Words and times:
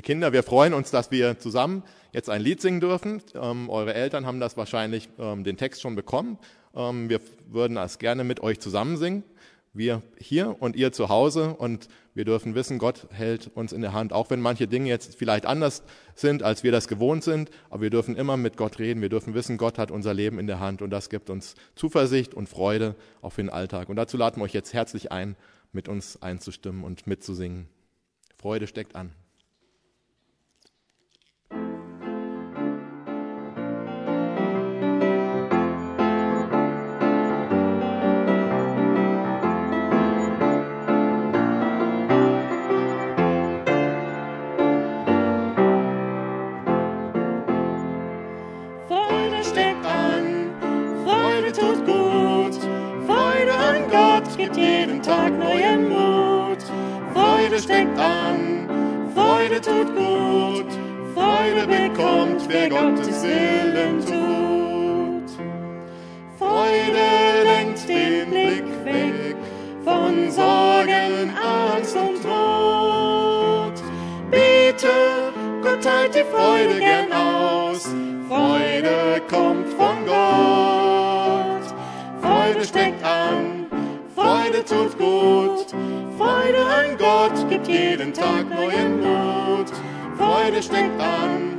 Ihr 0.00 0.04
Kinder, 0.04 0.32
wir 0.32 0.42
freuen 0.42 0.72
uns, 0.72 0.90
dass 0.90 1.10
wir 1.10 1.38
zusammen 1.38 1.82
jetzt 2.12 2.30
ein 2.30 2.40
Lied 2.40 2.62
singen 2.62 2.80
dürfen. 2.80 3.20
Ähm, 3.34 3.68
eure 3.68 3.92
Eltern 3.92 4.24
haben 4.24 4.40
das 4.40 4.56
wahrscheinlich 4.56 5.10
ähm, 5.18 5.44
den 5.44 5.58
Text 5.58 5.82
schon 5.82 5.94
bekommen. 5.94 6.38
Ähm, 6.74 7.10
wir 7.10 7.20
würden 7.50 7.74
das 7.74 7.98
gerne 7.98 8.24
mit 8.24 8.40
euch 8.40 8.60
zusammen 8.60 8.96
singen. 8.96 9.24
Wir 9.74 10.00
hier 10.16 10.56
und 10.58 10.74
ihr 10.74 10.92
zu 10.92 11.10
Hause 11.10 11.54
und 11.54 11.88
wir 12.14 12.24
dürfen 12.24 12.54
wissen, 12.54 12.78
Gott 12.78 13.08
hält 13.10 13.50
uns 13.54 13.74
in 13.74 13.82
der 13.82 13.92
Hand, 13.92 14.14
auch 14.14 14.30
wenn 14.30 14.40
manche 14.40 14.66
Dinge 14.66 14.88
jetzt 14.88 15.16
vielleicht 15.16 15.44
anders 15.44 15.82
sind, 16.14 16.42
als 16.42 16.64
wir 16.64 16.72
das 16.72 16.88
gewohnt 16.88 17.22
sind, 17.22 17.50
aber 17.68 17.82
wir 17.82 17.90
dürfen 17.90 18.16
immer 18.16 18.38
mit 18.38 18.56
Gott 18.56 18.78
reden, 18.78 19.02
wir 19.02 19.10
dürfen 19.10 19.34
wissen, 19.34 19.58
Gott 19.58 19.76
hat 19.76 19.90
unser 19.90 20.14
Leben 20.14 20.38
in 20.38 20.46
der 20.46 20.60
Hand 20.60 20.80
und 20.80 20.88
das 20.88 21.10
gibt 21.10 21.28
uns 21.28 21.56
Zuversicht 21.74 22.32
und 22.32 22.48
Freude 22.48 22.94
auf 23.20 23.36
den 23.36 23.50
Alltag. 23.50 23.90
Und 23.90 23.96
dazu 23.96 24.16
laden 24.16 24.40
wir 24.40 24.44
euch 24.44 24.54
jetzt 24.54 24.72
herzlich 24.72 25.12
ein, 25.12 25.36
mit 25.72 25.90
uns 25.90 26.22
einzustimmen 26.22 26.84
und 26.84 27.06
mitzusingen. 27.06 27.68
Freude 28.38 28.66
steckt 28.66 28.96
an. 28.96 29.12
Steckt 57.60 57.98
an. 57.98 58.68
Freude 59.14 59.60
tut 59.60 59.94
gut, 59.96 60.70
Freude 61.14 61.66
bekommt, 61.66 62.42
wer 62.48 62.68
Gottes 62.68 63.22
Willen 63.22 64.00
tut. 64.00 65.30
Freude 66.38 67.44
lenkt 67.44 67.88
den 67.88 68.30
Blick 68.30 68.84
weg 68.84 69.36
von 69.84 70.30
Sorgen, 70.30 71.30
Angst 71.36 71.96
und 71.96 72.22
Tod. 72.22 73.74
Bete, 74.30 75.32
Gott 75.62 75.82
teilt 75.82 76.14
die 76.14 76.24
Freude 76.24 76.78
gern 76.78 77.12
aus. 77.12 77.88
Freude 78.28 79.20
kommt 79.28 79.68
von 79.74 80.06
Gott. 80.06 81.74
Freude 82.22 82.64
steckt 82.64 83.04
an, 83.04 83.59
Freude 84.50 84.64
tut 84.64 84.98
gut. 84.98 85.66
Freude 86.18 86.58
an 86.58 86.98
Gott 86.98 87.48
gibt 87.48 87.68
jeden 87.68 88.12
Tag 88.12 88.50
neuen 88.50 89.00
Mut. 89.00 89.70
Freude 90.18 90.60
steckt 90.60 91.00
an, 91.00 91.56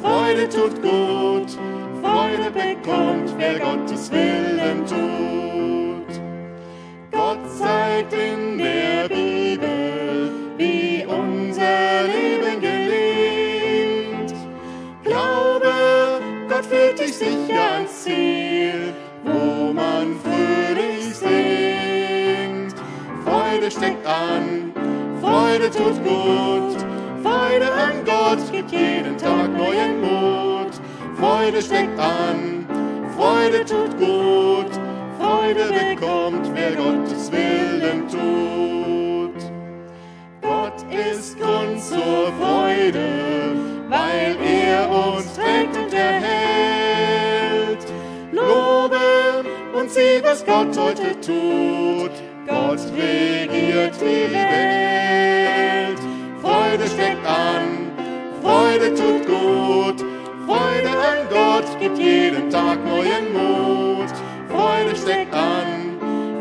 Freude 0.00 0.48
tut 0.48 0.80
gut. 0.80 1.58
Freude 2.02 2.50
bekommt, 2.50 3.34
wer 3.36 3.58
Gottes 3.58 4.10
Willen 4.10 4.86
tut. 4.86 5.09
An, 24.20 24.72
Freude 25.20 25.70
tut 25.70 26.02
gut. 26.04 26.78
Freude 27.22 27.72
an 27.72 28.04
Gott 28.04 28.52
gibt 28.52 28.72
jeden 28.72 29.16
Tag 29.16 29.50
neuen 29.56 30.00
Mut. 30.00 30.72
Freude 31.18 31.62
steckt 31.62 31.98
an, 31.98 32.66
Freude 33.16 33.64
tut 33.64 33.98
gut. 33.98 34.72
Freude 35.18 35.64
bekommt, 35.72 36.50
wer 36.54 36.72
Gottes 36.72 37.30
Willen 37.32 38.08
tut. 38.08 39.40
Gott 40.40 40.84
ist 40.90 41.38
Grund 41.38 41.82
zur 41.82 42.32
Freude, 42.40 43.54
weil 43.88 44.36
er 44.42 44.88
uns 44.90 45.34
trägt 45.34 45.76
und 45.76 45.92
erhält. 45.92 47.86
Lobe 48.32 49.44
und 49.74 49.90
sieh, 49.90 50.22
was 50.22 50.44
Gott 50.44 50.76
heute 50.78 51.20
tut 51.20 52.19
die 54.00 54.32
Welt. 54.32 56.00
Freude 56.40 56.86
steckt 56.86 57.26
an, 57.26 57.92
Freude 58.42 58.94
tut 58.94 59.26
gut. 59.26 60.04
Freude 60.46 60.90
an 60.90 61.28
Gott 61.30 61.78
gibt 61.78 61.98
jeden 61.98 62.50
Tag 62.50 62.78
neuen 62.84 63.32
Mut. 63.32 64.10
Freude 64.48 64.96
steckt 64.96 65.34
an, 65.34 65.98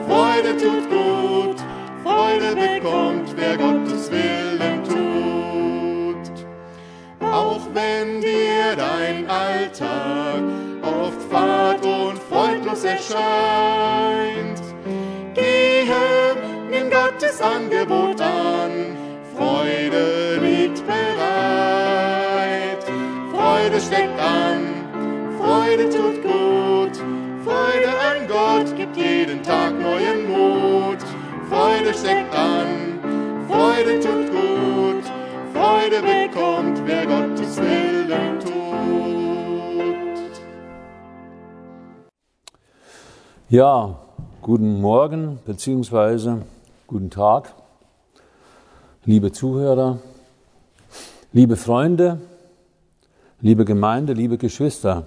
Freude 0.08 0.58
tut 0.58 0.90
gut. 0.90 1.58
Freude 2.04 2.56
bekommt, 2.56 3.36
wer 3.36 3.58
Gottes 3.58 4.10
Willen 4.12 4.84
tut. 4.84 6.46
Auch 7.22 7.62
wenn 7.74 8.22
dir 8.22 8.76
dein 8.76 9.30
Alltag 9.30 10.42
oft 10.82 11.22
fad 11.30 11.86
und 11.86 12.18
freudlos 12.30 12.84
erscheint, 12.84 14.49
Gottes 16.90 17.42
Angebot 17.42 18.20
an. 18.22 18.72
Freude 19.36 20.40
liegt 20.42 20.84
bereit. 20.86 22.84
Freude 23.32 23.80
steckt 23.80 24.20
an. 24.20 24.60
Freude 25.38 25.90
tut 25.90 26.22
gut. 26.24 26.98
Freude 27.44 27.90
an 28.10 28.28
Gott 28.28 28.76
gibt 28.76 28.98
jeden 28.98 29.42
Tag 29.44 29.74
neuen 29.80 30.28
Mut. 30.30 31.00
Freude 31.50 31.94
steckt 31.94 32.36
an. 32.36 33.00
Freude 33.48 34.00
tut 34.00 34.32
gut. 34.32 35.04
Freude 35.54 36.02
bekommt, 36.02 36.82
wer 36.86 37.06
Gottes 37.06 37.58
Willen 37.58 38.40
tut. 38.40 38.50
Ja, 43.50 43.96
Guten 44.42 44.80
Morgen 44.80 45.38
bzw. 45.46 46.38
guten 46.90 47.12
Tag, 47.12 47.54
liebe 49.06 49.32
Zuhörer, 49.32 50.00
liebe 51.32 51.56
Freunde, 51.56 52.20
liebe 53.42 53.64
Gemeinde, 53.64 54.14
liebe 54.14 54.40
Geschwister. 54.40 55.06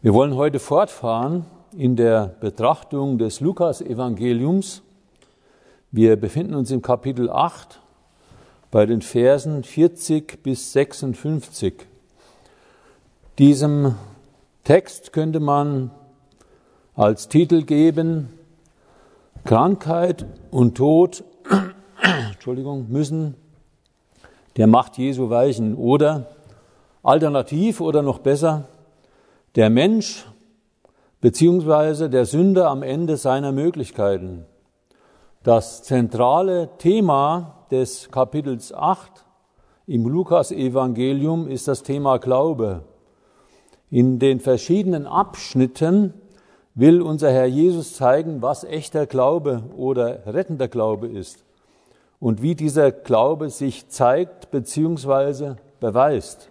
Wir 0.00 0.14
wollen 0.14 0.36
heute 0.36 0.58
fortfahren 0.58 1.44
in 1.76 1.96
der 1.96 2.34
Betrachtung 2.40 3.18
des 3.18 3.40
Lukas-Evangeliums. 3.40 4.80
Wir 5.90 6.16
befinden 6.16 6.54
uns 6.54 6.70
im 6.70 6.80
Kapitel 6.80 7.28
8 7.28 7.78
bei 8.70 8.86
den 8.86 9.02
Versen 9.02 9.64
40 9.64 10.42
bis 10.42 10.72
56. 10.72 11.74
Diesem 13.38 13.96
Text 14.64 15.12
könnte 15.12 15.40
man 15.40 15.90
als 16.94 17.28
Titel 17.28 17.64
geben 17.64 18.30
Krankheit 19.46 20.26
und 20.50 20.76
Tod 20.76 21.22
Entschuldigung, 22.32 22.86
müssen 22.88 23.36
der 24.56 24.66
Macht 24.66 24.98
Jesu 24.98 25.30
weichen. 25.30 25.76
Oder 25.76 26.26
alternativ 27.04 27.80
oder 27.80 28.02
noch 28.02 28.18
besser, 28.18 28.68
der 29.54 29.70
Mensch 29.70 30.26
beziehungsweise 31.20 32.10
der 32.10 32.24
Sünder 32.24 32.68
am 32.68 32.82
Ende 32.82 33.16
seiner 33.16 33.52
Möglichkeiten. 33.52 34.44
Das 35.44 35.84
zentrale 35.84 36.70
Thema 36.78 37.66
des 37.70 38.10
Kapitels 38.10 38.74
8 38.74 39.24
im 39.86 40.08
Lukas-Evangelium 40.08 41.46
ist 41.46 41.68
das 41.68 41.84
Thema 41.84 42.18
Glaube. 42.18 42.82
In 43.90 44.18
den 44.18 44.40
verschiedenen 44.40 45.06
Abschnitten 45.06 46.14
will 46.76 47.00
unser 47.00 47.32
Herr 47.32 47.46
Jesus 47.46 47.94
zeigen, 47.94 48.42
was 48.42 48.62
echter 48.62 49.06
Glaube 49.06 49.64
oder 49.76 50.26
rettender 50.26 50.68
Glaube 50.68 51.08
ist 51.08 51.42
und 52.20 52.42
wie 52.42 52.54
dieser 52.54 52.92
Glaube 52.92 53.50
sich 53.50 53.88
zeigt 53.88 54.50
bzw. 54.50 55.54
beweist. 55.80 56.50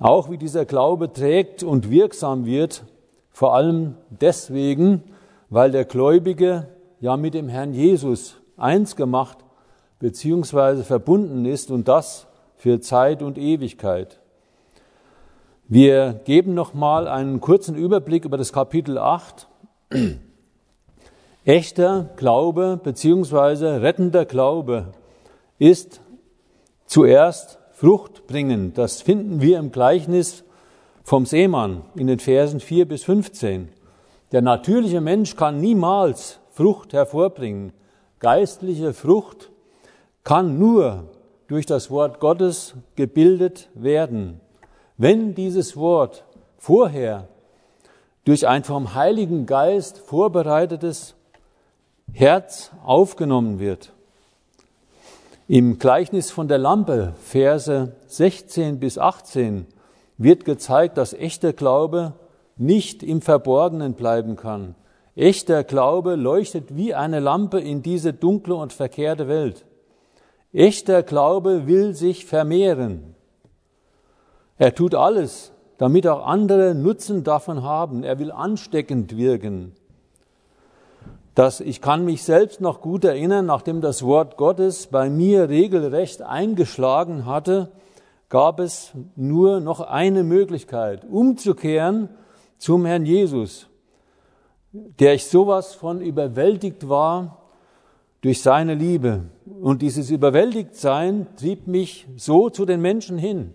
Auch 0.00 0.30
wie 0.30 0.38
dieser 0.38 0.64
Glaube 0.64 1.12
trägt 1.12 1.62
und 1.62 1.90
wirksam 1.90 2.46
wird, 2.46 2.84
vor 3.30 3.54
allem 3.54 3.94
deswegen, 4.08 5.02
weil 5.50 5.70
der 5.70 5.84
Gläubige 5.84 6.68
ja 7.00 7.16
mit 7.16 7.34
dem 7.34 7.48
Herrn 7.48 7.74
Jesus 7.74 8.36
eins 8.56 8.96
gemacht 8.96 9.38
bzw. 10.00 10.82
verbunden 10.82 11.44
ist 11.44 11.70
und 11.70 11.88
das 11.88 12.26
für 12.56 12.80
Zeit 12.80 13.22
und 13.22 13.36
Ewigkeit. 13.36 14.17
Wir 15.70 16.18
geben 16.24 16.54
noch 16.54 16.72
mal 16.72 17.06
einen 17.06 17.42
kurzen 17.42 17.74
Überblick 17.74 18.24
über 18.24 18.38
das 18.38 18.54
Kapitel 18.54 18.96
8. 18.96 19.46
Echter 21.44 22.08
Glaube 22.16 22.80
bzw. 22.82 23.76
rettender 23.76 24.24
Glaube 24.24 24.94
ist 25.58 26.00
zuerst 26.86 27.58
Frucht 27.72 28.26
bringen. 28.26 28.72
Das 28.72 29.02
finden 29.02 29.42
wir 29.42 29.58
im 29.58 29.70
Gleichnis 29.70 30.42
vom 31.04 31.26
Seemann 31.26 31.82
in 31.96 32.06
den 32.06 32.18
Versen 32.18 32.60
4 32.60 32.88
bis 32.88 33.04
15. 33.04 33.68
Der 34.32 34.40
natürliche 34.40 35.02
Mensch 35.02 35.36
kann 35.36 35.60
niemals 35.60 36.40
Frucht 36.48 36.94
hervorbringen. 36.94 37.74
Geistliche 38.20 38.94
Frucht 38.94 39.50
kann 40.24 40.58
nur 40.58 41.10
durch 41.46 41.66
das 41.66 41.90
Wort 41.90 42.20
Gottes 42.20 42.72
gebildet 42.96 43.68
werden. 43.74 44.40
Wenn 44.98 45.36
dieses 45.36 45.76
Wort 45.76 46.24
vorher 46.58 47.28
durch 48.24 48.46
ein 48.48 48.64
vom 48.64 48.94
Heiligen 48.94 49.46
Geist 49.46 49.98
vorbereitetes 49.98 51.14
Herz 52.12 52.72
aufgenommen 52.84 53.60
wird. 53.60 53.92
Im 55.46 55.78
Gleichnis 55.78 56.30
von 56.30 56.48
der 56.48 56.58
Lampe, 56.58 57.14
Verse 57.22 57.94
16 58.08 58.80
bis 58.80 58.98
18, 58.98 59.66
wird 60.18 60.44
gezeigt, 60.44 60.98
dass 60.98 61.14
echter 61.14 61.52
Glaube 61.52 62.14
nicht 62.56 63.02
im 63.04 63.22
Verborgenen 63.22 63.94
bleiben 63.94 64.34
kann. 64.34 64.74
Echter 65.14 65.62
Glaube 65.64 66.16
leuchtet 66.16 66.76
wie 66.76 66.94
eine 66.94 67.20
Lampe 67.20 67.60
in 67.60 67.82
diese 67.82 68.12
dunkle 68.12 68.56
und 68.56 68.72
verkehrte 68.72 69.28
Welt. 69.28 69.64
Echter 70.52 71.02
Glaube 71.04 71.66
will 71.68 71.94
sich 71.94 72.26
vermehren. 72.26 73.14
Er 74.58 74.74
tut 74.74 74.94
alles, 74.94 75.52
damit 75.78 76.06
auch 76.06 76.26
andere 76.26 76.74
Nutzen 76.74 77.22
davon 77.22 77.62
haben. 77.62 78.02
Er 78.02 78.18
will 78.18 78.32
ansteckend 78.32 79.16
wirken. 79.16 79.72
Das, 81.36 81.60
ich 81.60 81.80
kann 81.80 82.04
mich 82.04 82.24
selbst 82.24 82.60
noch 82.60 82.80
gut 82.80 83.04
erinnern, 83.04 83.46
nachdem 83.46 83.80
das 83.80 84.02
Wort 84.02 84.36
Gottes 84.36 84.88
bei 84.88 85.08
mir 85.08 85.48
regelrecht 85.48 86.20
eingeschlagen 86.20 87.26
hatte, 87.26 87.70
gab 88.28 88.58
es 88.58 88.90
nur 89.14 89.60
noch 89.60 89.80
eine 89.80 90.24
Möglichkeit, 90.24 91.06
umzukehren 91.08 92.08
zum 92.58 92.84
Herrn 92.84 93.06
Jesus, 93.06 93.68
der 94.72 95.14
ich 95.14 95.26
sowas 95.26 95.74
von 95.74 96.00
überwältigt 96.00 96.88
war 96.88 97.38
durch 98.20 98.42
seine 98.42 98.74
Liebe. 98.74 99.26
Und 99.60 99.80
dieses 99.80 100.10
Überwältigtsein 100.10 101.28
trieb 101.36 101.68
mich 101.68 102.08
so 102.16 102.50
zu 102.50 102.66
den 102.66 102.80
Menschen 102.80 103.16
hin. 103.16 103.54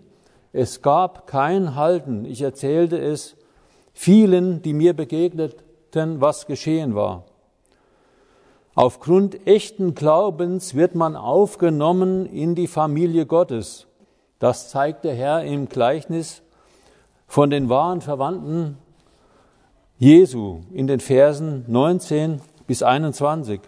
Es 0.56 0.82
gab 0.82 1.26
kein 1.26 1.74
Halten. 1.74 2.24
Ich 2.24 2.40
erzählte 2.40 2.96
es 2.96 3.36
vielen, 3.92 4.62
die 4.62 4.72
mir 4.72 4.94
begegneten, 4.94 6.20
was 6.20 6.46
geschehen 6.46 6.94
war. 6.94 7.24
Aufgrund 8.76 9.48
echten 9.48 9.96
Glaubens 9.96 10.76
wird 10.76 10.94
man 10.94 11.16
aufgenommen 11.16 12.26
in 12.26 12.54
die 12.54 12.68
Familie 12.68 13.26
Gottes. 13.26 13.88
Das 14.38 14.70
zeigt 14.70 15.04
der 15.04 15.16
Herr 15.16 15.42
im 15.42 15.68
Gleichnis 15.68 16.42
von 17.26 17.50
den 17.50 17.68
wahren 17.68 18.00
Verwandten 18.00 18.78
Jesu 19.98 20.60
in 20.72 20.86
den 20.86 21.00
Versen 21.00 21.64
19 21.66 22.40
bis 22.68 22.84
21. 22.84 23.60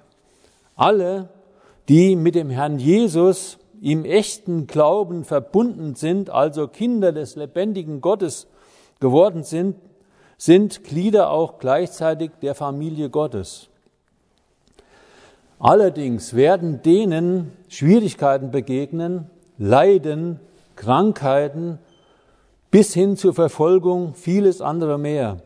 Alle, 0.76 1.30
die 1.88 2.14
mit 2.14 2.36
dem 2.36 2.48
Herrn 2.48 2.78
Jesus 2.78 3.58
im 3.80 4.04
echten 4.04 4.66
Glauben 4.66 5.24
verbunden 5.24 5.94
sind, 5.94 6.30
also 6.30 6.68
Kinder 6.68 7.12
des 7.12 7.36
lebendigen 7.36 8.00
Gottes 8.00 8.46
geworden 9.00 9.42
sind, 9.42 9.76
sind 10.38 10.84
Glieder 10.84 11.30
auch 11.30 11.58
gleichzeitig 11.58 12.30
der 12.42 12.54
Familie 12.54 13.10
Gottes. 13.10 13.68
Allerdings 15.58 16.34
werden 16.34 16.82
denen 16.82 17.52
Schwierigkeiten 17.68 18.50
begegnen, 18.50 19.30
Leiden, 19.58 20.40
Krankheiten 20.74 21.78
bis 22.70 22.92
hin 22.92 23.16
zur 23.16 23.32
Verfolgung, 23.32 24.14
vieles 24.14 24.60
andere 24.60 24.98
mehr. 24.98 25.38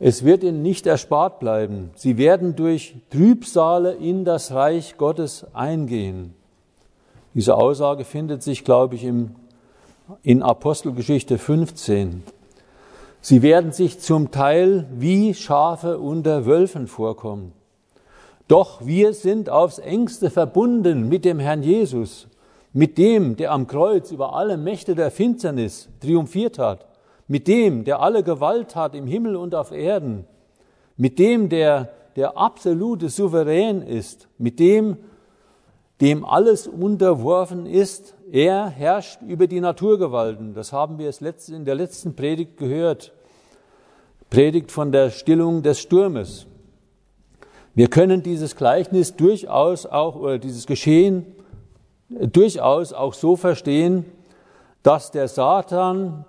Es 0.00 0.24
wird 0.24 0.42
ihnen 0.42 0.62
nicht 0.62 0.88
erspart 0.88 1.38
bleiben. 1.38 1.90
Sie 1.94 2.18
werden 2.18 2.56
durch 2.56 2.96
Trübsale 3.10 3.92
in 3.92 4.24
das 4.24 4.50
Reich 4.50 4.96
Gottes 4.96 5.46
eingehen. 5.54 6.34
Diese 7.34 7.56
Aussage 7.56 8.04
findet 8.04 8.42
sich, 8.42 8.64
glaube 8.64 8.94
ich, 8.94 9.04
im, 9.04 9.30
in 10.22 10.42
Apostelgeschichte 10.42 11.38
15. 11.38 12.22
Sie 13.20 13.42
werden 13.42 13.72
sich 13.72 14.00
zum 14.00 14.30
Teil 14.30 14.86
wie 14.92 15.32
Schafe 15.32 15.98
unter 15.98 16.44
Wölfen 16.44 16.86
vorkommen. 16.86 17.52
Doch 18.48 18.84
wir 18.84 19.14
sind 19.14 19.48
aufs 19.48 19.78
engste 19.78 20.28
verbunden 20.28 21.08
mit 21.08 21.24
dem 21.24 21.38
Herrn 21.38 21.62
Jesus, 21.62 22.28
mit 22.72 22.98
dem, 22.98 23.36
der 23.36 23.52
am 23.52 23.66
Kreuz 23.66 24.10
über 24.10 24.34
alle 24.34 24.56
Mächte 24.56 24.94
der 24.94 25.10
Finsternis 25.10 25.88
triumphiert 26.00 26.58
hat, 26.58 26.86
mit 27.28 27.48
dem, 27.48 27.84
der 27.84 28.00
alle 28.00 28.22
Gewalt 28.22 28.76
hat 28.76 28.94
im 28.94 29.06
Himmel 29.06 29.36
und 29.36 29.54
auf 29.54 29.72
Erden, 29.72 30.26
mit 30.96 31.18
dem, 31.18 31.48
der 31.48 31.90
der 32.16 32.36
absolute 32.36 33.08
Souverän 33.08 33.80
ist, 33.80 34.28
mit 34.36 34.58
dem, 34.58 34.98
dem 36.02 36.24
alles 36.24 36.66
unterworfen 36.66 37.64
ist. 37.64 38.16
Er 38.32 38.66
herrscht 38.66 39.22
über 39.22 39.46
die 39.46 39.60
Naturgewalten. 39.60 40.52
Das 40.52 40.72
haben 40.72 40.98
wir 40.98 41.14
in 41.48 41.64
der 41.64 41.76
letzten 41.76 42.16
Predigt 42.16 42.56
gehört. 42.56 43.12
Predigt 44.28 44.72
von 44.72 44.90
der 44.90 45.10
Stillung 45.10 45.62
des 45.62 45.78
Sturmes. 45.78 46.46
Wir 47.74 47.88
können 47.88 48.20
dieses 48.20 48.56
Gleichnis 48.56 49.14
durchaus 49.14 49.86
auch, 49.86 50.16
oder 50.16 50.38
dieses 50.38 50.66
Geschehen 50.66 51.36
durchaus 52.08 52.92
auch 52.92 53.14
so 53.14 53.36
verstehen, 53.36 54.04
dass 54.82 55.12
der 55.12 55.28
Satan 55.28 56.24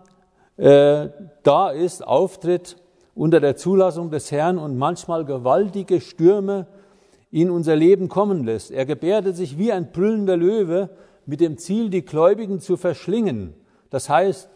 äh, 0.58 1.10
da 1.42 1.72
ist, 1.72 2.06
auftritt 2.06 2.78
unter 3.16 3.40
der 3.40 3.56
Zulassung 3.56 4.12
des 4.12 4.32
Herrn 4.32 4.60
und 4.60 4.78
manchmal 4.78 5.26
gewaltige 5.26 6.00
Stürme 6.00 6.68
in 7.34 7.50
unser 7.50 7.76
Leben 7.76 8.10
kommen 8.10 8.44
lässt. 8.44 8.70
Er 8.70 8.86
gebärdet 8.86 9.36
sich 9.36 9.58
wie 9.58 9.72
ein 9.72 9.92
brüllender 9.92 10.38
Löwe 10.38 10.92
mit 11.26 11.42
dem 11.42 11.58
Ziel, 11.58 11.90
die 11.90 12.06
Gläubigen 12.06 12.60
zu 12.60 12.78
verschlingen. 12.78 13.56
Das 13.90 14.08
heißt, 14.08 14.50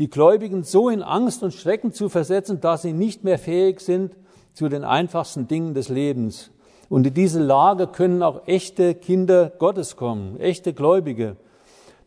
die 0.00 0.10
Gläubigen 0.10 0.64
so 0.64 0.88
in 0.88 1.04
Angst 1.04 1.44
und 1.44 1.54
Schrecken 1.54 1.92
zu 1.92 2.08
versetzen, 2.08 2.60
dass 2.60 2.82
sie 2.82 2.92
nicht 2.92 3.22
mehr 3.22 3.38
fähig 3.38 3.78
sind 3.78 4.16
zu 4.52 4.68
den 4.68 4.82
einfachsten 4.82 5.46
Dingen 5.46 5.74
des 5.74 5.88
Lebens. 5.88 6.50
Und 6.88 7.06
in 7.06 7.14
diese 7.14 7.40
Lage 7.40 7.86
können 7.86 8.20
auch 8.24 8.48
echte 8.48 8.96
Kinder 8.96 9.52
Gottes 9.60 9.94
kommen, 9.94 10.40
echte 10.40 10.72
Gläubige. 10.72 11.36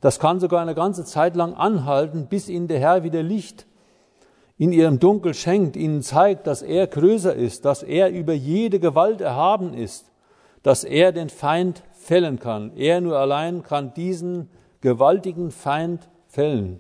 Das 0.02 0.20
kann 0.20 0.42
sogar 0.42 0.62
eine 0.62 0.76
ganze 0.76 1.06
Zeit 1.06 1.38
lang 1.38 1.54
anhalten, 1.54 2.28
bis 2.28 2.50
ihnen 2.50 2.68
der 2.68 2.80
Herr 2.80 3.06
wieder 3.06 3.24
Licht 3.24 3.66
in 4.58 4.74
ihrem 4.74 5.00
Dunkel 5.00 5.34
schenkt, 5.34 5.78
ihnen 5.78 6.02
zeigt, 6.02 6.48
dass 6.48 6.64
er 6.64 6.88
größer 6.88 7.34
ist, 7.34 7.64
dass 7.64 7.82
er 7.82 8.12
über 8.12 8.34
jede 8.34 8.82
Gewalt 8.82 9.22
erhaben 9.22 9.74
ist 9.74 10.12
dass 10.64 10.84
er 10.84 11.12
den 11.12 11.30
Feind 11.30 11.84
fällen 11.94 12.40
kann. 12.40 12.76
Er 12.76 13.02
nur 13.02 13.18
allein 13.18 13.64
kann 13.64 13.94
diesen 13.94 14.50
gewaltigen 14.82 15.52
Feind 15.52 16.08
fällen, 16.28 16.80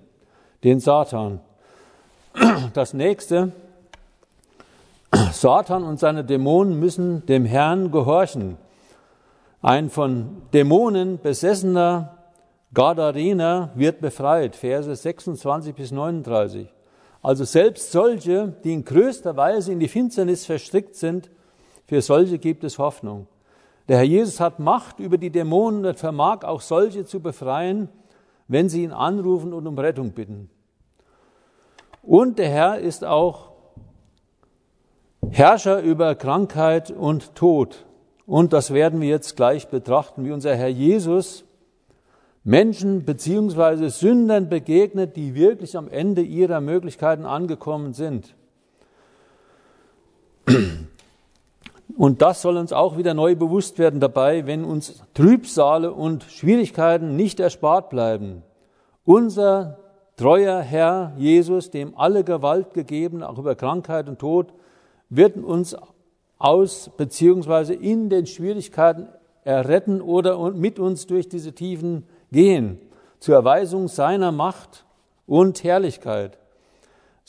den 0.64 0.80
Satan. 0.80 1.42
Das 2.74 2.94
nächste, 2.94 3.52
Satan 5.32 5.84
und 5.84 6.00
seine 6.00 6.24
Dämonen 6.24 6.80
müssen 6.80 7.26
dem 7.26 7.46
Herrn 7.46 7.92
gehorchen. 7.92 8.58
Ein 9.62 9.90
von 9.90 10.44
Dämonen 10.54 11.20
besessener 11.20 12.18
Gadarener 12.74 13.72
wird 13.76 14.02
befreit, 14.02 14.56
Verse 14.56 14.96
26 14.96 15.74
bis 15.74 15.92
39. 15.92 16.68
Also 17.22 17.44
selbst 17.44 17.92
solche, 17.92 18.54
die 18.64 18.74
in 18.74 18.86
größter 18.86 19.36
Weise 19.36 19.72
in 19.72 19.80
die 19.80 19.88
Finsternis 19.88 20.46
verstrickt 20.46 20.96
sind, 20.96 21.30
für 21.88 22.02
solche 22.02 22.38
gibt 22.38 22.64
es 22.64 22.78
Hoffnung. 22.78 23.28
Der 23.88 23.98
Herr 23.98 24.04
Jesus 24.04 24.40
hat 24.40 24.60
Macht 24.60 25.00
über 25.00 25.18
die 25.18 25.30
Dämonen 25.30 25.86
und 25.86 25.98
vermag 25.98 26.44
auch 26.44 26.62
solche 26.62 27.06
zu 27.06 27.22
befreien, 27.22 27.90
wenn 28.48 28.70
sie 28.70 28.84
ihn 28.84 28.92
anrufen 28.92 29.54
und 29.54 29.66
um 29.68 29.78
Rettung 29.78 30.12
bitten. 30.12 30.50
Und 32.02 32.40
der 32.40 32.50
Herr 32.50 32.80
ist 32.80 33.06
auch 33.06 33.52
Herrscher 35.30 35.82
über 35.82 36.16
Krankheit 36.16 36.92
und 36.92 37.36
Tod. 37.36 37.86
Und 38.26 38.54
das 38.54 38.74
werden 38.74 39.02
wir 39.02 39.10
jetzt 39.10 39.36
gleich 39.36 39.68
betrachten, 39.70 40.26
wie 40.26 40.32
unser 40.32 40.56
Herr 40.56 40.68
Jesus 40.68 41.46
Menschen 42.44 43.04
beziehungsweise 43.04 43.90
Sündern 43.90 44.48
begegnet, 44.48 45.18
die 45.18 45.36
wirklich 45.36 45.76
am 45.76 45.90
Ende 45.90 46.22
ihrer 46.22 46.62
Möglichkeiten 46.62 47.26
angekommen 47.26 47.94
sind. 47.94 48.36
Und 51.98 52.22
das 52.22 52.44
soll 52.44 52.58
uns 52.58 52.74
auch 52.74 52.96
wieder 52.96 53.16
neu 53.16 53.36
bewusst 53.36 53.80
werden 53.80 54.00
dabei, 54.00 54.46
wenn 54.46 54.64
uns 54.64 55.02
Trübsale 55.16 55.92
und 55.92 56.24
Schwierigkeiten 56.26 57.16
nicht 57.16 57.40
erspart 57.40 57.90
bleiben. 57.90 58.44
Unser 59.04 59.80
treuer 60.16 60.62
Herr 60.62 61.14
Jesus, 61.18 61.72
dem 61.72 61.98
alle 61.98 62.24
Gewalt 62.24 62.76
gegeben, 62.76 63.24
auch 63.24 63.40
über 63.40 63.56
Krankheit 63.56 64.08
und 64.08 64.20
Tod, 64.20 64.54
wird 65.10 65.38
uns 65.38 65.76
aus 66.38 66.92
beziehungsweise 66.98 67.74
in 67.74 68.10
den 68.10 68.28
Schwierigkeiten 68.28 69.08
erretten 69.44 70.00
oder 70.00 70.52
mit 70.52 70.78
uns 70.78 71.08
durch 71.08 71.28
diese 71.30 71.54
tiefen 71.54 72.04
gehen 72.32 72.80
zur 73.20 73.34
Erweisung 73.34 73.88
seiner 73.88 74.32
Macht 74.32 74.86
und 75.26 75.64
Herrlichkeit. 75.64 76.38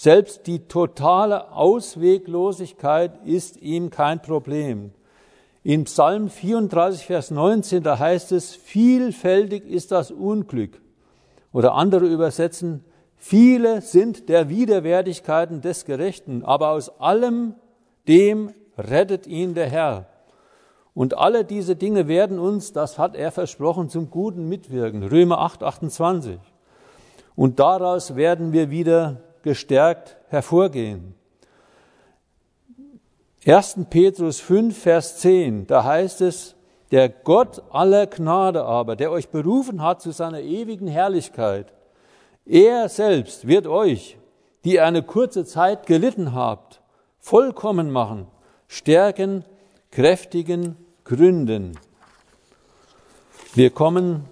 Selbst 0.01 0.47
die 0.47 0.61
totale 0.69 1.51
Ausweglosigkeit 1.51 3.19
ist 3.25 3.57
ihm 3.61 3.91
kein 3.91 4.23
Problem. 4.23 4.93
In 5.65 5.87
Psalm 5.87 6.31
34, 6.31 7.05
Vers 7.05 7.33
19, 7.33 7.83
da 7.83 7.99
heißt 7.99 8.31
es, 8.31 8.55
vielfältig 8.55 9.67
ist 9.67 9.91
das 9.91 10.13
Unglück. 10.13 10.81
Oder 11.53 11.75
andere 11.75 12.07
übersetzen, 12.07 12.85
viele 13.17 13.81
sind 13.81 14.29
der 14.29 14.49
Widerwärtigkeiten 14.49 15.63
des 15.63 15.85
Gerechten, 15.85 16.45
aber 16.45 16.71
aus 16.71 17.01
allem 17.01 17.57
dem 18.07 18.53
rettet 18.77 19.27
ihn 19.27 19.55
der 19.55 19.69
Herr. 19.69 20.07
Und 20.95 21.19
alle 21.19 21.45
diese 21.45 21.75
Dinge 21.75 22.07
werden 22.07 22.39
uns, 22.39 22.73
das 22.73 22.99
hat 22.99 23.17
er 23.17 23.33
versprochen, 23.33 23.89
zum 23.89 24.11
Guten 24.11 24.49
mitwirken. 24.49 25.03
Römer 25.03 25.41
8, 25.41 25.65
28. 25.65 26.39
Und 27.35 27.59
daraus 27.59 28.15
werden 28.15 28.53
wir 28.53 28.71
wieder 28.71 29.25
gestärkt 29.43 30.17
hervorgehen. 30.29 31.15
1. 33.47 33.79
Petrus 33.89 34.41
5, 34.41 34.77
Vers 34.77 35.19
10, 35.19 35.67
da 35.67 35.85
heißt 35.85 36.21
es, 36.21 36.55
der 36.91 37.09
Gott 37.09 37.63
aller 37.71 38.07
Gnade 38.07 38.65
aber, 38.65 38.97
der 38.97 39.11
euch 39.11 39.29
berufen 39.29 39.83
hat 39.83 40.03
zu 40.03 40.11
seiner 40.11 40.41
ewigen 40.41 40.89
Herrlichkeit, 40.89 41.73
er 42.45 42.89
selbst 42.89 43.47
wird 43.47 43.67
euch, 43.67 44.19
die 44.65 44.81
eine 44.81 45.03
kurze 45.03 45.45
Zeit 45.45 45.87
gelitten 45.87 46.35
habt, 46.35 46.81
vollkommen 47.19 47.91
machen, 47.91 48.27
stärken, 48.67 49.45
kräftigen, 49.91 50.77
gründen. 51.05 51.79
Wir 53.55 53.71
kommen 53.71 54.25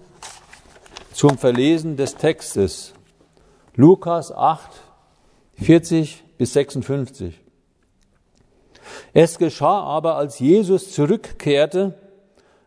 zum 1.13 1.37
Verlesen 1.37 1.97
des 1.97 2.15
Textes. 2.15 2.93
Lukas 3.75 4.31
8, 4.31 4.69
40 5.57 6.23
bis 6.37 6.53
56. 6.53 7.41
Es 9.13 9.37
geschah 9.37 9.81
aber, 9.81 10.15
als 10.15 10.39
Jesus 10.39 10.91
zurückkehrte, 10.91 11.95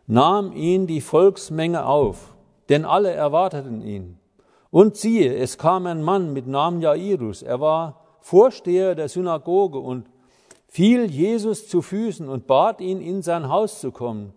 nahm 0.07 0.51
ihn 0.51 0.87
die 0.87 1.01
Volksmenge 1.01 1.85
auf, 1.85 2.35
denn 2.69 2.85
alle 2.85 3.11
erwarteten 3.11 3.81
ihn. 3.81 4.17
Und 4.69 4.97
siehe, 4.97 5.33
es 5.35 5.57
kam 5.57 5.85
ein 5.85 6.03
Mann 6.03 6.33
mit 6.33 6.47
Namen 6.47 6.81
Jairus, 6.81 7.41
er 7.41 7.59
war 7.59 8.01
Vorsteher 8.19 8.93
der 8.93 9.09
Synagoge 9.09 9.79
und 9.79 10.05
fiel 10.67 11.09
Jesus 11.09 11.67
zu 11.67 11.81
Füßen 11.81 12.29
und 12.29 12.45
bat 12.45 12.81
ihn, 12.81 13.01
in 13.01 13.21
sein 13.21 13.49
Haus 13.49 13.79
zu 13.79 13.91
kommen, 13.91 14.33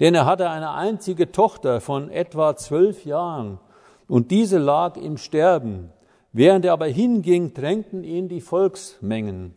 denn 0.00 0.14
er 0.14 0.24
hatte 0.24 0.48
eine 0.48 0.72
einzige 0.72 1.30
Tochter 1.30 1.80
von 1.80 2.10
etwa 2.10 2.56
zwölf 2.56 3.04
Jahren, 3.04 3.58
und 4.06 4.30
diese 4.30 4.58
lag 4.58 4.96
im 4.96 5.18
Sterben. 5.18 5.92
Während 6.38 6.64
er 6.64 6.72
aber 6.72 6.86
hinging, 6.86 7.52
drängten 7.52 8.04
ihn 8.04 8.28
die 8.28 8.40
Volksmengen. 8.40 9.54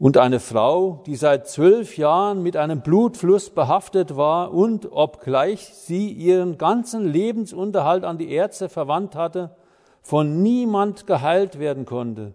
Und 0.00 0.16
eine 0.16 0.40
Frau, 0.40 1.04
die 1.06 1.14
seit 1.14 1.46
zwölf 1.46 1.96
Jahren 1.96 2.42
mit 2.42 2.56
einem 2.56 2.80
Blutfluss 2.80 3.50
behaftet 3.50 4.16
war 4.16 4.52
und 4.52 4.90
obgleich 4.90 5.72
sie 5.72 6.10
ihren 6.10 6.58
ganzen 6.58 7.06
Lebensunterhalt 7.06 8.02
an 8.02 8.18
die 8.18 8.32
Ärzte 8.32 8.68
verwandt 8.68 9.14
hatte, 9.14 9.54
von 10.02 10.42
niemand 10.42 11.06
geheilt 11.06 11.60
werden 11.60 11.84
konnte, 11.84 12.34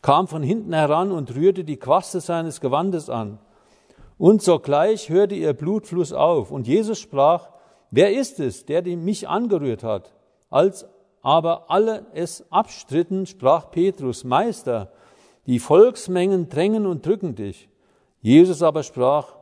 kam 0.00 0.26
von 0.26 0.42
hinten 0.42 0.72
heran 0.72 1.12
und 1.12 1.34
rührte 1.34 1.64
die 1.64 1.76
Quaste 1.76 2.22
seines 2.22 2.62
Gewandes 2.62 3.10
an. 3.10 3.40
Und 4.16 4.40
sogleich 4.40 5.10
hörte 5.10 5.34
ihr 5.34 5.52
Blutfluss 5.52 6.14
auf. 6.14 6.50
Und 6.50 6.66
Jesus 6.66 6.98
sprach, 6.98 7.50
wer 7.90 8.16
ist 8.16 8.40
es, 8.40 8.64
der 8.64 8.84
mich 8.96 9.28
angerührt 9.28 9.82
hat? 9.84 10.14
Als 10.48 10.88
aber 11.24 11.70
alle 11.70 12.04
es 12.12 12.44
abstritten, 12.52 13.24
sprach 13.26 13.70
Petrus, 13.70 14.24
Meister, 14.24 14.92
die 15.46 15.58
Volksmengen 15.58 16.50
drängen 16.50 16.86
und 16.86 17.04
drücken 17.04 17.34
dich. 17.34 17.68
Jesus 18.20 18.62
aber 18.62 18.82
sprach, 18.82 19.34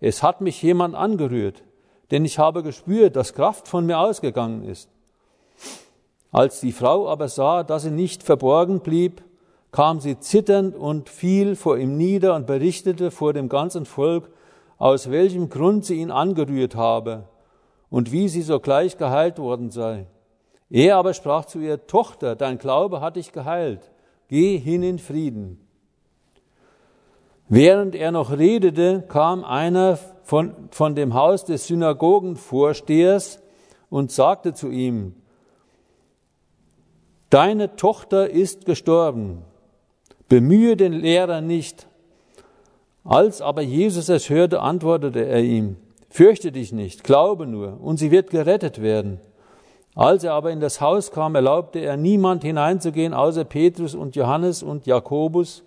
es 0.00 0.22
hat 0.22 0.42
mich 0.42 0.62
jemand 0.62 0.94
angerührt, 0.94 1.62
denn 2.10 2.26
ich 2.26 2.38
habe 2.38 2.62
gespürt, 2.62 3.16
dass 3.16 3.32
Kraft 3.32 3.68
von 3.68 3.86
mir 3.86 3.98
ausgegangen 3.98 4.64
ist. 4.64 4.90
Als 6.30 6.60
die 6.60 6.72
Frau 6.72 7.08
aber 7.08 7.28
sah, 7.28 7.62
dass 7.62 7.82
sie 7.82 7.90
nicht 7.90 8.22
verborgen 8.22 8.80
blieb, 8.80 9.22
kam 9.72 10.00
sie 10.00 10.20
zitternd 10.20 10.76
und 10.76 11.08
fiel 11.08 11.56
vor 11.56 11.78
ihm 11.78 11.96
nieder 11.96 12.34
und 12.34 12.46
berichtete 12.46 13.10
vor 13.10 13.32
dem 13.32 13.48
ganzen 13.48 13.86
Volk, 13.86 14.30
aus 14.76 15.10
welchem 15.10 15.48
Grund 15.48 15.86
sie 15.86 16.00
ihn 16.00 16.10
angerührt 16.10 16.74
habe 16.74 17.24
und 17.88 18.12
wie 18.12 18.28
sie 18.28 18.42
sogleich 18.42 18.98
geheilt 18.98 19.38
worden 19.38 19.70
sei. 19.70 20.06
Er 20.70 20.96
aber 20.96 21.14
sprach 21.14 21.44
zu 21.46 21.58
ihr, 21.58 21.86
Tochter, 21.88 22.36
dein 22.36 22.58
Glaube 22.58 23.00
hat 23.00 23.16
dich 23.16 23.32
geheilt, 23.32 23.90
geh 24.28 24.56
hin 24.56 24.84
in 24.84 25.00
Frieden. 25.00 25.58
Während 27.48 27.96
er 27.96 28.12
noch 28.12 28.30
redete, 28.30 29.02
kam 29.08 29.44
einer 29.44 29.98
von, 30.22 30.54
von 30.70 30.94
dem 30.94 31.14
Haus 31.14 31.44
des 31.44 31.66
Synagogenvorstehers 31.66 33.42
und 33.90 34.12
sagte 34.12 34.54
zu 34.54 34.70
ihm, 34.70 35.16
Deine 37.30 37.76
Tochter 37.76 38.30
ist 38.30 38.64
gestorben, 38.64 39.42
bemühe 40.28 40.76
den 40.76 40.92
Lehrer 40.92 41.40
nicht. 41.40 41.88
Als 43.04 43.40
aber 43.40 43.62
Jesus 43.62 44.08
es 44.08 44.30
hörte, 44.30 44.60
antwortete 44.60 45.24
er 45.24 45.42
ihm, 45.42 45.76
Fürchte 46.08 46.52
dich 46.52 46.72
nicht, 46.72 47.04
glaube 47.04 47.46
nur, 47.46 47.80
und 47.80 47.98
sie 47.98 48.10
wird 48.10 48.30
gerettet 48.30 48.82
werden. 48.82 49.20
Als 50.00 50.24
er 50.24 50.32
aber 50.32 50.50
in 50.50 50.60
das 50.60 50.80
Haus 50.80 51.10
kam, 51.10 51.34
erlaubte 51.34 51.78
er 51.80 51.98
niemand 51.98 52.42
hineinzugehen, 52.42 53.12
außer 53.12 53.44
Petrus 53.44 53.94
und 53.94 54.16
Johannes 54.16 54.62
und 54.62 54.86
Jakobus 54.86 55.62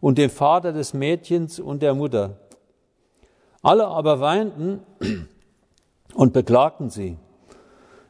und 0.00 0.18
dem 0.18 0.28
Vater 0.28 0.72
des 0.72 0.92
Mädchens 0.92 1.60
und 1.60 1.82
der 1.82 1.94
Mutter. 1.94 2.36
Alle 3.62 3.86
aber 3.86 4.18
weinten 4.18 4.80
und 6.16 6.32
beklagten 6.32 6.90
sie. 6.90 7.16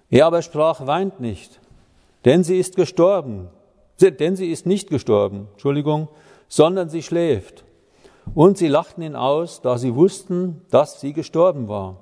Er 0.09 0.25
aber 0.25 0.41
sprach, 0.41 0.87
weint 0.87 1.21
nicht, 1.21 1.61
denn 2.25 2.43
sie 2.43 2.59
ist 2.59 2.75
gestorben, 2.75 3.51
denn 4.01 4.35
sie 4.35 4.51
ist 4.51 4.65
nicht 4.65 4.89
gestorben, 4.89 5.49
Entschuldigung, 5.53 6.09
sondern 6.49 6.89
sie 6.89 7.03
schläft. 7.03 7.65
Und 8.35 8.57
sie 8.57 8.69
lachten 8.69 9.03
ihn 9.03 9.15
aus, 9.15 9.61
da 9.61 9.77
sie 9.77 9.95
wussten, 9.95 10.63
dass 10.71 11.03
sie 11.03 11.13
gestorben 11.13 11.69
war. 11.69 11.99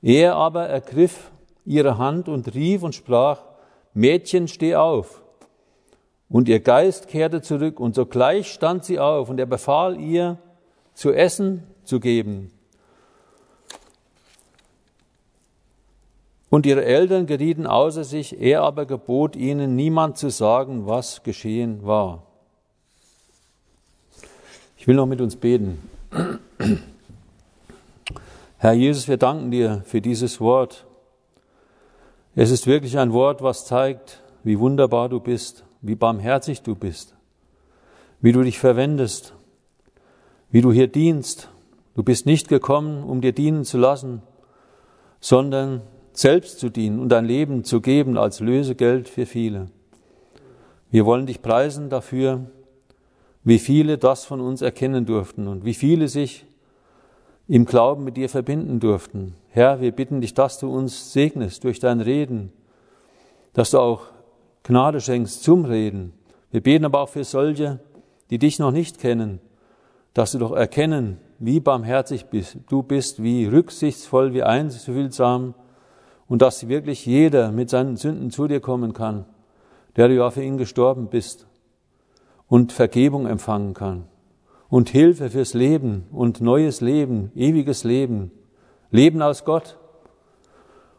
Er 0.00 0.36
aber 0.36 0.68
ergriff 0.68 1.32
ihre 1.70 1.98
Hand 1.98 2.28
und 2.28 2.54
rief 2.54 2.82
und 2.82 2.94
sprach, 2.94 3.44
Mädchen, 3.94 4.48
steh 4.48 4.74
auf. 4.74 5.22
Und 6.28 6.48
ihr 6.48 6.60
Geist 6.60 7.08
kehrte 7.08 7.42
zurück 7.42 7.80
und 7.80 7.94
sogleich 7.94 8.52
stand 8.52 8.84
sie 8.84 8.98
auf 8.98 9.30
und 9.30 9.38
er 9.38 9.46
befahl 9.46 10.00
ihr, 10.00 10.38
zu 10.94 11.12
essen 11.12 11.62
zu 11.84 12.00
geben. 12.00 12.52
Und 16.50 16.66
ihre 16.66 16.84
Eltern 16.84 17.26
gerieten 17.26 17.66
außer 17.66 18.02
sich, 18.02 18.40
er 18.40 18.62
aber 18.62 18.84
gebot 18.84 19.36
ihnen, 19.36 19.76
niemand 19.76 20.18
zu 20.18 20.30
sagen, 20.30 20.86
was 20.86 21.22
geschehen 21.22 21.86
war. 21.86 22.26
Ich 24.76 24.88
will 24.88 24.96
noch 24.96 25.06
mit 25.06 25.20
uns 25.20 25.36
beten. 25.36 25.78
Herr 28.58 28.72
Jesus, 28.72 29.06
wir 29.06 29.16
danken 29.16 29.52
dir 29.52 29.82
für 29.86 30.00
dieses 30.00 30.40
Wort. 30.40 30.86
Es 32.42 32.50
ist 32.50 32.66
wirklich 32.66 32.96
ein 32.96 33.12
Wort, 33.12 33.42
was 33.42 33.66
zeigt, 33.66 34.22
wie 34.44 34.58
wunderbar 34.58 35.10
du 35.10 35.20
bist, 35.20 35.66
wie 35.82 35.94
barmherzig 35.94 36.62
du 36.62 36.74
bist, 36.74 37.14
wie 38.22 38.32
du 38.32 38.42
dich 38.42 38.58
verwendest, 38.58 39.34
wie 40.50 40.62
du 40.62 40.72
hier 40.72 40.86
dienst. 40.86 41.50
Du 41.94 42.02
bist 42.02 42.24
nicht 42.24 42.48
gekommen, 42.48 43.04
um 43.04 43.20
dir 43.20 43.32
dienen 43.32 43.66
zu 43.66 43.76
lassen, 43.76 44.22
sondern 45.20 45.82
selbst 46.14 46.60
zu 46.60 46.70
dienen 46.70 46.98
und 46.98 47.10
dein 47.10 47.26
Leben 47.26 47.62
zu 47.62 47.82
geben 47.82 48.16
als 48.16 48.40
Lösegeld 48.40 49.10
für 49.10 49.26
viele. 49.26 49.66
Wir 50.90 51.04
wollen 51.04 51.26
dich 51.26 51.42
preisen 51.42 51.90
dafür, 51.90 52.46
wie 53.44 53.58
viele 53.58 53.98
das 53.98 54.24
von 54.24 54.40
uns 54.40 54.62
erkennen 54.62 55.04
durften 55.04 55.46
und 55.46 55.66
wie 55.66 55.74
viele 55.74 56.08
sich 56.08 56.46
im 57.50 57.64
Glauben 57.64 58.04
mit 58.04 58.16
dir 58.16 58.28
verbinden 58.28 58.78
durften. 58.78 59.34
Herr, 59.48 59.80
wir 59.80 59.90
bitten 59.90 60.20
dich, 60.20 60.34
dass 60.34 60.60
du 60.60 60.72
uns 60.72 61.12
segnest 61.12 61.64
durch 61.64 61.80
dein 61.80 62.00
Reden, 62.00 62.52
dass 63.54 63.72
du 63.72 63.80
auch 63.80 64.02
Gnade 64.62 65.00
schenkst 65.00 65.42
zum 65.42 65.64
Reden. 65.64 66.12
Wir 66.52 66.60
beten 66.60 66.84
aber 66.84 67.00
auch 67.00 67.08
für 67.08 67.24
solche, 67.24 67.80
die 68.30 68.38
dich 68.38 68.60
noch 68.60 68.70
nicht 68.70 69.00
kennen, 69.00 69.40
dass 70.14 70.30
sie 70.30 70.38
doch 70.38 70.52
erkennen, 70.52 71.18
wie 71.40 71.58
barmherzig 71.58 72.26
du 72.68 72.84
bist, 72.84 73.20
wie 73.20 73.46
rücksichtsvoll, 73.46 74.32
wie 74.32 74.44
einfühlsam 74.44 75.54
und 76.28 76.42
dass 76.42 76.68
wirklich 76.68 77.04
jeder 77.04 77.50
mit 77.50 77.68
seinen 77.68 77.96
Sünden 77.96 78.30
zu 78.30 78.46
dir 78.46 78.60
kommen 78.60 78.92
kann, 78.92 79.24
der 79.96 80.06
du 80.06 80.14
ja 80.14 80.30
für 80.30 80.44
ihn 80.44 80.56
gestorben 80.56 81.08
bist 81.08 81.48
und 82.46 82.70
Vergebung 82.70 83.26
empfangen 83.26 83.74
kann 83.74 84.04
und 84.70 84.88
Hilfe 84.88 85.30
fürs 85.30 85.52
Leben 85.52 86.06
und 86.12 86.40
neues 86.40 86.80
Leben, 86.80 87.32
ewiges 87.34 87.84
Leben, 87.84 88.30
Leben 88.90 89.20
aus 89.20 89.44
Gott. 89.44 89.76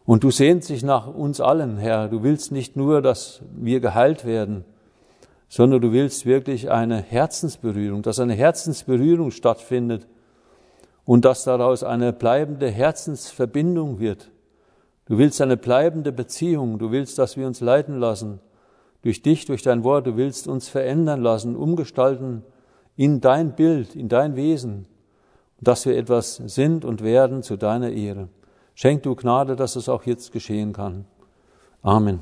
Und 0.05 0.23
du 0.23 0.31
sehnst 0.31 0.69
dich 0.69 0.83
nach 0.83 1.07
uns 1.07 1.39
allen, 1.39 1.77
Herr. 1.77 2.09
Du 2.09 2.21
willst 2.21 2.51
nicht 2.51 2.75
nur, 2.75 3.01
dass 3.01 3.41
wir 3.55 3.79
geheilt 3.79 4.25
werden, 4.25 4.65
sondern 5.47 5.81
du 5.81 5.91
willst 5.93 6.25
wirklich 6.25 6.69
eine 6.69 7.01
Herzensberührung, 7.01 8.01
dass 8.01 8.19
eine 8.19 8.33
Herzensberührung 8.33 9.31
stattfindet 9.31 10.07
und 11.05 11.23
dass 11.23 11.45
daraus 11.45 11.83
eine 11.83 12.13
bleibende 12.13 12.69
Herzensverbindung 12.69 13.99
wird. 13.99 14.31
Du 15.05 15.17
willst 15.17 15.41
eine 15.41 15.57
bleibende 15.57 16.11
Beziehung. 16.11 16.77
Du 16.77 16.91
willst, 16.91 17.17
dass 17.19 17.37
wir 17.37 17.47
uns 17.47 17.61
leiten 17.61 17.99
lassen 17.99 18.39
durch 19.01 19.21
dich, 19.21 19.45
durch 19.45 19.61
dein 19.61 19.83
Wort. 19.83 20.07
Du 20.07 20.17
willst 20.17 20.47
uns 20.47 20.69
verändern 20.69 21.21
lassen, 21.21 21.55
umgestalten 21.55 22.43
in 23.01 23.19
dein 23.19 23.55
Bild, 23.55 23.95
in 23.95 24.09
dein 24.09 24.35
Wesen, 24.35 24.85
dass 25.59 25.87
wir 25.87 25.97
etwas 25.97 26.35
sind 26.35 26.85
und 26.85 27.01
werden 27.01 27.41
zu 27.41 27.57
deiner 27.57 27.89
Ehre. 27.89 28.29
Schenk 28.75 29.01
du 29.01 29.15
Gnade, 29.15 29.55
dass 29.55 29.75
es 29.75 29.89
auch 29.89 30.03
jetzt 30.03 30.31
geschehen 30.31 30.71
kann. 30.71 31.05
Amen. 31.81 32.19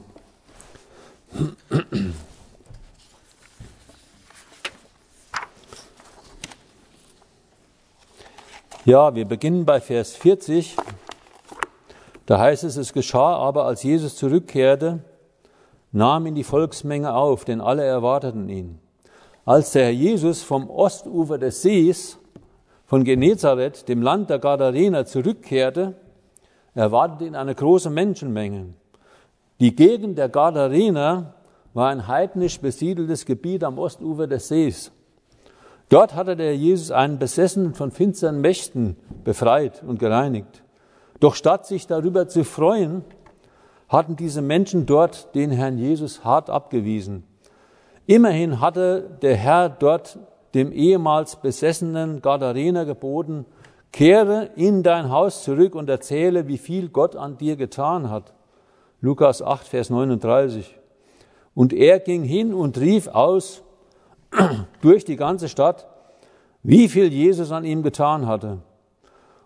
Ja, 8.85 9.13
wir 9.13 9.25
beginnen 9.25 9.65
bei 9.65 9.81
Vers 9.81 10.13
40. 10.13 10.77
Da 12.25 12.39
heißt 12.39 12.63
es, 12.63 12.77
es 12.77 12.93
geschah 12.93 13.35
aber, 13.35 13.65
als 13.65 13.83
Jesus 13.83 14.15
zurückkehrte, 14.15 15.03
nahm 15.91 16.25
ihn 16.25 16.35
die 16.35 16.45
Volksmenge 16.45 17.13
auf, 17.13 17.43
denn 17.43 17.59
alle 17.59 17.83
erwarteten 17.83 18.47
ihn. 18.47 18.79
Als 19.49 19.71
der 19.71 19.85
Herr 19.85 19.93
Jesus 19.93 20.43
vom 20.43 20.69
Ostufer 20.69 21.39
des 21.39 21.63
Sees, 21.63 22.19
von 22.85 23.03
Genezareth, 23.03 23.89
dem 23.89 24.03
Land 24.03 24.29
der 24.29 24.37
Gadarener, 24.37 25.07
zurückkehrte, 25.07 25.95
erwartete 26.75 27.25
ihn 27.25 27.35
eine 27.35 27.55
große 27.55 27.89
Menschenmenge. 27.89 28.75
Die 29.59 29.75
Gegend 29.75 30.19
der 30.19 30.29
Gadarener 30.29 31.33
war 31.73 31.89
ein 31.89 32.07
heidnisch 32.07 32.59
besiedeltes 32.59 33.25
Gebiet 33.25 33.63
am 33.63 33.79
Ostufer 33.79 34.27
des 34.27 34.49
Sees. 34.49 34.91
Dort 35.89 36.13
hatte 36.13 36.35
der 36.35 36.55
Jesus 36.55 36.91
einen 36.91 37.17
Besessenen 37.17 37.73
von 37.73 37.89
finsteren 37.89 38.41
Mächten 38.41 38.97
befreit 39.23 39.81
und 39.81 39.97
gereinigt. 39.97 40.61
Doch 41.19 41.33
statt 41.33 41.65
sich 41.65 41.87
darüber 41.87 42.27
zu 42.27 42.43
freuen, 42.43 43.03
hatten 43.87 44.15
diese 44.15 44.43
Menschen 44.43 44.85
dort 44.85 45.33
den 45.33 45.49
Herrn 45.49 45.79
Jesus 45.79 46.23
hart 46.23 46.51
abgewiesen. 46.51 47.23
Immerhin 48.09 48.59
hatte 48.59 49.07
der 49.21 49.35
Herr 49.35 49.69
dort 49.69 50.17
dem 50.55 50.71
ehemals 50.71 51.35
besessenen 51.35 52.23
Gadarener 52.23 52.83
geboten, 52.85 53.45
kehre 53.91 54.49
in 54.55 54.81
dein 54.81 55.11
Haus 55.11 55.43
zurück 55.43 55.75
und 55.75 55.91
erzähle, 55.91 56.47
wie 56.47 56.57
viel 56.57 56.89
Gott 56.89 57.15
an 57.15 57.37
dir 57.37 57.55
getan 57.55 58.09
hat. 58.09 58.33
Lukas 58.99 59.43
8, 59.43 59.67
Vers 59.67 59.91
39. 59.91 60.75
Und 61.53 61.71
er 61.71 61.99
ging 61.99 62.23
hin 62.23 62.51
und 62.51 62.79
rief 62.79 63.09
aus, 63.09 63.61
durch 64.81 65.05
die 65.05 65.15
ganze 65.15 65.47
Stadt, 65.47 65.87
wie 66.63 66.89
viel 66.89 67.13
Jesus 67.13 67.51
an 67.51 67.63
ihm 67.63 67.83
getan 67.83 68.25
hatte. 68.25 68.57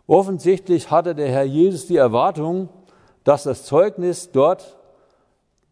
Offensichtlich 0.07 0.89
hatte 0.89 1.15
der 1.15 1.27
Herr 1.27 1.43
Jesus 1.43 1.87
die 1.87 1.97
Erwartung, 1.97 2.69
dass 3.25 3.43
das 3.43 3.65
Zeugnis 3.65 4.31
dort 4.31 4.77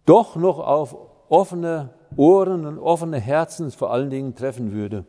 doch 0.06 0.36
noch 0.36 0.60
auf 0.60 0.98
offene 1.30 1.92
Ohren 2.16 2.66
und 2.66 2.80
offene 2.80 3.20
Herzen 3.20 3.72
vor 3.72 3.92
allen 3.92 4.10
Dingen 4.10 4.36
treffen 4.36 4.72
würde. 4.72 5.06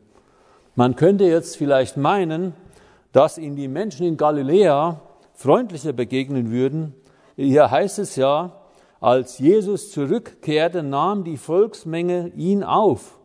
Man 0.75 0.97
könnte 0.97 1.25
jetzt 1.25 1.57
vielleicht 1.57 1.97
meinen, 1.97 2.55
dass 3.12 3.38
ihn 3.38 3.57
die 3.57 3.69
Menschen 3.69 4.07
in 4.07 4.17
Galiläa 4.17 5.01
freundlicher 5.35 5.93
begegnen 5.93 6.51
würden. 6.51 6.95
Hier 7.37 7.71
heißt 7.71 7.99
es 7.99 8.17
ja, 8.17 8.53
als 9.01 9.38
Jesus 9.38 9.91
zurückkehrte, 9.91 10.83
nahm 10.83 11.25
die 11.25 11.37
Volksmenge 11.37 12.29
ihn 12.37 12.62
auf 12.62 13.19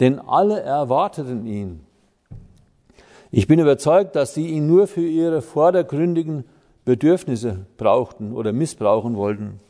denn 0.00 0.20
alle 0.20 0.60
erwarteten 0.60 1.46
ihn. 1.46 1.80
Ich 3.30 3.46
bin 3.46 3.58
überzeugt, 3.58 4.16
dass 4.16 4.34
sie 4.34 4.48
ihn 4.48 4.66
nur 4.66 4.86
für 4.86 5.06
ihre 5.06 5.42
vordergründigen 5.42 6.44
Bedürfnisse 6.84 7.66
brauchten 7.76 8.32
oder 8.32 8.52
missbrauchen 8.52 9.16
wollten. 9.16 9.60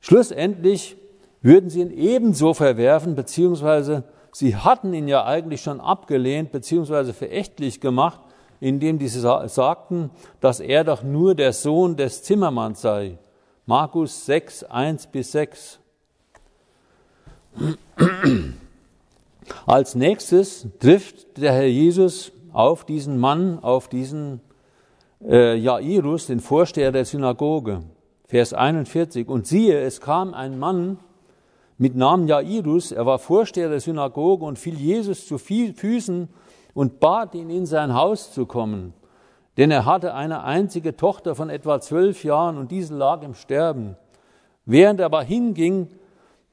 Schlussendlich 0.00 0.96
würden 1.44 1.68
sie 1.68 1.82
ihn 1.82 1.90
ebenso 1.90 2.54
verwerfen, 2.54 3.14
beziehungsweise 3.14 4.04
sie 4.32 4.56
hatten 4.56 4.94
ihn 4.94 5.06
ja 5.06 5.26
eigentlich 5.26 5.60
schon 5.60 5.78
abgelehnt, 5.78 6.52
beziehungsweise 6.52 7.12
verächtlich 7.12 7.82
gemacht, 7.82 8.18
indem 8.60 8.98
sie 8.98 9.08
sagten, 9.08 10.10
dass 10.40 10.58
er 10.58 10.84
doch 10.84 11.02
nur 11.02 11.34
der 11.34 11.52
Sohn 11.52 11.96
des 11.96 12.22
Zimmermanns 12.22 12.80
sei. 12.80 13.18
Markus 13.66 14.24
6, 14.24 14.64
1 14.64 15.08
bis 15.08 15.32
6. 15.32 15.80
Als 19.66 19.94
nächstes 19.94 20.66
trifft 20.80 21.36
der 21.36 21.52
Herr 21.52 21.66
Jesus 21.66 22.32
auf 22.54 22.86
diesen 22.86 23.18
Mann, 23.18 23.58
auf 23.58 23.88
diesen 23.88 24.40
äh, 25.22 25.56
Jairus, 25.56 26.26
den 26.26 26.40
Vorsteher 26.40 26.90
der 26.90 27.04
Synagoge. 27.04 27.82
Vers 28.28 28.54
41. 28.54 29.28
Und 29.28 29.46
siehe, 29.46 29.78
es 29.80 30.00
kam 30.00 30.32
ein 30.32 30.58
Mann 30.58 30.98
mit 31.76 31.96
Namen 31.96 32.28
Jairus, 32.28 32.92
er 32.92 33.06
war 33.06 33.18
Vorsteher 33.18 33.68
der 33.68 33.80
Synagoge 33.80 34.44
und 34.44 34.58
fiel 34.58 34.76
Jesus 34.76 35.26
zu 35.26 35.38
Füßen 35.38 36.28
und 36.72 37.00
bat 37.00 37.34
ihn, 37.34 37.50
in 37.50 37.66
sein 37.66 37.94
Haus 37.94 38.32
zu 38.32 38.46
kommen. 38.46 38.94
Denn 39.56 39.70
er 39.70 39.84
hatte 39.84 40.14
eine 40.14 40.44
einzige 40.44 40.96
Tochter 40.96 41.34
von 41.34 41.50
etwa 41.50 41.80
zwölf 41.80 42.24
Jahren 42.24 42.58
und 42.58 42.70
diese 42.70 42.94
lag 42.94 43.22
im 43.22 43.34
Sterben. 43.34 43.96
Während 44.66 45.00
er 45.00 45.06
aber 45.06 45.22
hinging, 45.22 45.88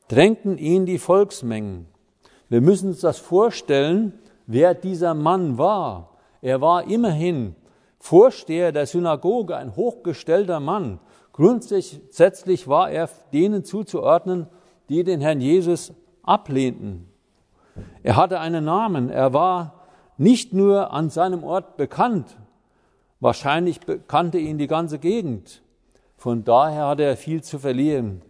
drängten 0.07 0.57
ihn 0.57 0.86
die 0.86 0.99
Volksmengen. 0.99 1.88
Wir 2.49 2.62
müssen 2.62 2.89
uns 2.89 2.99
das 2.99 3.17
vorstellen, 3.17 4.13
wer 4.45 4.73
dieser 4.73 5.13
Mann 5.13 5.57
war. 5.57 6.17
Er 6.41 6.62
war 6.62 6.86
immerhin 6.86 7.55
Vorsteher 7.99 8.71
der 8.71 8.88
Synagoge, 8.88 9.55
ein 9.55 9.75
hochgestellter 9.75 10.60
Mann. 10.60 10.99
Grundsätzlich 11.34 12.67
war 12.67 12.89
er 12.89 13.10
denen 13.31 13.63
zuzuordnen, 13.63 14.47
die 14.91 15.06
den 15.06 15.21
Herrn 15.21 15.39
Jesus 15.39 15.93
ablehnten. 16.21 17.08
Er 18.04 18.17
hatte 18.17 18.41
einen 18.41 18.65
Namen. 18.65 19.10
Er 19.10 19.32
war 19.34 19.86
nicht 20.17 20.51
nur 20.51 20.91
an 20.91 21.10
seinem 21.10 21.45
Ort 21.45 21.77
bekannt, 21.77 22.38
wahrscheinlich 23.21 23.80
kannte 24.10 24.38
ihn 24.38 24.58
die 24.58 24.67
ganze 24.67 24.99
Gegend. 24.99 25.62
Von 26.17 26.43
daher 26.43 26.88
hatte 26.88 27.04
er 27.04 27.15
viel 27.15 27.41
zu 27.41 27.58
verlieren. 27.58 28.21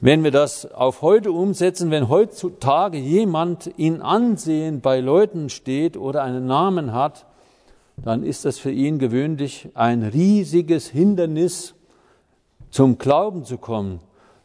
Wenn 0.00 0.22
wir 0.22 0.30
das 0.30 0.70
auf 0.70 1.00
heute 1.00 1.32
umsetzen, 1.32 1.90
wenn 1.90 2.10
heutzutage 2.10 2.98
jemand 2.98 3.66
in 3.66 4.02
Ansehen 4.02 4.82
bei 4.82 5.00
Leuten 5.00 5.48
steht 5.48 5.96
oder 5.96 6.22
einen 6.22 6.46
Namen 6.46 6.92
hat, 6.92 7.24
dann 7.96 8.22
ist 8.22 8.44
das 8.44 8.58
für 8.58 8.70
ihn 8.70 8.98
gewöhnlich 8.98 9.70
ein 9.74 10.02
riesiges 10.02 10.88
Hindernis, 10.88 11.74
zum 12.70 12.98
Glauben 12.98 13.46
zu 13.46 13.56
kommen. 13.56 14.00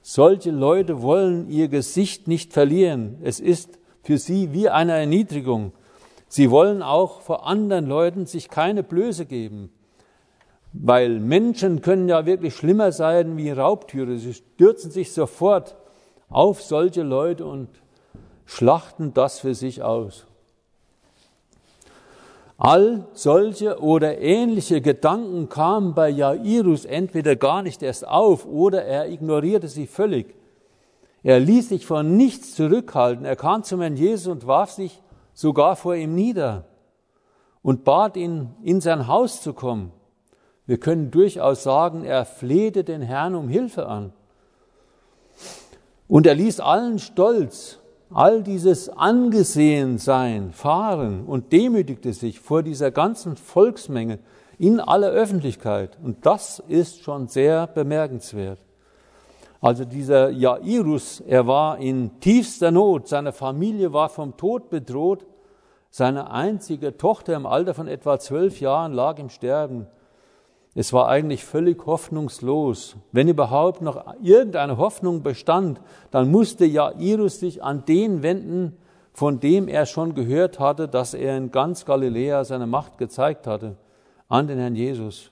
Solche 0.06 0.52
Leute 0.52 1.02
wollen 1.02 1.50
ihr 1.50 1.70
Gesicht 1.70 2.28
nicht 2.28 2.52
verlieren. 2.52 3.20
Es 3.24 3.40
ist 3.40 3.80
für 4.04 4.18
sie 4.18 4.52
wie 4.52 4.68
eine 4.68 4.92
Erniedrigung. 4.92 5.72
Sie 6.28 6.52
wollen 6.52 6.84
auch 6.84 7.22
vor 7.22 7.48
anderen 7.48 7.86
Leuten 7.88 8.26
sich 8.26 8.50
keine 8.50 8.84
Blöße 8.84 9.26
geben. 9.26 9.72
Weil 10.74 11.22
Menschen 11.22 11.82
können 11.82 12.10
ja 12.10 12.26
wirklich 12.26 12.54
schlimmer 12.54 12.92
sein 12.92 13.38
wie 13.38 13.50
Raubtiere. 13.50 14.18
Sie 14.18 14.34
stürzen 14.34 14.92
sich 14.92 15.14
sofort 15.14 15.78
auf 16.30 16.62
solche 16.62 17.04
Leute 17.04 17.46
und 17.46 17.70
schlachten 18.46 19.14
das 19.14 19.40
für 19.40 19.56
sich 19.56 19.84
aus. 19.84 20.28
All 22.66 23.08
solche 23.12 23.82
oder 23.82 24.20
ähnliche 24.20 24.80
Gedanken 24.80 25.50
kamen 25.50 25.94
bei 25.94 26.08
Jairus 26.08 26.86
entweder 26.86 27.36
gar 27.36 27.62
nicht 27.62 27.84
erst 27.84 28.08
auf 28.08 28.46
oder 28.46 28.86
er 28.86 29.10
ignorierte 29.10 29.68
sie 29.68 29.86
völlig. 29.86 30.34
Er 31.24 31.42
ließ 31.42 31.68
sich 31.68 31.86
von 31.86 32.16
nichts 32.16 32.56
zurückhalten. 32.56 33.26
Er 33.26 33.36
kam 33.36 33.64
zum 33.64 33.82
Herrn 33.82 33.98
Jesus 33.98 34.28
und 34.28 34.48
warf 34.48 34.72
sich 34.72 35.02
sogar 35.34 35.76
vor 35.76 35.96
ihm 35.96 36.16
nieder 36.16 36.64
und 37.64 37.84
bat 37.84 38.16
ihn, 38.16 38.52
in 38.64 38.80
sein 38.80 39.10
Haus 39.10 39.42
zu 39.42 39.52
kommen. 39.52 39.92
Wir 40.66 40.78
können 40.78 41.12
durchaus 41.12 41.64
sagen, 41.64 42.06
er 42.06 42.24
flehte 42.24 42.86
den 42.86 43.02
Herrn 43.02 43.36
um 43.36 43.50
Hilfe 43.50 43.88
an. 43.88 44.14
Und 46.08 46.26
er 46.26 46.36
ließ 46.36 46.62
allen 46.62 47.00
Stolz, 47.00 47.80
all 48.14 48.44
dieses 48.44 48.90
Angesehensein 48.90 50.52
fahren 50.52 51.26
und 51.26 51.52
demütigte 51.52 52.14
sich 52.14 52.40
vor 52.40 52.64
dieser 52.64 52.92
ganzen 52.92 53.36
Volksmenge 53.36 54.20
in 54.58 54.80
aller 54.80 55.10
Öffentlichkeit. 55.10 55.98
Und 56.04 56.26
das 56.26 56.64
ist 56.68 57.04
schon 57.04 57.28
sehr 57.28 57.68
bemerkenswert. 57.68 58.60
Also 59.62 59.86
dieser 59.86 60.30
Jairus, 60.30 61.22
er 61.22 61.48
war 61.48 61.78
in 61.80 62.20
tiefster 62.20 62.70
Not, 62.70 63.08
seine 63.08 63.32
Familie 63.32 63.94
war 63.94 64.10
vom 64.10 64.36
Tod 64.36 64.70
bedroht, 64.70 65.26
seine 65.90 66.32
einzige 66.32 66.98
Tochter 66.98 67.36
im 67.36 67.46
Alter 67.46 67.74
von 67.74 67.88
etwa 67.88 68.20
zwölf 68.20 68.60
Jahren 68.60 68.94
lag 68.94 69.20
im 69.20 69.30
Sterben. 69.30 69.88
Es 70.76 70.92
war 70.92 71.08
eigentlich 71.08 71.46
völlig 71.46 71.86
hoffnungslos. 71.86 72.96
Wenn 73.12 73.28
überhaupt 73.28 73.82
noch 73.82 74.16
irgendeine 74.22 74.78
Hoffnung 74.78 75.22
bestand, 75.22 75.80
dann 76.10 76.32
musste 76.32 76.66
Jairus 76.66 77.40
sich 77.40 77.62
an 77.64 77.86
den 77.86 78.24
wenden, 78.24 78.78
von 79.14 79.40
dem 79.40 79.68
er 79.68 79.86
schon 79.86 80.16
gehört 80.16 80.60
hatte, 80.60 80.88
dass 80.88 81.14
er 81.14 81.38
in 81.38 81.52
ganz 81.52 81.86
Galiläa 81.86 82.44
seine 82.44 82.66
Macht 82.66 82.98
gezeigt 82.98 83.46
hatte, 83.46 83.76
an 84.28 84.48
den 84.48 84.58
Herrn 84.58 84.76
Jesus. 84.76 85.30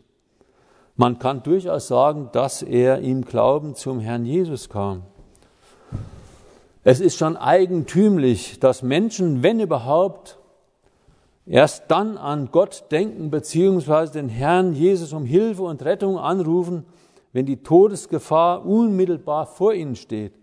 Man 0.95 1.17
kann 1.17 1.41
durchaus 1.41 1.87
sagen, 1.87 2.29
dass 2.33 2.61
er 2.61 2.99
im 2.99 3.25
Glauben 3.25 3.73
zum 3.73 3.99
Herrn 3.99 4.25
Jesus 4.25 4.69
kam. 4.69 5.01
Es 6.83 6.99
ist 6.99 7.17
schon 7.17 7.37
eigentümlich, 7.37 8.59
dass 8.59 8.83
Menschen, 8.83 9.41
wenn 9.41 9.59
überhaupt, 9.59 10.37
erst 11.45 11.85
dann 11.89 12.17
an 12.17 12.49
Gott 12.51 12.85
denken 12.91 13.31
beziehungsweise 13.31 14.13
den 14.13 14.29
Herrn 14.29 14.73
Jesus 14.73 15.13
um 15.13 15.25
Hilfe 15.25 15.63
und 15.63 15.83
Rettung 15.83 16.17
anrufen, 16.17 16.85
wenn 17.33 17.45
die 17.45 17.63
Todesgefahr 17.63 18.65
unmittelbar 18.65 19.45
vor 19.45 19.73
ihnen 19.73 19.95
steht. 19.95 20.33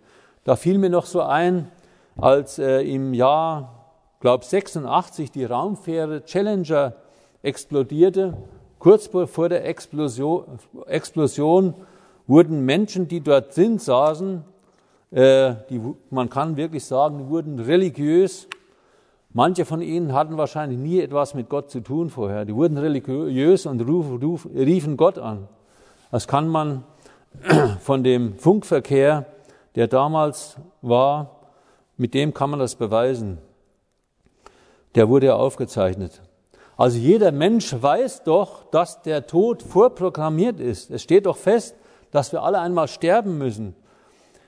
Da 0.45 0.57
fiel 0.57 0.79
mir 0.79 0.91
noch 0.91 1.07
so 1.07 1.21
ein, 1.21 1.71
als 2.17 2.59
äh, 2.59 2.81
im 2.83 3.15
Jahr, 3.15 3.93
glaube 4.21 4.45
86 4.45 5.31
die 5.31 5.45
Raumfähre 5.45 6.25
Challenger 6.25 6.95
explodierte. 7.43 8.37
Kurz 8.79 9.09
vor 9.09 9.49
der 9.49 9.67
Explosion, 9.67 10.45
Explosion 10.87 11.75
wurden 12.27 12.65
Menschen, 12.65 13.09
die 13.09 13.21
dort 13.21 13.57
drin 13.57 13.79
saßen, 13.79 14.45
äh, 15.11 15.55
die, 15.71 15.81
man 16.11 16.29
kann 16.29 16.57
wirklich 16.57 16.85
sagen, 16.85 17.19
die 17.19 17.29
wurden 17.29 17.59
religiös. 17.59 18.49
Manche 19.33 19.67
von 19.67 19.83
ihnen 19.83 20.15
hatten 20.15 20.39
wahrscheinlich 20.39 20.79
nie 20.79 21.01
etwas 21.01 21.35
mit 21.35 21.51
Gott 21.51 21.71
zu 21.71 21.81
tun 21.81 22.09
vorher. 22.09 22.47
Die 22.47 22.55
wurden 22.55 22.79
religiös 22.79 23.67
und 23.67 23.81
riefen 23.83 24.97
Gott 24.97 25.19
an. 25.19 25.49
Das 26.11 26.27
kann 26.27 26.49
man 26.49 26.85
von 27.81 28.03
dem 28.03 28.39
Funkverkehr, 28.39 29.27
der 29.75 29.87
damals 29.87 30.57
war, 30.81 31.41
mit 31.99 32.15
dem 32.15 32.33
kann 32.33 32.51
man 32.51 32.59
das 32.59 32.77
beweisen. 32.77 33.39
Der 34.95 35.11
wurde 35.11 35.27
ja 35.27 35.37
aufgezeichnet. 35.37 36.23
Also 36.79 36.97
jeder 36.97 37.31
Mensch 37.31 37.75
weiß 37.79 38.23
doch, 38.23 38.65
dass 38.71 39.03
der 39.03 39.27
Tod 39.27 39.63
vorprogrammiert 39.63 40.59
ist. 40.59 40.91
Es 40.91 41.03
steht 41.03 41.27
doch 41.27 41.37
fest, 41.37 41.77
dass 42.13 42.33
wir 42.33 42.43
alle 42.43 42.61
einmal 42.61 42.89
sterben 42.89 43.37
müssen. 43.37 43.75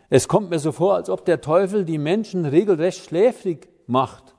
Es 0.08 0.26
kommt 0.26 0.48
mir 0.48 0.58
so 0.58 0.72
vor, 0.72 0.94
als 0.94 1.10
ob 1.10 1.26
der 1.26 1.42
Teufel 1.42 1.84
die 1.84 1.98
Menschen 1.98 2.46
regelrecht 2.46 3.04
schläfrig 3.04 3.68
macht 3.86 4.29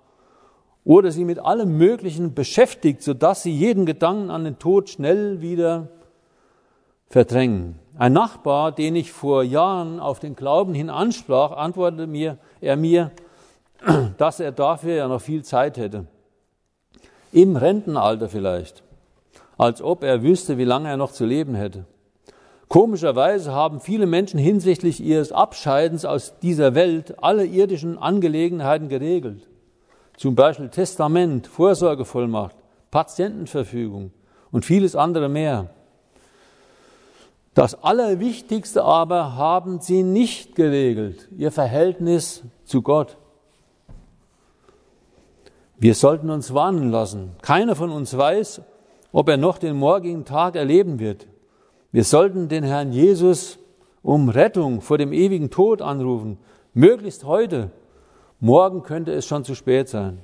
oder 0.84 1.12
sie 1.12 1.26
mit 1.26 1.40
allem 1.40 1.78
Möglichen 1.78 2.34
beschäftigt, 2.34 3.04
sodass 3.04 3.44
sie 3.44 3.52
jeden 3.52 3.86
Gedanken 3.86 4.30
an 4.32 4.44
den 4.44 4.58
Tod 4.60 4.90
schnell 4.90 5.42
wieder 5.42 5.90
verdrängen. 7.08 7.78
Ein 7.98 8.14
Nachbar, 8.14 8.72
den 8.72 8.96
ich 8.96 9.12
vor 9.12 9.44
Jahren 9.44 10.00
auf 10.00 10.20
den 10.20 10.36
Glauben 10.36 10.74
hin 10.74 10.90
ansprach, 10.90 11.52
antwortete 11.52 12.08
mir, 12.08 12.38
er 12.62 12.78
mir, 12.78 13.12
dass 14.18 14.40
er 14.40 14.52
dafür 14.52 14.96
ja 14.96 15.08
noch 15.08 15.22
viel 15.22 15.44
Zeit 15.44 15.78
hätte. 15.78 16.08
Im 17.32 17.56
Rentenalter 17.56 18.28
vielleicht, 18.28 18.84
als 19.58 19.82
ob 19.82 20.04
er 20.04 20.24
wüsste, 20.24 20.58
wie 20.58 20.66
lange 20.66 20.90
er 20.90 20.98
noch 20.98 21.12
zu 21.12 21.26
leben 21.26 21.54
hätte. 21.54 21.86
Komischerweise 22.68 23.52
haben 23.52 23.82
viele 23.82 24.06
Menschen 24.06 24.40
hinsichtlich 24.40 25.02
ihres 25.02 25.34
Abscheidens 25.34 26.06
aus 26.06 26.40
dieser 26.40 26.74
Welt 26.74 27.22
alle 27.22 27.46
irdischen 27.46 27.98
Angelegenheiten 27.98 28.88
geregelt. 28.88 29.51
Zum 30.22 30.36
Beispiel 30.36 30.70
Testament, 30.70 31.48
Vorsorgevollmacht, 31.48 32.56
Patientenverfügung 32.92 34.12
und 34.52 34.66
vieles 34.66 34.96
andere 34.96 35.30
mehr. 35.30 35.72
Das 37.56 37.84
Allerwichtigste 37.84 38.84
aber 38.84 39.36
haben 39.36 39.82
sie 39.82 40.04
nicht 40.04 40.54
geregelt, 40.54 41.28
ihr 41.36 41.52
Verhältnis 41.52 42.44
zu 42.66 42.84
Gott. 42.84 43.18
Wir 45.80 45.96
sollten 45.96 46.30
uns 46.30 46.54
warnen 46.54 46.92
lassen. 46.92 47.32
Keiner 47.42 47.76
von 47.76 47.90
uns 47.90 48.16
weiß, 48.16 48.62
ob 49.12 49.28
er 49.28 49.38
noch 49.38 49.58
den 49.58 49.76
morgigen 49.76 50.24
Tag 50.24 50.56
erleben 50.56 51.00
wird. 51.00 51.26
Wir 51.92 52.04
sollten 52.04 52.48
den 52.48 52.64
Herrn 52.64 52.92
Jesus 52.92 53.58
um 54.04 54.30
Rettung 54.30 54.82
vor 54.82 55.00
dem 55.00 55.14
ewigen 55.14 55.50
Tod 55.50 55.82
anrufen, 55.82 56.38
möglichst 56.76 57.24
heute. 57.24 57.72
Morgen 58.44 58.82
könnte 58.82 59.14
es 59.14 59.28
schon 59.28 59.46
zu 59.46 59.54
spät 59.54 59.88
sein. 59.88 60.18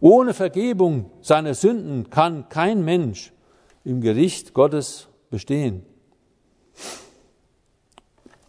Ohne 0.00 0.34
Vergebung 0.34 1.10
seiner 1.20 1.54
Sünden 1.54 2.10
kann 2.10 2.48
kein 2.48 2.84
Mensch 2.84 3.32
im 3.84 4.00
Gericht 4.00 4.54
Gottes 4.54 5.06
bestehen. 5.30 5.86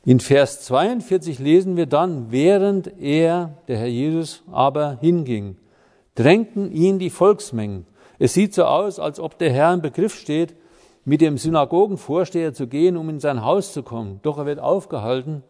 In 0.05 0.19
Vers 0.19 0.61
42 0.61 1.37
lesen 1.37 1.77
wir 1.77 1.85
dann, 1.85 2.31
während 2.31 2.99
er, 2.99 3.57
der 3.67 3.77
Herr 3.77 3.87
Jesus, 3.87 4.43
aber 4.51 4.97
hinging, 5.01 5.57
drängten 6.15 6.71
ihn 6.71 6.97
die 6.97 7.11
Volksmengen. 7.11 7.85
Es 8.17 8.33
sieht 8.33 8.55
so 8.55 8.63
aus, 8.63 8.99
als 8.99 9.19
ob 9.19 9.37
der 9.37 9.51
Herr 9.53 9.71
im 9.71 9.83
Begriff 9.83 10.15
steht, 10.15 10.55
mit 11.05 11.21
dem 11.21 11.37
Synagogenvorsteher 11.37 12.55
zu 12.55 12.65
gehen, 12.65 12.97
um 12.97 13.09
in 13.09 13.19
sein 13.19 13.45
Haus 13.45 13.71
zu 13.71 13.83
kommen. 13.83 14.19
Doch 14.23 14.39
er 14.39 14.47
wird 14.47 14.59
aufgehalten. 14.59 15.43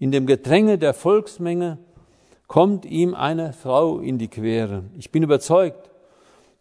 In 0.00 0.10
dem 0.10 0.26
Gedränge 0.26 0.76
der 0.76 0.92
Volksmenge 0.92 1.78
kommt 2.50 2.84
ihm 2.84 3.14
eine 3.14 3.52
Frau 3.52 4.00
in 4.00 4.18
die 4.18 4.26
Quere. 4.26 4.82
Ich 4.98 5.12
bin 5.12 5.22
überzeugt, 5.22 5.88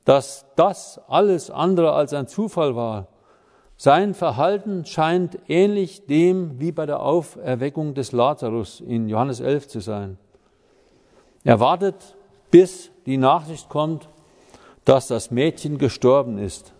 dass 0.06 0.46
das 0.56 1.02
alles 1.08 1.50
andere 1.50 1.94
als 1.94 2.14
ein 2.14 2.28
Zufall 2.28 2.76
war. 2.76 3.08
Sein 3.76 4.14
Verhalten 4.14 4.86
scheint 4.86 5.40
ähnlich 5.48 6.06
dem 6.06 6.60
wie 6.60 6.72
bei 6.72 6.86
der 6.86 7.02
Auferweckung 7.02 7.96
des 7.96 8.12
Lazarus 8.12 8.82
in 8.82 9.10
Johannes 9.10 9.40
11 9.40 9.68
zu 9.68 9.80
sein. 9.80 10.20
Er 11.44 11.60
wartet, 11.60 12.16
bis 12.52 12.92
die 13.08 13.18
Nachricht 13.18 13.68
kommt, 13.70 14.10
dass 14.86 15.08
das 15.08 15.32
Mädchen 15.32 15.80
gestorben 15.80 16.38
ist 16.38 16.72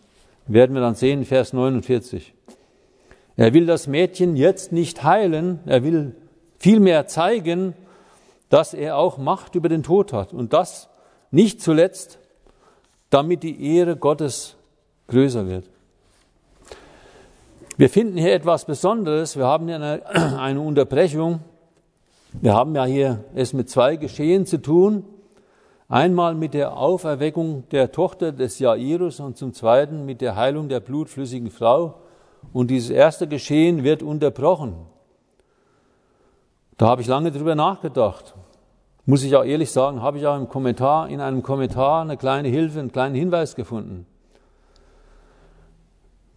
werden 0.50 0.74
wir 0.74 0.82
dann 0.82 0.96
sehen, 0.96 1.26
Vers 1.26 1.54
49. 1.54 2.34
Er 3.38 3.54
will 3.54 3.68
das 3.68 3.88
Mädchen 3.88 4.36
jetzt 4.36 4.72
nicht 4.72 5.04
heilen, 5.04 5.60
er 5.66 5.84
will 5.84 6.16
vielmehr 6.58 7.08
zeigen, 7.08 7.76
dass 8.50 8.74
er 8.74 8.98
auch 8.98 9.18
Macht 9.18 9.56
über 9.56 9.70
den 9.70 9.84
Tod 9.84 10.12
hat. 10.12 10.34
Und 10.34 10.54
das 10.54 10.90
nicht 11.32 11.62
zuletzt, 11.62 12.20
damit 13.10 13.44
die 13.44 13.76
Ehre 13.76 13.96
Gottes 13.96 14.56
größer 15.08 15.48
wird. 15.48 15.70
Wir 17.78 17.90
finden 17.90 18.18
hier 18.18 18.34
etwas 18.34 18.66
Besonderes. 18.66 19.38
Wir 19.38 19.46
haben 19.46 19.68
hier 19.68 19.76
eine, 19.76 20.06
eine 20.38 20.60
Unterbrechung. 20.60 21.40
Wir 22.34 22.54
haben 22.54 22.76
ja 22.76 22.86
hier 22.86 23.24
es 23.36 23.54
mit 23.54 23.70
zwei 23.70 23.96
Geschehen 23.96 24.46
zu 24.46 24.62
tun. 24.62 25.06
Einmal 25.88 26.36
mit 26.36 26.54
der 26.54 26.78
Auferweckung 26.78 27.64
der 27.72 27.92
Tochter 27.92 28.32
des 28.32 28.60
Jairus 28.60 29.20
und 29.20 29.38
zum 29.38 29.54
Zweiten 29.54 30.06
mit 30.06 30.22
der 30.22 30.36
Heilung 30.36 30.70
der 30.70 30.82
blutflüssigen 30.82 31.50
Frau. 31.50 31.96
Und 32.54 32.70
dieses 32.70 32.92
erste 32.92 33.28
Geschehen 33.28 33.84
wird 33.84 34.04
unterbrochen. 34.04 34.76
Da 36.80 36.88
habe 36.88 37.02
ich 37.02 37.10
lange 37.10 37.30
drüber 37.30 37.56
nachgedacht. 37.56 38.34
Muss 39.06 39.24
ich 39.24 39.36
auch 39.36 39.44
ehrlich 39.44 39.70
sagen, 39.70 40.02
habe 40.02 40.18
ich 40.18 40.26
auch 40.26 40.38
im 40.38 40.48
Kommentar, 40.48 41.10
in 41.10 41.20
einem 41.20 41.44
Kommentar 41.44 42.04
eine 42.04 42.16
kleine 42.16 42.48
Hilfe, 42.48 42.80
einen 42.80 42.94
kleinen 42.94 43.16
Hinweis 43.16 43.56
gefunden. 43.56 44.06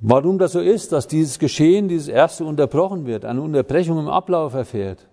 Warum 0.00 0.40
das 0.40 0.50
so 0.50 0.58
ist, 0.58 0.90
dass 0.90 1.06
dieses 1.06 1.38
Geschehen, 1.38 1.86
dieses 1.86 2.08
erste 2.08 2.44
unterbrochen 2.44 3.06
wird, 3.06 3.24
eine 3.24 3.40
Unterbrechung 3.40 4.00
im 4.00 4.08
Ablauf 4.08 4.54
erfährt. 4.54 5.06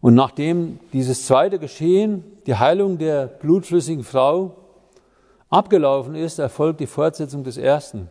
Und 0.00 0.14
nachdem 0.14 0.78
dieses 0.92 1.26
zweite 1.26 1.58
Geschehen, 1.58 2.22
die 2.46 2.54
Heilung 2.54 2.98
der 2.98 3.26
blutflüssigen 3.26 4.04
Frau, 4.04 4.52
abgelaufen 5.50 6.14
ist, 6.14 6.38
erfolgt 6.38 6.78
die 6.78 6.86
Fortsetzung 6.86 7.42
des 7.42 7.56
ersten. 7.56 8.08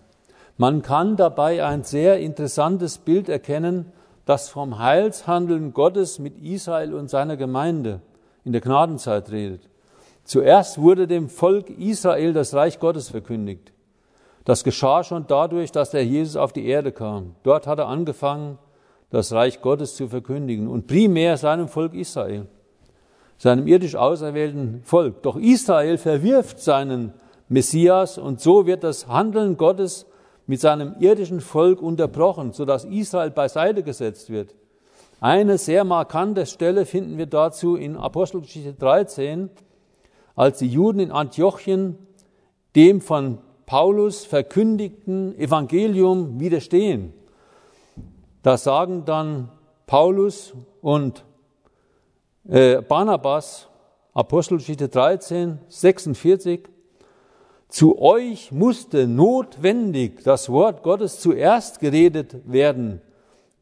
Man 0.58 0.82
kann 0.82 1.15
dabei 1.15 1.63
ein 1.63 1.86
sehr 1.86 2.19
interessantes 2.19 2.97
Bild 2.97 3.30
erkennen, 3.30 3.93
das 4.26 4.50
vom 4.50 4.80
Heilshandeln 4.80 5.74
Gottes 5.74 6.20
mit 6.20 6.38
Israel 6.38 6.94
und 6.94 7.10
seiner 7.10 7.38
Gemeinde 7.38 8.02
in 8.44 8.52
der 8.52 8.62
Gnadenzeit 8.62 9.32
redet. 9.32 9.70
Zuerst 10.24 10.80
wurde 10.80 11.08
dem 11.08 11.30
Volk 11.30 11.70
Israel 11.70 12.34
das 12.34 12.54
Reich 12.54 12.80
Gottes 12.80 13.10
verkündigt. 13.10 13.72
Das 14.46 14.64
geschah 14.64 15.04
schon 15.04 15.26
dadurch, 15.28 15.72
dass 15.72 15.92
der 15.92 16.06
Jesus 16.06 16.36
auf 16.36 16.54
die 16.54 16.66
Erde 16.66 16.92
kam. 16.92 17.36
Dort 17.44 17.68
hat 17.68 17.80
er 17.80 17.88
angefangen, 17.88 18.58
das 19.10 19.34
Reich 19.34 19.62
Gottes 19.62 19.96
zu 19.96 20.08
verkündigen 20.08 20.68
und 20.68 20.88
primär 20.88 21.38
seinem 21.38 21.68
Volk 21.68 21.94
Israel, 21.94 22.48
seinem 23.38 23.68
irdisch 23.68 23.96
auserwählten 23.96 24.82
Volk. 24.84 25.22
Doch 25.22 25.36
Israel 25.36 25.98
verwirft 25.98 26.60
seinen 26.60 27.14
Messias 27.50 28.18
und 28.18 28.40
so 28.40 28.66
wird 28.66 28.84
das 28.84 29.08
Handeln 29.08 29.58
Gottes 29.58 30.06
mit 30.52 30.60
seinem 30.60 30.96
irdischen 31.00 31.40
Volk 31.40 31.82
unterbrochen, 31.82 32.52
sodass 32.52 32.84
Israel 32.84 33.32
beiseite 33.32 33.84
gesetzt 33.84 34.30
wird. 34.30 34.54
Eine 35.22 35.58
sehr 35.58 35.86
markante 35.86 36.46
Stelle 36.46 36.86
finden 36.86 37.18
wir 37.18 37.28
dazu 37.28 37.78
in 37.78 37.96
Apostelgeschichte 37.96 38.74
13, 38.74 39.50
als 40.36 40.60
die 40.60 40.68
Juden 40.68 41.00
in 41.00 41.12
Antiochien 41.14 41.98
dem 42.76 43.00
von 43.00 43.38
Paulus 43.66 44.26
verkündigten 44.26 45.40
Evangelium 45.40 46.38
widerstehen. 46.42 47.14
Da 48.44 48.58
sagen 48.58 49.06
dann 49.06 49.48
Paulus 49.88 50.52
und 50.82 51.24
äh, 52.50 52.82
Barnabas, 52.82 53.70
Apostelgeschichte 54.14 54.90
13, 54.90 55.60
46, 55.70 56.68
zu 57.72 58.00
euch 58.02 58.52
musste 58.52 59.08
notwendig 59.08 60.24
das 60.26 60.50
Wort 60.50 60.84
Gottes 60.84 61.22
zuerst 61.22 61.80
geredet 61.80 62.36
werden, 62.44 63.02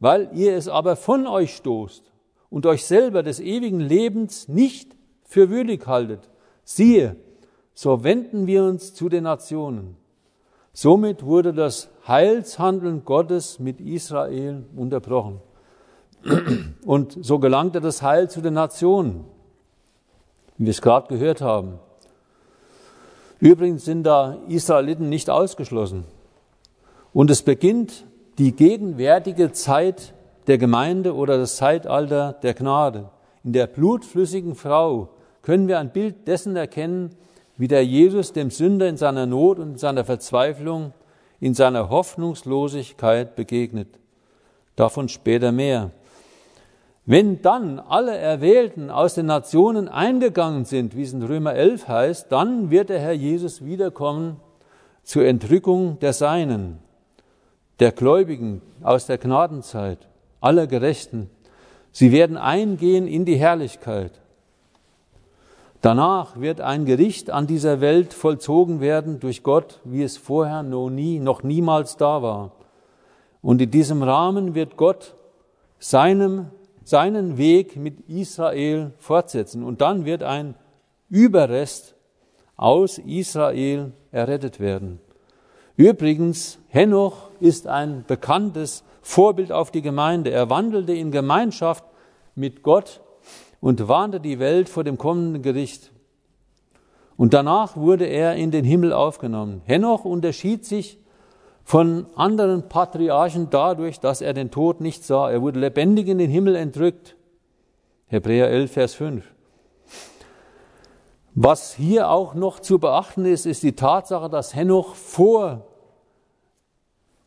weil 0.00 0.30
ihr 0.34 0.56
es 0.56 0.66
aber 0.66 0.96
von 0.96 1.28
euch 1.28 1.54
stoßt 1.54 2.10
und 2.50 2.66
euch 2.66 2.84
selber 2.84 3.22
des 3.22 3.38
ewigen 3.38 3.78
Lebens 3.78 4.48
nicht 4.48 4.96
für 5.22 5.48
würdig 5.48 5.86
haltet. 5.86 6.28
Siehe, 6.64 7.14
so 7.72 8.02
wenden 8.02 8.48
wir 8.48 8.64
uns 8.64 8.94
zu 8.94 9.08
den 9.08 9.22
Nationen. 9.24 9.96
Somit 10.72 11.24
wurde 11.24 11.54
das 11.54 11.88
Heilshandeln 12.08 13.04
Gottes 13.04 13.60
mit 13.60 13.80
Israel 13.80 14.64
unterbrochen. 14.74 15.40
Und 16.84 17.16
so 17.24 17.38
gelangte 17.38 17.80
das 17.80 18.02
Heil 18.02 18.28
zu 18.28 18.40
den 18.40 18.54
Nationen, 18.54 19.24
wie 20.58 20.64
wir 20.64 20.70
es 20.70 20.82
gerade 20.82 21.06
gehört 21.06 21.40
haben. 21.40 21.78
Übrigens 23.40 23.86
sind 23.86 24.04
da 24.04 24.36
Israeliten 24.48 25.08
nicht 25.08 25.30
ausgeschlossen. 25.30 26.04
Und 27.12 27.30
es 27.30 27.42
beginnt 27.42 28.04
die 28.38 28.52
gegenwärtige 28.52 29.52
Zeit 29.52 30.14
der 30.46 30.58
Gemeinde 30.58 31.14
oder 31.14 31.38
das 31.38 31.56
Zeitalter 31.56 32.34
der 32.42 32.54
Gnade. 32.54 33.10
In 33.42 33.52
der 33.52 33.66
blutflüssigen 33.66 34.54
Frau 34.54 35.08
können 35.42 35.68
wir 35.68 35.78
ein 35.78 35.92
Bild 35.92 36.28
dessen 36.28 36.54
erkennen, 36.54 37.10
wie 37.56 37.68
der 37.68 37.84
Jesus 37.84 38.32
dem 38.32 38.50
Sünder 38.50 38.88
in 38.88 38.96
seiner 38.96 39.26
Not 39.26 39.58
und 39.58 39.72
in 39.72 39.78
seiner 39.78 40.04
Verzweiflung, 40.04 40.92
in 41.40 41.54
seiner 41.54 41.88
Hoffnungslosigkeit 41.88 43.36
begegnet. 43.36 43.88
Davon 44.76 45.08
später 45.08 45.52
mehr. 45.52 45.90
Wenn 47.06 47.42
dann 47.42 47.78
alle 47.78 48.16
Erwählten 48.16 48.90
aus 48.90 49.14
den 49.14 49.26
Nationen 49.26 49.88
eingegangen 49.88 50.64
sind, 50.64 50.96
wie 50.96 51.02
es 51.02 51.12
in 51.12 51.22
Römer 51.22 51.54
11 51.54 51.88
heißt, 51.88 52.30
dann 52.30 52.70
wird 52.70 52.90
der 52.90 53.00
Herr 53.00 53.12
Jesus 53.12 53.64
wiederkommen 53.64 54.36
zur 55.02 55.24
Entrückung 55.24 55.98
der 56.00 56.12
Seinen, 56.12 56.78
der 57.80 57.92
Gläubigen 57.92 58.62
aus 58.82 59.06
der 59.06 59.18
Gnadenzeit, 59.18 59.98
aller 60.40 60.66
Gerechten. 60.66 61.30
Sie 61.90 62.12
werden 62.12 62.36
eingehen 62.36 63.08
in 63.08 63.24
die 63.24 63.36
Herrlichkeit. 63.36 64.12
Danach 65.80 66.38
wird 66.38 66.60
ein 66.60 66.84
Gericht 66.84 67.30
an 67.30 67.46
dieser 67.46 67.80
Welt 67.80 68.12
vollzogen 68.12 68.80
werden 68.80 69.18
durch 69.18 69.42
Gott, 69.42 69.80
wie 69.84 70.02
es 70.02 70.18
vorher 70.18 70.62
noch 70.62 70.90
nie, 70.90 71.18
noch 71.18 71.42
niemals 71.42 71.96
da 71.96 72.22
war. 72.22 72.52
Und 73.40 73.62
in 73.62 73.70
diesem 73.70 74.02
Rahmen 74.02 74.54
wird 74.54 74.76
Gott 74.76 75.14
seinem 75.78 76.50
seinen 76.90 77.38
Weg 77.38 77.76
mit 77.76 78.00
Israel 78.08 78.92
fortsetzen. 78.98 79.62
Und 79.62 79.80
dann 79.80 80.04
wird 80.04 80.24
ein 80.24 80.56
Überrest 81.08 81.94
aus 82.56 82.98
Israel 82.98 83.92
errettet 84.10 84.58
werden. 84.58 84.98
Übrigens, 85.76 86.58
Henoch 86.68 87.30
ist 87.38 87.68
ein 87.68 88.04
bekanntes 88.06 88.84
Vorbild 89.02 89.52
auf 89.52 89.70
die 89.70 89.82
Gemeinde. 89.82 90.30
Er 90.30 90.50
wandelte 90.50 90.92
in 90.92 91.12
Gemeinschaft 91.12 91.84
mit 92.34 92.62
Gott 92.62 93.00
und 93.60 93.86
warnte 93.88 94.20
die 94.20 94.40
Welt 94.40 94.68
vor 94.68 94.82
dem 94.82 94.98
kommenden 94.98 95.42
Gericht. 95.42 95.92
Und 97.16 97.34
danach 97.34 97.76
wurde 97.76 98.06
er 98.06 98.34
in 98.34 98.50
den 98.50 98.64
Himmel 98.64 98.92
aufgenommen. 98.92 99.62
Henoch 99.64 100.04
unterschied 100.04 100.64
sich 100.64 100.98
von 101.70 102.06
anderen 102.16 102.68
Patriarchen 102.68 103.48
dadurch, 103.48 104.00
dass 104.00 104.22
er 104.22 104.32
den 104.32 104.50
Tod 104.50 104.80
nicht 104.80 105.04
sah. 105.04 105.30
Er 105.30 105.40
wurde 105.40 105.60
lebendig 105.60 106.08
in 106.08 106.18
den 106.18 106.28
Himmel 106.28 106.56
entrückt. 106.56 107.14
Hebräer 108.08 108.50
11, 108.50 108.72
Vers 108.72 108.94
5. 108.94 109.24
Was 111.36 111.72
hier 111.72 112.10
auch 112.10 112.34
noch 112.34 112.58
zu 112.58 112.80
beachten 112.80 113.24
ist, 113.24 113.46
ist 113.46 113.62
die 113.62 113.76
Tatsache, 113.76 114.28
dass 114.28 114.52
Henoch 114.52 114.96
vor 114.96 115.64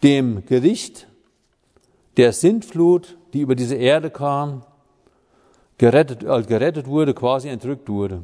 dem 0.04 0.46
Gericht 0.46 1.08
der 2.18 2.34
Sintflut, 2.34 3.18
die 3.32 3.40
über 3.40 3.56
diese 3.56 3.76
Erde 3.76 4.10
kam, 4.10 4.66
gerettet, 5.78 6.22
äh, 6.22 6.42
gerettet 6.42 6.88
wurde, 6.88 7.14
quasi 7.14 7.48
entrückt 7.48 7.88
wurde. 7.88 8.24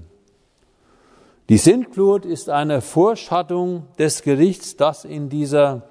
Die 1.47 1.57
Sintflut 1.57 2.25
ist 2.25 2.49
eine 2.49 2.81
Vorschattung 2.81 3.87
des 3.97 4.21
Gerichts, 4.21 4.75
das 4.75 5.05
in 5.05 5.29
dieser 5.29 5.83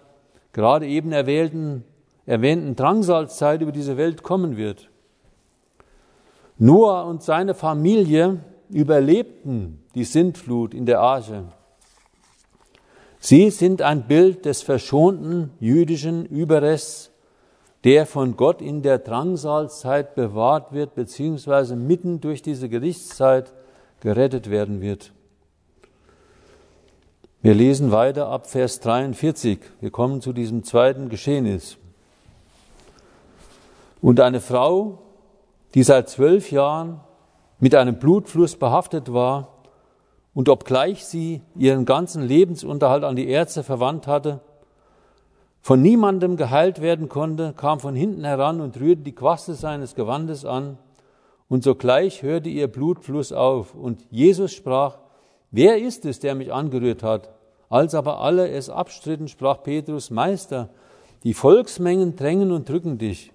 gerade 0.59 0.89
eben 0.89 1.13
erwählten, 1.13 1.85
erwähnten 2.27 2.75
Drangsalzzeit 2.75 3.63
über 3.63 3.71
diese 3.71 3.97
Welt 3.97 4.25
kommen 4.25 4.57
wird. 4.57 4.91
Noah 6.57 7.05
und 7.05 7.23
seine 7.23 7.55
Familie 7.55 8.41
überlebten 8.69 9.79
die 9.95 10.03
Sintflut 10.03 10.75
in 10.75 10.85
der 10.85 10.99
Arche. 10.99 11.45
Sie 13.21 13.51
sind 13.51 13.83
ein 13.83 14.09
Bild 14.09 14.47
des 14.47 14.63
verschonten 14.63 15.53
jüdischen 15.61 16.27
Überrests, 16.27 17.13
der 17.85 18.05
von 18.05 18.37
Gott 18.37 18.61
in 18.61 18.83
der 18.83 18.99
Drangsalzzeit 18.99 20.17
bewahrt 20.17 20.73
wird, 20.73 20.97
beziehungsweise 20.97 21.77
mitten 21.77 22.21
durch 22.21 22.43
diese 22.43 22.69
Gerichtszeit 22.69 23.55
gerettet 24.01 24.51
werden 24.51 24.81
wird. 24.81 25.13
Wir 27.49 27.55
lesen 27.55 27.93
weiter 27.93 28.29
ab 28.29 28.47
Vers 28.47 28.79
43. 28.81 29.61
Wir 29.81 29.91
kommen 29.91 30.21
zu 30.21 30.35
diesem 30.35 30.65
zweiten 30.65 31.09
Geschehnis. 31.09 31.79
Und 34.03 34.21
eine 34.21 34.43
Frau, 34.43 34.99
die 35.73 35.83
seit 35.83 36.11
zwölf 36.11 36.51
Jahren 36.51 37.01
mit 37.59 37.75
einem 37.75 37.99
Blutfluss 37.99 38.57
behaftet 38.57 39.15
war 39.15 39.63
und 40.35 40.51
obgleich 40.51 41.07
sie 41.07 41.41
ihren 41.57 41.87
ganzen 41.87 42.23
Lebensunterhalt 42.23 43.03
an 43.03 43.17
die 43.17 43.29
Ärzte 43.31 43.63
verwandt 43.63 44.07
hatte, 44.07 44.41
von 45.63 45.81
niemandem 45.81 46.37
geheilt 46.37 46.83
werden 46.83 47.09
konnte, 47.09 47.55
kam 47.57 47.81
von 47.81 47.97
hinten 47.97 48.25
heran 48.25 48.61
und 48.61 48.79
rührte 48.79 49.01
die 49.01 49.15
Quaste 49.15 49.55
seines 49.55 49.95
Gewandes 49.95 50.45
an, 50.45 50.77
und 51.49 51.65
sogleich 51.65 52.23
hörte 52.23 52.51
ihr 52.51 52.69
Blutfluss 52.69 53.33
auf. 53.33 53.75
Und 53.75 54.05
Jesus 54.11 54.53
sprach, 54.53 54.99
Wer 55.51 55.79
ist 55.79 56.05
es, 56.05 56.21
der 56.21 56.35
mich 56.35 56.53
angerührt 56.53 57.03
hat? 57.03 57.38
Als 57.69 57.95
aber 57.95 58.21
alle 58.21 58.49
es 58.49 58.71
abstritten, 58.71 59.29
sprach 59.29 59.63
Petrus, 59.63 60.11
Meister, 60.11 60.71
die 61.25 61.35
Volksmengen 61.35 62.17
drängen 62.17 62.53
und 62.53 62.69
drücken 62.69 62.99
dich. 62.99 63.33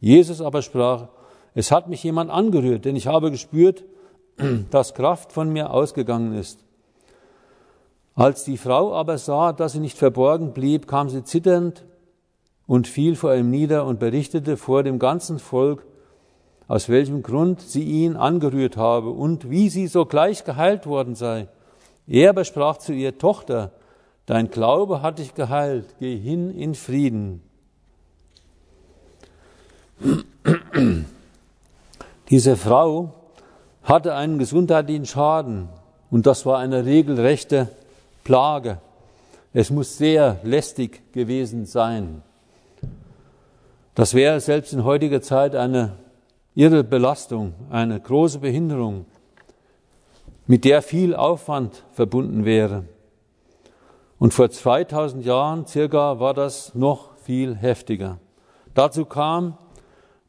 Jesus 0.00 0.40
aber 0.40 0.62
sprach, 0.62 1.08
es 1.54 1.70
hat 1.70 1.88
mich 1.88 2.02
jemand 2.02 2.30
angerührt, 2.30 2.84
denn 2.84 2.96
ich 2.96 3.06
habe 3.06 3.30
gespürt, 3.30 3.84
dass 4.70 4.94
Kraft 4.94 5.32
von 5.32 5.52
mir 5.52 5.70
ausgegangen 5.70 6.34
ist. 6.34 6.60
Als 8.14 8.44
die 8.44 8.56
Frau 8.56 8.94
aber 8.94 9.18
sah, 9.18 9.52
dass 9.52 9.72
sie 9.72 9.80
nicht 9.80 9.98
verborgen 9.98 10.52
blieb, 10.52 10.86
kam 10.86 11.08
sie 11.08 11.24
zitternd 11.24 11.84
und 12.66 12.86
fiel 12.86 13.16
vor 13.16 13.34
ihm 13.34 13.50
nieder 13.50 13.84
und 13.86 13.98
berichtete 13.98 14.56
vor 14.56 14.82
dem 14.82 14.98
ganzen 14.98 15.38
Volk, 15.38 15.84
aus 16.68 16.88
welchem 16.88 17.22
Grund 17.22 17.60
sie 17.60 17.82
ihn 17.82 18.16
angerührt 18.16 18.76
habe 18.76 19.10
und 19.10 19.50
wie 19.50 19.68
sie 19.68 19.86
sogleich 19.86 20.44
geheilt 20.44 20.86
worden 20.86 21.14
sei. 21.14 21.48
Er 22.06 22.30
aber 22.30 22.44
sprach 22.44 22.78
zu 22.78 22.92
ihr, 22.92 23.18
Tochter, 23.18 23.72
dein 24.26 24.50
Glaube 24.50 25.02
hat 25.02 25.18
dich 25.18 25.34
geheilt, 25.34 25.86
geh 25.98 26.18
hin 26.18 26.50
in 26.50 26.74
Frieden. 26.74 27.42
Diese 32.30 32.56
Frau 32.56 33.14
hatte 33.82 34.14
einen 34.14 34.38
gesundheitlichen 34.38 35.06
Schaden 35.06 35.68
und 36.10 36.26
das 36.26 36.44
war 36.46 36.58
eine 36.58 36.84
regelrechte 36.84 37.68
Plage. 38.22 38.78
Es 39.52 39.70
muss 39.70 39.96
sehr 39.98 40.40
lästig 40.42 41.12
gewesen 41.12 41.64
sein. 41.64 42.22
Das 43.94 44.14
wäre 44.14 44.40
selbst 44.40 44.72
in 44.72 44.84
heutiger 44.84 45.22
Zeit 45.22 45.54
eine 45.54 45.92
irre 46.54 46.82
Belastung, 46.82 47.54
eine 47.70 48.00
große 48.00 48.40
Behinderung 48.40 49.06
mit 50.46 50.64
der 50.64 50.82
viel 50.82 51.14
Aufwand 51.14 51.84
verbunden 51.92 52.44
wäre. 52.44 52.84
Und 54.18 54.32
vor 54.32 54.50
2000 54.50 55.24
Jahren 55.24 55.66
circa 55.66 56.20
war 56.20 56.34
das 56.34 56.74
noch 56.74 57.16
viel 57.16 57.54
heftiger. 57.54 58.18
Dazu 58.74 59.04
kam, 59.04 59.56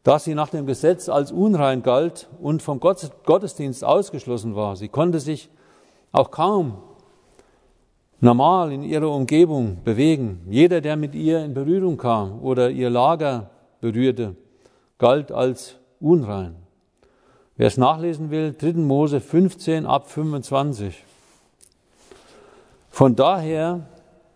dass 0.04 0.24
sie 0.24 0.36
nach 0.36 0.50
dem 0.50 0.66
Gesetz 0.66 1.10
als 1.10 1.32
unrein 1.32 1.82
galt 1.82 2.30
und 2.40 2.62
vom 2.62 2.80
Gottesdienst 2.80 3.84
ausgeschlossen 3.84 4.56
war. 4.56 4.76
Sie 4.76 4.88
konnte 4.88 5.20
sich 5.20 5.50
auch 6.12 6.32
kaum 6.32 6.78
normal 8.20 8.72
in 8.72 8.84
ihrer 8.84 9.10
Umgebung 9.10 9.84
bewegen. 9.84 10.46
Jeder, 10.50 10.82
der 10.82 10.96
mit 10.96 11.16
ihr 11.16 11.44
in 11.44 11.54
Berührung 11.54 11.98
kam 11.98 12.42
oder 12.42 12.70
ihr 12.70 12.90
Lager 12.90 13.50
berührte, 13.82 14.36
galt 14.98 15.32
als 15.32 15.78
unrein. 16.00 16.56
Wer 17.58 17.68
es 17.68 17.78
nachlesen 17.78 18.32
will, 18.32 18.54
3. 18.54 18.74
Mose 18.74 19.22
15 19.22 19.86
ab 19.86 20.10
25. 20.10 21.04
Von 22.90 23.16
daher 23.16 23.88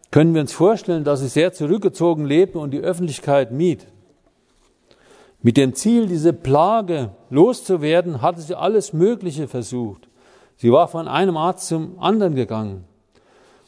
können 0.09 0.33
wir 0.33 0.41
uns 0.41 0.53
vorstellen, 0.53 1.03
dass 1.03 1.19
sie 1.19 1.27
sehr 1.27 1.51
zurückgezogen 1.51 2.25
lebte 2.25 2.59
und 2.59 2.71
die 2.71 2.79
Öffentlichkeit 2.79 3.51
mied. 3.51 3.87
Mit 5.41 5.57
dem 5.57 5.73
Ziel, 5.73 6.07
diese 6.07 6.31
Plage 6.31 7.11
loszuwerden, 7.29 8.21
hatte 8.21 8.41
sie 8.41 8.55
alles 8.55 8.93
Mögliche 8.93 9.49
versucht. 9.49 10.07
Sie 10.55 10.71
war 10.71 10.87
von 10.87 11.07
einem 11.07 11.35
Arzt 11.35 11.67
zum 11.67 11.99
anderen 11.99 12.35
gegangen 12.35 12.85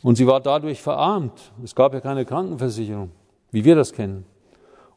und 0.02 0.16
sie 0.16 0.28
war 0.28 0.40
dadurch 0.40 0.82
verarmt. 0.82 1.52
Es 1.64 1.76
gab 1.76 1.94
ja 1.94 2.00
keine 2.00 2.26
Krankenversicherung, 2.26 3.12
wie 3.52 3.66
wir 3.66 3.76
das 3.76 3.92
kennen. 3.92 4.26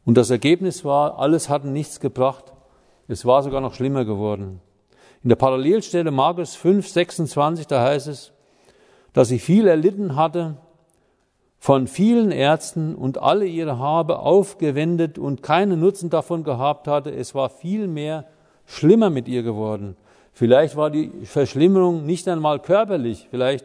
Und 0.05 0.17
das 0.17 0.31
Ergebnis 0.31 0.85
war, 0.85 1.19
alles 1.19 1.49
hat 1.49 1.65
nichts 1.65 1.99
gebracht. 1.99 2.54
Es 3.09 3.25
war 3.25 3.43
sogar 3.43 3.61
noch 3.61 3.75
schlimmer 3.75 4.05
geworden. 4.05 4.61
In 5.23 5.29
der 5.29 5.37
Parallelstelle 5.37 6.11
Markus 6.11 6.55
5, 6.55 6.87
26, 6.89 7.67
da 7.67 7.83
heißt 7.83 8.09
es, 8.09 8.33
dass 9.13 9.29
sie 9.29 9.39
viel 9.39 9.67
erlitten 9.67 10.17
hatte 10.17 10.57
von 11.59 11.87
vielen 11.87 12.31
Ärzten 12.31 12.95
und 12.95 13.19
alle 13.19 13.47
ihre 13.47 13.79
Habe 13.79 14.19
aufgewendet 14.19 15.19
und 15.19 15.43
keinen 15.43 15.81
Nutzen 15.81 16.11
davon 16.11 16.45
gehabt 16.45 16.89
hatte. 16.89 17.11
Es 17.11 17.35
war 17.35 17.49
viel 17.49 17.89
mehr 17.89 18.27
schlimmer 18.67 19.09
mit 19.09 19.29
ihr 19.29 19.43
geworden. 19.43 19.97
Vielleicht 20.33 20.77
war 20.77 20.91
die 20.91 21.11
Verschlimmerung 21.25 22.05
nicht 22.05 22.29
einmal 22.29 22.59
körperlich, 22.59 23.29
vielleicht 23.31 23.65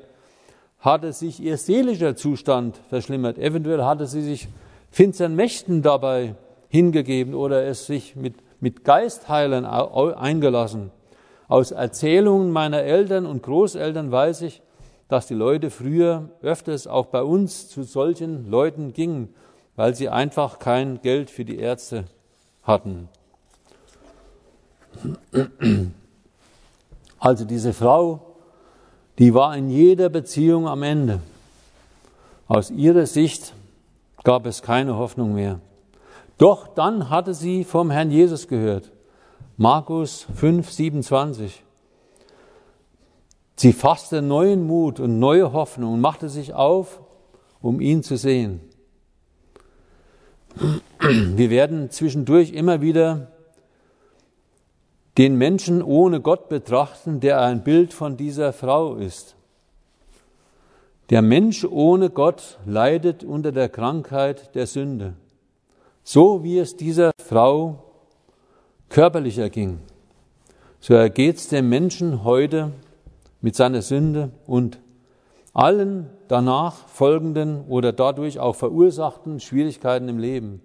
hatte 0.80 1.12
sich 1.12 1.42
ihr 1.42 1.58
seelischer 1.58 2.16
Zustand 2.16 2.80
verschlimmert. 2.90 3.38
Eventuell 3.38 3.84
hatte 3.84 4.06
sie 4.06 4.22
sich 4.22 4.48
finsteren 4.92 5.36
Mächten 5.36 5.82
dabei 5.82 6.36
hingegeben 6.70 7.34
oder 7.34 7.66
es 7.66 7.86
sich 7.86 8.16
mit, 8.16 8.36
mit 8.60 8.84
Geistheilern 8.84 9.66
eingelassen. 9.66 10.92
Aus 11.48 11.72
Erzählungen 11.72 12.52
meiner 12.52 12.82
Eltern 12.82 13.26
und 13.26 13.44
Großeltern 13.44 14.12
weiß 14.12 14.42
ich, 14.42 14.62
dass 15.08 15.28
die 15.28 15.34
Leute 15.34 15.72
früher 15.72 16.30
öfters 16.42 16.86
auch 16.86 17.08
bei 17.08 17.24
uns 17.24 17.68
zu 17.68 17.84
solchen 17.84 18.50
Leuten 18.50 18.94
gingen, 18.94 19.34
weil 19.76 19.96
sie 19.96 20.10
einfach 20.10 20.60
kein 20.60 21.02
Geld 21.02 21.30
für 21.32 21.46
die 21.46 21.58
Ärzte 21.58 22.06
hatten. 22.64 23.10
Also 27.18 27.46
diese 27.46 27.74
Frau, 27.74 28.36
die 29.18 29.34
war 29.34 29.56
in 29.58 29.70
jeder 29.70 30.10
Beziehung 30.10 30.68
am 30.68 30.84
Ende. 30.84 31.20
Aus 32.48 32.70
ihrer 32.70 33.06
Sicht 33.06 33.54
gab 34.24 34.46
es 34.46 34.62
keine 34.62 34.98
Hoffnung 34.98 35.34
mehr. 35.34 35.60
Doch 36.40 36.70
dann 36.70 37.10
hatte 37.10 37.36
sie 37.36 37.64
vom 37.64 37.92
Herrn 37.92 38.10
Jesus 38.10 38.48
gehört. 38.48 38.92
Markus 39.58 40.26
5, 40.36 40.72
27. 40.72 41.64
Sie 43.58 43.74
fasste 43.74 44.22
neuen 44.22 44.66
Mut 44.66 45.02
und 45.02 45.20
neue 45.20 45.52
Hoffnung 45.52 45.96
und 45.96 46.02
machte 46.02 46.30
sich 46.30 46.54
auf, 46.54 47.02
um 47.62 47.82
ihn 47.82 48.04
zu 48.04 48.16
sehen. 48.16 48.62
Wir 51.02 51.50
werden 51.50 51.92
zwischendurch 51.92 52.54
immer 52.54 52.80
wieder 52.80 53.34
den 55.18 55.36
Menschen 55.36 55.84
ohne 55.84 56.22
Gott 56.22 56.48
betrachten, 56.48 57.20
der 57.20 57.42
ein 57.42 57.66
Bild 57.66 57.94
von 57.94 58.16
dieser 58.16 58.54
Frau 58.54 58.96
ist. 58.96 59.36
Der 61.10 61.22
Mensch 61.22 61.66
ohne 61.66 62.10
Gott 62.10 62.60
leidet 62.66 63.26
unter 63.26 63.52
der 63.52 63.68
Krankheit 63.68 64.56
der 64.56 64.68
Sünde, 64.68 65.16
so 66.12 66.44
wie 66.44 66.58
es 66.58 66.76
dieser 66.76 67.12
Frau 67.24 67.84
körperlicher 68.90 69.52
ging. 69.52 69.78
So 70.80 70.96
ergeht 70.96 71.36
es 71.36 71.50
dem 71.50 71.70
Menschen 71.70 72.24
heute 72.24 72.72
mit 73.42 73.56
seiner 73.56 73.84
Sünde 73.84 74.32
und 74.48 74.80
allen 75.54 76.10
danach 76.28 76.88
folgenden 76.88 77.64
oder 77.68 77.94
dadurch 77.94 78.40
auch 78.40 78.56
verursachten 78.56 79.40
Schwierigkeiten 79.40 80.10
im 80.10 80.18
Leben. 80.18 80.64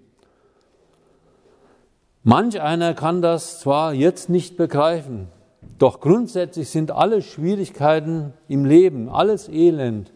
Manch 2.22 2.62
einer 2.62 2.94
kann 2.94 3.20
das 3.20 3.60
zwar 3.60 3.92
jetzt 3.92 4.30
nicht 4.30 4.56
begreifen, 4.56 5.28
doch 5.76 6.00
grundsätzlich 6.00 6.70
sind 6.70 6.90
alle 6.90 7.20
Schwierigkeiten 7.20 8.32
im 8.48 8.64
Leben, 8.64 9.10
alles 9.10 9.50
Elend, 9.50 10.10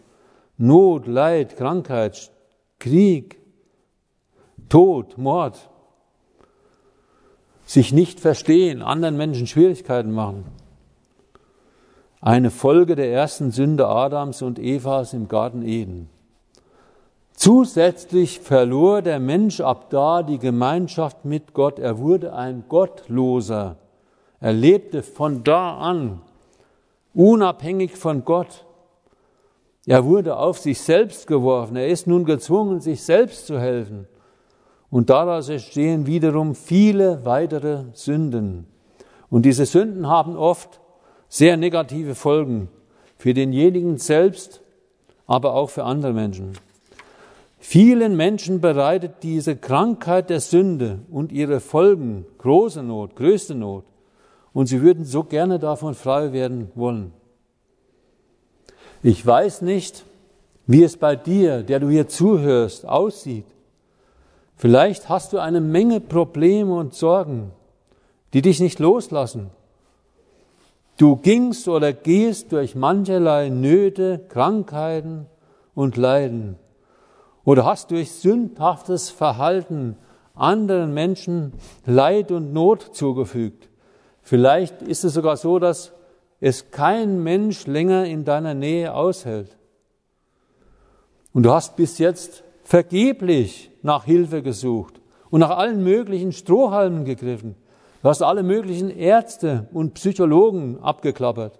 Not, 0.57 1.07
Leid, 1.07 1.59
Krankheit, 1.59 2.31
Krieg, 2.79 3.38
Tod, 4.69 5.19
Mord, 5.19 5.69
sich 7.64 7.93
nicht 7.93 8.21
verstehen, 8.21 8.83
anderen 8.83 9.16
Menschen 9.16 9.47
Schwierigkeiten 9.47 10.12
machen, 10.12 10.45
eine 12.21 12.51
Folge 12.51 12.97
der 12.97 13.12
ersten 13.12 13.51
Sünde 13.51 13.87
Adams 13.87 14.43
und 14.43 14.59
Evas 14.59 15.12
im 15.12 15.29
Garten 15.29 15.62
Eden. 15.62 16.11
Zusätzlich 17.35 18.41
verlor 18.41 19.01
der 19.01 19.21
Mensch 19.21 19.61
ab 19.61 19.91
da 19.91 20.25
die 20.25 20.39
Gemeinschaft 20.39 21.25
mit 21.25 21.55
Gott. 21.55 21.79
Er 21.79 21.99
wurde 21.99 22.33
ein 22.33 22.64
Gottloser. 22.69 23.77
Er 24.41 24.53
lebte 24.53 25.05
von 25.05 25.45
da 25.45 25.77
an 25.79 26.21
unabhängig 27.14 27.97
von 27.97 28.25
Gott. 28.25 28.64
Er 29.87 30.05
wurde 30.05 30.37
auf 30.37 30.59
sich 30.59 30.81
selbst 30.81 31.27
geworfen. 31.27 31.77
Er 31.77 31.89
ist 31.89 32.07
nun 32.07 32.25
gezwungen, 32.25 32.81
sich 32.81 33.03
selbst 33.03 33.47
zu 33.47 33.61
helfen. 33.61 34.09
Und 34.91 35.11
daraus 35.11 35.49
entstehen 35.49 36.07
wiederum 36.07 36.55
viele 36.55 37.24
weitere 37.24 37.84
Sünden. 37.93 38.66
Und 39.30 39.45
diese 39.45 39.66
Sünden 39.66 40.09
haben 40.09 40.36
oft 40.36 40.80
sehr 41.28 41.57
negative 41.57 42.14
Folgen 42.14 42.68
für 43.16 43.34
denjenigen 43.34 43.99
selbst, 43.99 44.62
aber 45.26 45.55
auch 45.55 45.68
für 45.68 45.84
andere 45.84 46.12
Menschen. 46.12 46.53
Vielen 47.59 48.16
Menschen 48.16 48.61
bereitet 48.61 49.16
diese 49.22 49.57
Krankheit 49.57 50.30
der 50.30 50.41
Sünde 50.41 51.01
und 51.11 51.32
ihre 51.32 51.61
Folgen 51.61 52.24
große 52.39 52.82
Not, 52.82 53.16
größte 53.16 53.55
Not. 53.55 53.84
Und 54.55 54.66
sie 54.66 54.80
würden 54.80 55.05
so 55.05 55.24
gerne 55.24 55.59
davon 55.59 55.95
frei 55.95 56.32
werden 56.32 56.70
wollen. 56.74 57.12
Ich 59.03 59.24
weiß 59.24 59.62
nicht, 59.62 60.05
wie 60.66 60.82
es 60.82 60.97
bei 60.97 61.16
dir, 61.16 61.62
der 61.62 61.80
du 61.80 61.89
hier 61.89 62.09
zuhörst, 62.09 62.86
aussieht. 62.86 63.45
Vielleicht 64.59 65.09
hast 65.09 65.33
du 65.33 65.39
eine 65.39 65.61
Menge 65.61 66.01
Probleme 66.01 66.75
und 66.75 66.93
Sorgen, 66.93 67.53
die 68.33 68.43
dich 68.43 68.59
nicht 68.59 68.81
loslassen. 68.81 69.51
Du 70.97 71.15
gingst 71.15 71.69
oder 71.69 71.93
gehst 71.93 72.51
durch 72.51 72.75
mancherlei 72.75 73.51
Nöte, 73.51 74.21
Krankheiten 74.29 75.27
und 75.77 75.97
Leiden. 75.97 76.57
Oder 77.45 77.65
hast 77.65 77.93
durch 77.93 78.11
sündhaftes 78.11 79.11
Verhalten 79.11 79.97
anderen 80.35 80.93
Menschen 80.93 81.53
Leid 81.87 82.33
und 82.33 82.53
Not 82.53 82.83
zugefügt. 82.97 83.69
Vielleicht 84.23 84.83
ist 84.83 85.05
es 85.05 85.15
sogar 85.15 85.37
so, 85.37 85.61
dass 85.61 85.93
es 86.41 86.73
kein 86.73 87.23
Mensch 87.23 87.69
länger 87.69 88.07
in 88.07 88.25
deiner 88.25 88.55
Nähe 88.55 88.93
aushält. 88.93 89.57
Und 91.33 91.45
du 91.45 91.53
hast 91.53 91.77
bis 91.77 91.99
jetzt 91.99 92.43
vergeblich 92.65 93.71
nach 93.89 94.05
Hilfe 94.05 94.43
gesucht 94.43 95.01
und 95.30 95.41
nach 95.41 95.57
allen 95.57 95.82
möglichen 95.82 96.32
Strohhalmen 96.32 97.05
gegriffen. 97.05 97.57
Du 98.03 98.09
hast 98.09 98.22
alle 98.22 98.45
möglichen 98.45 98.91
Ärzte 98.91 99.66
und 99.72 99.95
Psychologen 99.95 100.78
abgeklappert. 100.80 101.59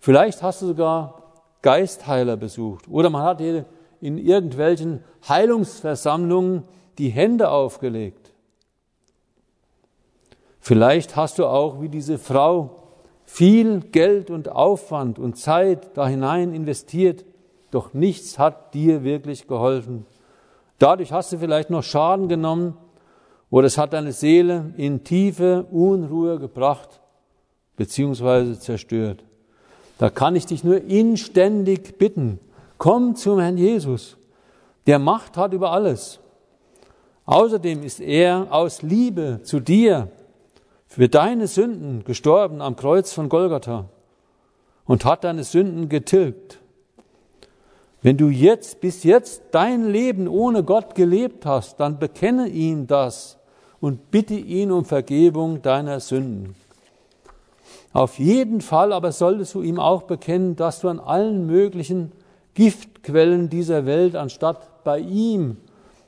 Vielleicht 0.00 0.42
hast 0.42 0.62
du 0.62 0.66
sogar 0.66 1.22
Geistheiler 1.62 2.36
besucht 2.36 2.88
oder 2.88 3.10
man 3.10 3.22
hat 3.22 3.38
dir 3.38 3.66
in 4.00 4.18
irgendwelchen 4.18 5.04
Heilungsversammlungen 5.28 6.64
die 6.98 7.10
Hände 7.10 7.50
aufgelegt. 7.50 8.32
Vielleicht 10.58 11.14
hast 11.14 11.38
du 11.38 11.46
auch 11.46 11.80
wie 11.80 11.88
diese 11.88 12.18
Frau 12.18 12.82
viel 13.24 13.80
Geld 13.80 14.30
und 14.30 14.48
Aufwand 14.48 15.18
und 15.18 15.36
Zeit 15.36 15.96
da 15.96 16.08
hinein 16.08 16.54
investiert, 16.54 17.24
doch 17.70 17.94
nichts 17.94 18.38
hat 18.38 18.74
dir 18.74 19.04
wirklich 19.04 19.46
geholfen. 19.46 20.06
Dadurch 20.82 21.12
hast 21.12 21.32
du 21.32 21.38
vielleicht 21.38 21.70
noch 21.70 21.84
Schaden 21.84 22.26
genommen 22.26 22.76
oder 23.50 23.68
es 23.68 23.78
hat 23.78 23.92
deine 23.92 24.10
Seele 24.10 24.74
in 24.76 25.04
tiefe 25.04 25.62
Unruhe 25.70 26.40
gebracht 26.40 27.00
beziehungsweise 27.76 28.58
zerstört. 28.58 29.22
Da 29.98 30.10
kann 30.10 30.34
ich 30.34 30.44
dich 30.44 30.64
nur 30.64 30.82
inständig 30.82 31.98
bitten, 31.98 32.40
komm 32.78 33.14
zum 33.14 33.38
Herrn 33.38 33.58
Jesus, 33.58 34.16
der 34.88 34.98
Macht 34.98 35.36
hat 35.36 35.52
über 35.52 35.70
alles. 35.70 36.18
Außerdem 37.26 37.84
ist 37.84 38.00
er 38.00 38.48
aus 38.50 38.82
Liebe 38.82 39.38
zu 39.44 39.60
dir 39.60 40.08
für 40.88 41.08
deine 41.08 41.46
Sünden 41.46 42.02
gestorben 42.02 42.60
am 42.60 42.74
Kreuz 42.74 43.12
von 43.12 43.28
Golgatha 43.28 43.84
und 44.84 45.04
hat 45.04 45.22
deine 45.22 45.44
Sünden 45.44 45.88
getilgt. 45.88 46.58
Wenn 48.02 48.16
du 48.16 48.28
jetzt 48.28 48.80
bis 48.80 49.04
jetzt 49.04 49.42
dein 49.52 49.88
Leben 49.88 50.26
ohne 50.26 50.64
Gott 50.64 50.96
gelebt 50.96 51.46
hast, 51.46 51.78
dann 51.78 52.00
bekenne 52.00 52.48
ihm 52.48 52.88
das 52.88 53.38
und 53.80 54.10
bitte 54.10 54.34
ihn 54.34 54.72
um 54.72 54.84
Vergebung 54.84 55.62
deiner 55.62 56.00
Sünden. 56.00 56.56
Auf 57.92 58.18
jeden 58.18 58.60
Fall 58.60 58.92
aber 58.92 59.12
solltest 59.12 59.54
du 59.54 59.62
ihm 59.62 59.78
auch 59.78 60.02
bekennen, 60.02 60.56
dass 60.56 60.80
du 60.80 60.88
an 60.88 60.98
allen 60.98 61.46
möglichen 61.46 62.12
Giftquellen 62.54 63.48
dieser 63.48 63.86
Welt, 63.86 64.16
anstatt 64.16 64.82
bei 64.82 64.98
ihm 64.98 65.58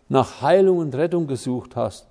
nach 0.08 0.42
Heilung 0.42 0.78
und 0.78 0.94
Rettung 0.94 1.26
gesucht 1.26 1.76
hast. 1.76 2.06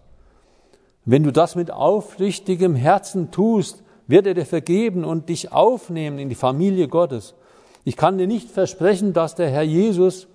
Wenn 1.05 1.23
du 1.23 1.31
das 1.31 1.55
mit 1.55 1.71
aufrichtigem 1.71 2.75
Herzen 2.75 3.31
tust, 3.31 3.83
wird 4.07 4.27
er 4.27 4.33
dir 4.33 4.45
vergeben 4.45 5.03
und 5.03 5.29
dich 5.29 5.51
aufnehmen 5.51 6.19
in 6.19 6.29
die 6.29 6.35
Familie 6.35 6.87
Gottes. 6.87 7.35
Ich 7.83 7.97
kann 7.97 8.17
dir 8.17 8.27
nicht 8.27 8.49
versprechen, 8.49 9.13
dass 9.13 9.35
der 9.35 9.49
Herr 9.49 9.63
Jesus 9.63 10.27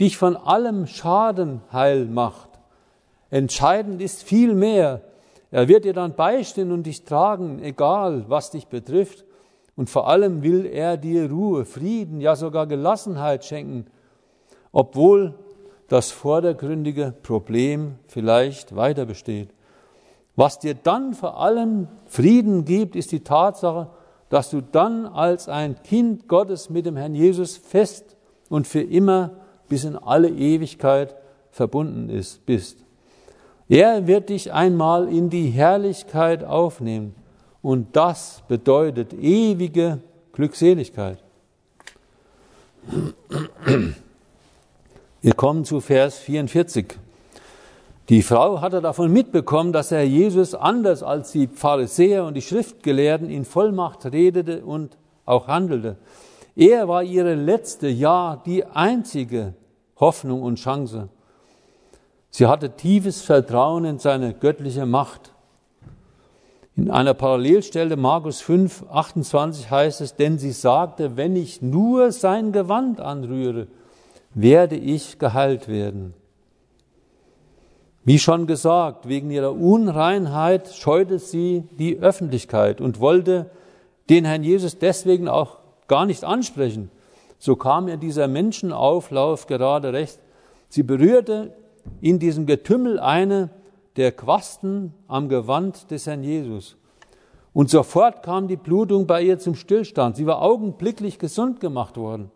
dich 0.00 0.16
von 0.16 0.36
allem 0.36 0.86
Schaden 0.86 1.60
heil 1.72 2.06
macht. 2.06 2.48
Entscheidend 3.30 4.02
ist 4.02 4.22
viel 4.22 4.54
mehr. 4.54 5.02
Er 5.50 5.68
wird 5.68 5.84
dir 5.84 5.92
dann 5.92 6.14
beistehen 6.14 6.72
und 6.72 6.84
dich 6.84 7.04
tragen, 7.04 7.62
egal 7.62 8.24
was 8.28 8.50
dich 8.50 8.66
betrifft. 8.66 9.24
Und 9.76 9.88
vor 9.88 10.08
allem 10.08 10.42
will 10.42 10.66
er 10.66 10.96
dir 10.96 11.30
Ruhe, 11.30 11.64
Frieden, 11.64 12.20
ja 12.20 12.36
sogar 12.36 12.66
Gelassenheit 12.66 13.44
schenken, 13.44 13.86
obwohl 14.72 15.34
das 15.88 16.10
vordergründige 16.10 17.14
Problem 17.22 17.96
vielleicht 18.06 18.76
weiter 18.76 19.06
besteht. 19.06 19.50
Was 20.36 20.58
dir 20.58 20.74
dann 20.74 21.14
vor 21.14 21.40
allem 21.40 21.88
Frieden 22.06 22.64
gibt, 22.64 22.94
ist 22.94 23.12
die 23.12 23.24
Tatsache, 23.24 23.88
dass 24.30 24.48
du 24.48 24.62
dann 24.62 25.04
als 25.06 25.48
ein 25.48 25.82
Kind 25.82 26.28
Gottes 26.28 26.70
mit 26.70 26.86
dem 26.86 26.96
Herrn 26.96 27.14
Jesus 27.14 27.58
fest 27.58 28.16
und 28.48 28.66
für 28.66 28.80
immer 28.80 29.32
bis 29.68 29.84
in 29.84 29.96
alle 29.96 30.28
Ewigkeit 30.30 31.14
verbunden 31.50 32.08
ist, 32.08 32.46
bist. 32.46 32.78
Er 33.68 34.06
wird 34.06 34.30
dich 34.30 34.52
einmal 34.52 35.08
in 35.08 35.30
die 35.30 35.48
Herrlichkeit 35.50 36.42
aufnehmen. 36.42 37.14
Und 37.62 37.94
das 37.94 38.42
bedeutet 38.48 39.12
ewige 39.12 40.00
Glückseligkeit. 40.32 41.18
Wir 45.20 45.34
kommen 45.34 45.64
zu 45.64 45.80
Vers 45.80 46.18
44. 46.18 46.96
Die 48.10 48.22
Frau 48.22 48.60
hatte 48.60 48.80
davon 48.80 49.12
mitbekommen, 49.12 49.72
dass 49.72 49.92
Herr 49.92 50.02
Jesus 50.02 50.56
anders 50.56 51.04
als 51.04 51.30
die 51.30 51.46
Pharisäer 51.46 52.24
und 52.24 52.34
die 52.34 52.42
Schriftgelehrten 52.42 53.30
in 53.30 53.44
Vollmacht 53.44 54.04
redete 54.04 54.64
und 54.64 54.98
auch 55.26 55.46
handelte. 55.46 55.96
Er 56.56 56.88
war 56.88 57.04
ihre 57.04 57.36
letzte, 57.36 57.86
ja 57.86 58.42
die 58.44 58.64
einzige 58.64 59.54
Hoffnung 60.00 60.42
und 60.42 60.56
Chance. 60.56 61.08
Sie 62.30 62.48
hatte 62.48 62.70
tiefes 62.70 63.22
Vertrauen 63.22 63.84
in 63.84 64.00
seine 64.00 64.34
göttliche 64.34 64.86
Macht. 64.86 65.32
In 66.74 66.90
einer 66.90 67.14
Parallelstelle 67.14 67.96
Markus 67.96 68.40
5, 68.40 68.86
28 68.90 69.70
heißt 69.70 70.00
es, 70.00 70.16
denn 70.16 70.36
sie 70.36 70.50
sagte, 70.50 71.16
wenn 71.16 71.36
ich 71.36 71.62
nur 71.62 72.10
sein 72.10 72.50
Gewand 72.50 73.00
anrühre, 73.00 73.68
werde 74.34 74.74
ich 74.74 75.20
geheilt 75.20 75.68
werden. 75.68 76.14
Wie 78.04 78.18
schon 78.18 78.46
gesagt, 78.46 79.08
wegen 79.08 79.30
ihrer 79.30 79.52
Unreinheit 79.52 80.72
scheute 80.74 81.18
sie 81.18 81.64
die 81.78 81.98
Öffentlichkeit 81.98 82.80
und 82.80 82.98
wollte 82.98 83.50
den 84.08 84.24
Herrn 84.24 84.42
Jesus 84.42 84.78
deswegen 84.78 85.28
auch 85.28 85.58
gar 85.86 86.06
nicht 86.06 86.24
ansprechen. 86.24 86.90
So 87.38 87.56
kam 87.56 87.88
ihr 87.88 87.98
dieser 87.98 88.26
Menschenauflauf 88.26 89.46
gerade 89.46 89.92
recht. 89.92 90.18
Sie 90.68 90.82
berührte 90.82 91.54
in 92.00 92.18
diesem 92.18 92.46
Getümmel 92.46 92.98
eine 92.98 93.50
der 93.96 94.12
Quasten 94.12 94.94
am 95.06 95.28
Gewand 95.28 95.90
des 95.90 96.06
Herrn 96.06 96.24
Jesus. 96.24 96.76
Und 97.52 97.68
sofort 97.68 98.22
kam 98.22 98.48
die 98.48 98.56
Blutung 98.56 99.06
bei 99.06 99.22
ihr 99.22 99.38
zum 99.38 99.54
Stillstand. 99.54 100.16
Sie 100.16 100.26
war 100.26 100.40
augenblicklich 100.40 101.18
gesund 101.18 101.60
gemacht 101.60 101.96
worden. 101.96 102.30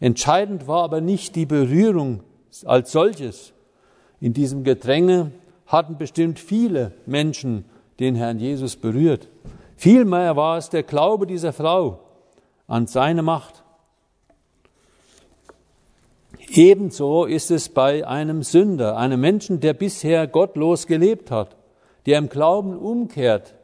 Entscheidend 0.00 0.66
war 0.66 0.82
aber 0.82 1.00
nicht 1.00 1.36
die 1.36 1.46
Berührung 1.46 2.20
als 2.64 2.92
solches. 2.92 3.53
In 4.24 4.32
diesem 4.32 4.64
Gedränge 4.64 5.32
hatten 5.66 5.98
bestimmt 5.98 6.38
viele 6.38 6.92
Menschen 7.04 7.66
den 8.00 8.14
Herrn 8.14 8.38
Jesus 8.38 8.74
berührt. 8.74 9.28
Vielmehr 9.76 10.34
war 10.34 10.56
es 10.56 10.70
der 10.70 10.82
Glaube 10.82 11.26
dieser 11.26 11.52
Frau 11.52 12.00
an 12.66 12.86
seine 12.86 13.20
Macht. 13.20 13.62
Ebenso 16.48 17.26
ist 17.26 17.50
es 17.50 17.68
bei 17.68 18.06
einem 18.06 18.42
Sünder, 18.42 18.96
einem 18.96 19.20
Menschen, 19.20 19.60
der 19.60 19.74
bisher 19.74 20.26
gottlos 20.26 20.86
gelebt 20.86 21.30
hat, 21.30 21.54
der 22.06 22.16
im 22.16 22.30
Glauben 22.30 22.78
umkehrt 22.78 23.54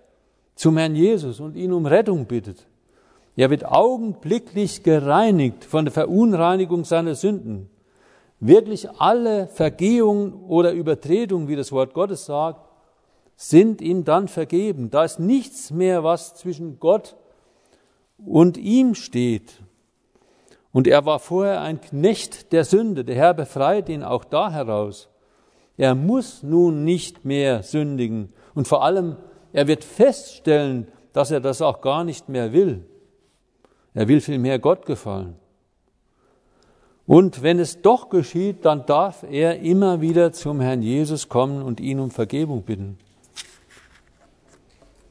zum 0.57 0.77
Herrn 0.77 0.95
Jesus 0.95 1.41
und 1.41 1.57
ihn 1.57 1.73
um 1.73 1.87
Rettung 1.87 2.27
bittet. 2.27 2.67
Er 3.35 3.49
wird 3.49 3.65
augenblicklich 3.65 4.83
gereinigt 4.83 5.65
von 5.65 5.87
der 5.87 5.93
Verunreinigung 5.93 6.85
seiner 6.85 7.15
Sünden. 7.15 7.70
Wirklich 8.41 8.91
alle 8.99 9.47
Vergehungen 9.49 10.33
oder 10.33 10.73
Übertretungen, 10.73 11.47
wie 11.47 11.57
das 11.57 11.73
Wort 11.73 11.93
Gottes 11.93 12.25
sagt, 12.25 12.67
sind 13.37 13.81
ihm 13.83 14.05
dann 14.05 14.29
vergeben. 14.29 14.91
Da 14.91 15.05
ist 15.05 15.21
nichts 15.21 15.71
mehr, 15.71 16.05
was 16.05 16.35
zwischen 16.35 16.81
Gott 16.81 17.17
und 18.19 18.57
ihm 18.57 18.95
steht. 18.95 19.61
Und 20.73 20.87
er 20.87 21.05
war 21.05 21.19
vorher 21.19 21.61
ein 21.61 21.81
Knecht 21.81 22.53
der 22.53 22.65
Sünde. 22.65 23.05
Der 23.05 23.17
Herr 23.17 23.35
befreit 23.35 23.89
ihn 23.89 24.03
auch 24.03 24.25
da 24.25 24.51
heraus. 24.51 25.09
Er 25.77 25.95
muss 25.95 26.43
nun 26.43 26.85
nicht 26.85 27.25
mehr 27.25 27.63
sündigen. 27.63 28.33
Und 28.55 28.69
vor 28.69 28.85
allem, 28.85 29.17
er 29.53 29.67
wird 29.67 29.85
feststellen, 29.85 30.89
dass 31.13 31.31
er 31.31 31.41
das 31.41 31.61
auch 31.61 31.81
gar 31.81 32.05
nicht 32.05 32.29
mehr 32.29 32.53
will. 32.53 32.85
Er 33.95 34.07
will 34.07 34.21
vielmehr 34.21 34.59
Gott 34.59 34.87
gefallen. 34.87 35.37
Und 37.11 37.43
wenn 37.43 37.59
es 37.59 37.83
doch 37.83 38.09
geschieht, 38.09 38.65
dann 38.65 38.87
darf 38.87 39.25
er 39.29 39.59
immer 39.59 40.01
wieder 40.01 40.33
zum 40.33 40.61
Herrn 40.61 40.81
Jesus 40.81 41.29
kommen 41.29 41.61
und 41.61 41.81
ihn 41.81 41.99
um 41.99 42.13
Vergebung 42.13 42.63
bitten. 42.63 42.99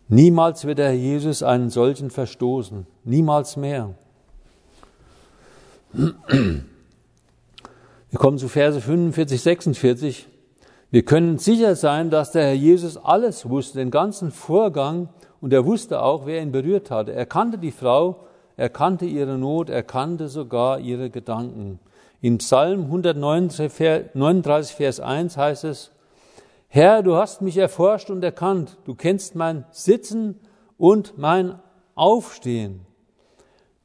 Niemals 0.08 0.64
wird 0.64 0.78
der 0.78 0.92
Herr 0.92 0.94
Jesus 0.94 1.44
einen 1.44 1.70
solchen 1.70 2.10
verstoßen. 2.10 2.88
Niemals 3.04 3.58
mehr. 3.58 3.96
Wir 5.92 6.64
kommen 8.14 8.38
zu 8.38 8.48
Verse 8.48 8.80
45, 8.80 9.42
46. 9.42 10.28
Wir 10.92 11.04
können 11.04 11.38
sicher 11.38 11.76
sein, 11.76 12.10
dass 12.10 12.32
der 12.32 12.44
Herr 12.44 12.54
Jesus 12.54 12.96
alles 12.96 13.50
wusste, 13.50 13.80
den 13.80 13.92
ganzen 13.92 14.32
Vorgang, 14.32 15.10
und 15.42 15.52
er 15.52 15.66
wusste 15.66 16.02
auch, 16.02 16.26
wer 16.26 16.42
ihn 16.42 16.54
berührt 16.54 16.92
hatte. 16.92 17.12
Er 17.12 17.26
kannte 17.26 17.58
die 17.58 17.72
Frau, 17.72 18.26
er 18.56 18.70
kannte 18.70 19.06
ihre 19.06 19.38
Not, 19.38 19.70
er 19.70 19.84
kannte 19.84 20.30
sogar 20.30 20.80
ihre 20.80 21.10
Gedanken. 21.10 21.82
In 22.22 22.40
Psalm 22.40 22.86
139, 22.86 24.74
Vers 24.74 25.00
1 25.00 25.38
heißt 25.38 25.64
es, 25.64 25.92
Herr, 26.68 27.02
du 27.02 27.16
hast 27.16 27.42
mich 27.42 27.58
erforscht 27.58 28.10
und 28.10 28.24
erkannt, 28.24 28.78
du 28.86 28.94
kennst 28.94 29.36
mein 29.36 29.66
Sitzen 29.72 30.40
und 30.78 31.18
mein 31.18 31.60
Aufstehen. 31.96 32.82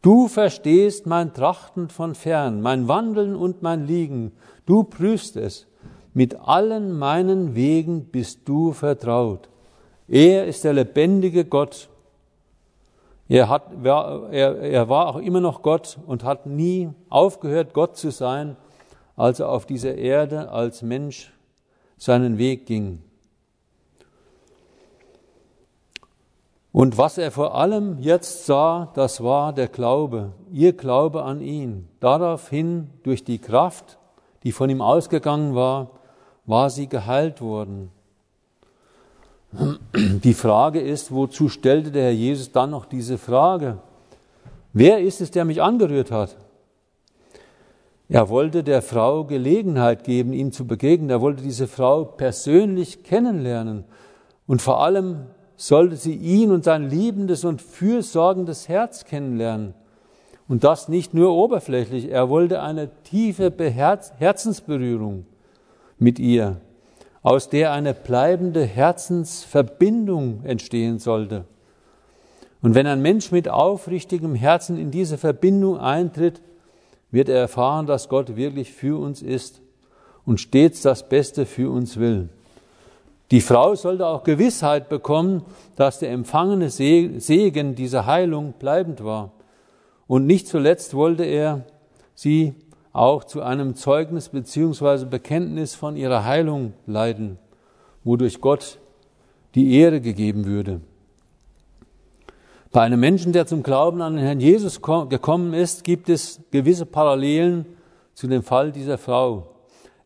Du 0.03 0.29
verstehst 0.29 1.07
mein 1.07 1.33
Trachten 1.33 1.89
von 1.89 2.15
fern, 2.15 2.61
mein 2.61 2.89
Wandeln 2.89 3.35
und 3.37 3.63
mein 3.63 3.87
Liegen. 3.87 4.33
Du 4.67 4.85
prüfst 4.85 5.37
es. 5.37 5.67
Mit 6.13 6.37
allen 6.37 6.93
meinen 6.99 7.55
Wegen 7.55 8.07
bist 8.07 8.41
du 8.45 8.73
vertraut. 8.73 9.49
Er 10.07 10.47
ist 10.47 10.65
der 10.65 10.75
lebendige 10.75 11.47
Gott. 11.47 11.89
Er, 13.29 13.49
hat, 13.49 13.73
er, 13.83 14.59
er 14.59 14.89
war 14.89 15.09
auch 15.09 15.17
immer 15.17 15.41
noch 15.41 15.63
Gott 15.63 15.99
und 16.07 16.25
hat 16.25 16.47
nie 16.47 16.91
aufgehört, 17.09 17.73
Gott 17.73 17.97
zu 17.97 18.11
sein, 18.11 18.57
als 19.17 19.41
er 19.41 19.49
auf 19.49 19.65
dieser 19.65 19.95
Erde 19.95 20.51
als 20.51 20.83
Mensch 20.83 21.33
seinen 21.97 22.37
Weg 22.37 22.67
ging. 22.67 23.03
Und 26.75 26.99
was 26.99 27.19
er 27.19 27.31
vor 27.31 27.55
allem 27.55 28.01
jetzt 28.01 28.47
sah, 28.47 28.91
das 28.95 29.23
war 29.23 29.53
der 29.53 29.69
Glaube, 29.69 30.33
ihr 30.51 30.73
Glaube 30.73 31.23
an 31.23 31.41
ihn. 31.41 31.89
Daraufhin, 32.01 32.91
durch 33.05 33.23
die 33.23 33.39
Kraft, 33.39 33.97
die 34.43 34.51
von 34.51 34.69
ihm 34.69 34.83
ausgegangen 34.83 35.55
war, 35.55 35.93
war 36.47 36.71
sie 36.71 36.89
geheilt 36.89 37.41
worden. 37.41 37.93
Die 39.97 40.35
Frage 40.35 40.81
ist, 40.81 41.13
wozu 41.13 41.49
stellte 41.49 41.91
der 41.91 42.05
Herr 42.05 42.13
Jesus 42.13 42.51
dann 42.51 42.71
noch 42.71 42.87
diese 42.87 43.19
Frage? 43.19 43.79
Wer 44.73 45.01
ist 45.01 45.21
es, 45.21 45.31
der 45.31 45.45
mich 45.45 45.63
angerührt 45.63 46.11
hat? 46.11 46.37
Er 48.09 48.29
wollte 48.29 48.63
der 48.65 48.83
Frau 48.83 49.25
Gelegenheit 49.25 50.05
geben, 50.05 50.33
ihm 50.33 50.53
zu 50.53 50.67
begegnen. 50.67 51.11
Er 51.11 51.21
wollte 51.21 51.43
diese 51.43 51.67
Frau 51.67 52.05
persönlich 52.05 53.03
kennenlernen 53.03 53.85
und 54.47 54.61
vor 54.61 54.83
allem 54.83 55.27
sollte 55.57 55.97
sie 55.97 56.15
ihn 56.15 56.51
und 56.51 56.65
sein 56.65 56.91
liebendes 56.91 57.45
und 57.45 57.63
fürsorgendes 57.63 58.69
Herz 58.69 59.05
kennenlernen. 59.05 59.75
Und 60.49 60.65
das 60.65 60.89
nicht 60.89 61.15
nur 61.15 61.33
oberflächlich, 61.33 62.11
er 62.11 62.29
wollte 62.29 62.61
eine 62.61 62.91
tiefe 63.05 63.51
Herzensberührung 63.51 65.25
mit 65.99 66.19
ihr, 66.19 66.61
aus 67.25 67.49
der 67.49 67.73
eine 67.73 67.95
bleibende 67.95 68.65
Herzensverbindung 68.65 70.45
entstehen 70.45 70.99
sollte. 70.99 71.47
Und 72.61 72.75
wenn 72.75 72.87
ein 72.87 73.01
Mensch 73.01 73.33
mit 73.33 73.49
aufrichtigem 73.49 74.35
Herzen 74.35 74.79
in 74.79 74.91
diese 74.91 75.19
Verbindung 75.19 75.79
eintritt, 75.79 76.43
wird 77.11 77.31
er 77.31 77.39
erfahren, 77.39 77.87
dass 77.87 78.11
Gott 78.11 78.37
wirklich 78.37 78.73
für 78.73 79.01
uns 79.01 79.23
ist 79.23 79.63
und 80.27 80.39
stets 80.39 80.83
das 80.83 81.09
Beste 81.09 81.47
für 81.47 81.71
uns 81.71 81.99
will. 81.99 82.29
Die 83.31 83.41
Frau 83.41 83.75
sollte 83.75 84.07
auch 84.07 84.23
Gewissheit 84.23 84.91
bekommen, 84.91 85.43
dass 85.77 86.01
der 86.01 86.11
empfangene 86.11 86.69
Segen 86.69 87.75
dieser 87.75 88.05
Heilung 88.05 88.53
bleibend 88.59 89.03
war. 89.03 89.33
Und 90.07 90.27
nicht 90.27 90.47
zuletzt 90.47 90.93
wollte 90.93 91.25
er 91.25 91.65
sie 92.15 92.55
auch 92.95 93.25
zu 93.25 93.43
einem 93.43 93.75
Zeugnis 93.75 94.31
beziehungsweise 94.31 95.05
Bekenntnis 95.05 95.75
von 95.75 95.97
ihrer 95.97 96.25
Heilung 96.25 96.73
leiten, 96.87 97.39
wodurch 98.05 98.41
Gott 98.41 98.79
die 99.55 99.75
Ehre 99.77 100.01
gegeben 100.01 100.47
würde. 100.47 100.81
Bei 102.71 102.83
einem 102.83 103.01
Menschen, 103.01 103.33
der 103.33 103.47
zum 103.47 103.63
Glauben 103.63 104.01
an 104.01 104.17
den 104.17 104.25
Herrn 104.25 104.41
Jesus 104.41 104.81
gekommen 104.81 105.55
ist, 105.55 105.85
gibt 105.85 106.09
es 106.09 106.41
gewisse 106.51 106.87
Parallelen 106.87 107.67
zu 108.15 108.27
dem 108.27 108.43
Fall 108.43 108.73
dieser 108.73 108.97
Frau. 108.97 109.51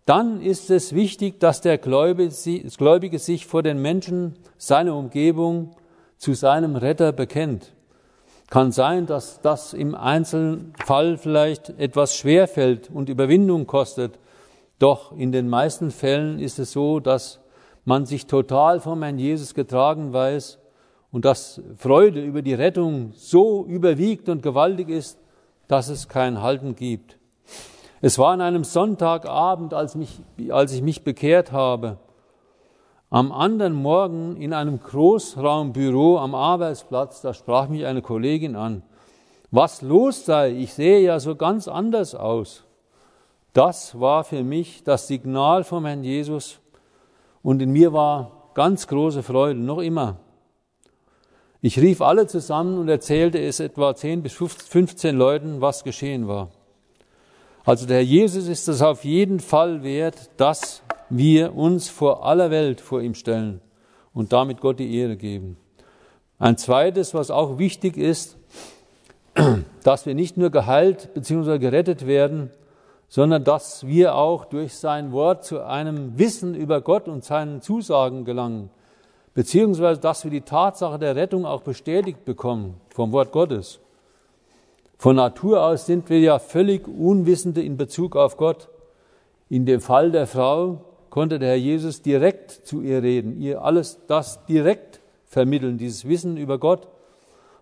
Dann 0.06 0.40
ist 0.40 0.70
es 0.70 0.94
wichtig, 0.94 1.40
dass 1.40 1.60
der 1.60 1.76
Gläubige 1.76 2.30
sich 3.18 3.46
vor 3.46 3.62
den 3.62 3.82
Menschen 3.82 4.34
seiner 4.56 4.96
Umgebung 4.96 5.76
zu 6.16 6.32
seinem 6.32 6.76
Retter 6.76 7.12
bekennt. 7.12 7.74
Kann 8.50 8.72
sein, 8.72 9.04
dass 9.04 9.42
das 9.42 9.74
im 9.74 9.94
Einzelfall 9.94 11.18
vielleicht 11.18 11.70
etwas 11.78 12.16
schwerfällt 12.16 12.88
und 12.90 13.10
Überwindung 13.10 13.66
kostet. 13.66 14.18
Doch 14.78 15.12
in 15.12 15.32
den 15.32 15.48
meisten 15.48 15.90
Fällen 15.90 16.38
ist 16.38 16.58
es 16.58 16.72
so, 16.72 16.98
dass 16.98 17.40
man 17.84 18.06
sich 18.06 18.26
total 18.26 18.80
vom 18.80 19.02
Herrn 19.02 19.18
Jesus 19.18 19.54
getragen 19.54 20.14
weiß 20.14 20.58
und 21.10 21.26
dass 21.26 21.60
Freude 21.76 22.22
über 22.22 22.40
die 22.40 22.54
Rettung 22.54 23.12
so 23.14 23.66
überwiegt 23.66 24.30
und 24.30 24.42
gewaltig 24.42 24.88
ist, 24.88 25.18
dass 25.66 25.88
es 25.88 26.08
kein 26.08 26.40
Halten 26.40 26.74
gibt. 26.74 27.18
Es 28.00 28.18
war 28.18 28.32
an 28.32 28.40
einem 28.40 28.64
Sonntagabend, 28.64 29.74
als, 29.74 29.94
mich, 29.94 30.20
als 30.50 30.72
ich 30.72 30.82
mich 30.82 31.04
bekehrt 31.04 31.52
habe, 31.52 31.98
am 33.10 33.32
anderen 33.32 33.72
Morgen 33.72 34.36
in 34.36 34.52
einem 34.52 34.80
Großraumbüro 34.80 36.18
am 36.18 36.34
Arbeitsplatz, 36.34 37.22
da 37.22 37.32
sprach 37.32 37.68
mich 37.68 37.86
eine 37.86 38.02
Kollegin 38.02 38.54
an, 38.54 38.82
was 39.50 39.80
los 39.80 40.26
sei, 40.26 40.50
ich 40.50 40.74
sehe 40.74 41.00
ja 41.00 41.18
so 41.20 41.34
ganz 41.34 41.68
anders 41.68 42.14
aus. 42.14 42.64
Das 43.54 43.98
war 43.98 44.24
für 44.24 44.44
mich 44.44 44.84
das 44.84 45.06
Signal 45.06 45.64
vom 45.64 45.86
Herrn 45.86 46.04
Jesus 46.04 46.60
und 47.42 47.62
in 47.62 47.70
mir 47.70 47.94
war 47.94 48.50
ganz 48.52 48.86
große 48.86 49.22
Freude, 49.22 49.58
noch 49.58 49.78
immer. 49.78 50.16
Ich 51.60 51.80
rief 51.80 52.02
alle 52.02 52.26
zusammen 52.26 52.78
und 52.78 52.88
erzählte 52.88 53.40
es 53.40 53.58
etwa 53.58 53.94
10 53.94 54.22
bis 54.22 54.34
15 54.34 55.16
Leuten, 55.16 55.60
was 55.60 55.82
geschehen 55.82 56.28
war. 56.28 56.50
Also 57.64 57.86
der 57.86 57.96
Herr 57.96 58.04
Jesus 58.04 58.48
ist 58.48 58.68
es 58.68 58.80
auf 58.80 59.04
jeden 59.04 59.40
Fall 59.40 59.82
wert, 59.82 60.30
dass 60.36 60.82
wir 61.10 61.54
uns 61.54 61.88
vor 61.88 62.26
aller 62.26 62.50
Welt 62.50 62.80
vor 62.80 63.00
ihm 63.00 63.14
stellen 63.14 63.60
und 64.12 64.32
damit 64.32 64.60
Gott 64.60 64.78
die 64.78 64.96
Ehre 64.96 65.16
geben. 65.16 65.56
Ein 66.38 66.56
zweites, 66.56 67.14
was 67.14 67.30
auch 67.30 67.58
wichtig 67.58 67.96
ist, 67.96 68.36
dass 69.82 70.06
wir 70.06 70.14
nicht 70.14 70.36
nur 70.36 70.50
geheilt 70.50 71.14
bzw. 71.14 71.58
gerettet 71.58 72.06
werden, 72.06 72.50
sondern 73.08 73.42
dass 73.42 73.86
wir 73.86 74.14
auch 74.14 74.44
durch 74.44 74.74
sein 74.74 75.12
Wort 75.12 75.44
zu 75.44 75.64
einem 75.64 76.18
Wissen 76.18 76.54
über 76.54 76.80
Gott 76.80 77.08
und 77.08 77.24
seinen 77.24 77.62
Zusagen 77.62 78.24
gelangen, 78.24 78.70
beziehungsweise 79.34 80.00
dass 80.00 80.24
wir 80.24 80.30
die 80.30 80.42
Tatsache 80.42 80.98
der 80.98 81.16
Rettung 81.16 81.46
auch 81.46 81.62
bestätigt 81.62 82.24
bekommen 82.24 82.80
vom 82.90 83.12
Wort 83.12 83.32
Gottes. 83.32 83.80
Von 84.98 85.16
Natur 85.16 85.64
aus 85.64 85.86
sind 85.86 86.10
wir 86.10 86.18
ja 86.18 86.38
völlig 86.38 86.86
Unwissende 86.88 87.62
in 87.62 87.76
Bezug 87.76 88.16
auf 88.16 88.36
Gott. 88.36 88.68
In 89.48 89.64
dem 89.64 89.80
Fall 89.80 90.10
der 90.10 90.26
Frau 90.26 90.87
konnte 91.10 91.38
der 91.38 91.50
Herr 91.50 91.56
Jesus 91.56 92.02
direkt 92.02 92.50
zu 92.50 92.82
ihr 92.82 93.02
reden, 93.02 93.40
ihr 93.40 93.62
alles 93.62 93.98
das 94.06 94.44
direkt 94.46 95.00
vermitteln, 95.26 95.78
dieses 95.78 96.08
Wissen 96.08 96.36
über 96.36 96.58
Gott. 96.58 96.88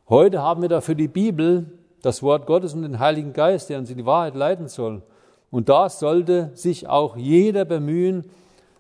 Heute 0.09 0.43
haben 0.43 0.63
wir 0.63 0.69
dafür 0.69 0.95
die 0.95 1.09
Bibel, 1.09 1.67
das 2.03 2.23
Wort 2.23 2.47
Gottes 2.47 2.75
und 2.75 2.83
den 2.83 2.99
Heiligen 2.99 3.33
Geist, 3.33 3.71
der 3.71 3.79
uns 3.79 3.91
in 3.91 3.99
die 3.99 4.07
Wahrheit 4.07 4.35
leiten 4.35 4.69
soll. 4.69 5.03
Und 5.51 5.69
da 5.69 5.89
sollte 5.89 6.51
sich 6.55 6.89
auch 6.89 7.17
jeder 7.17 7.65
bemühen, 7.65 8.25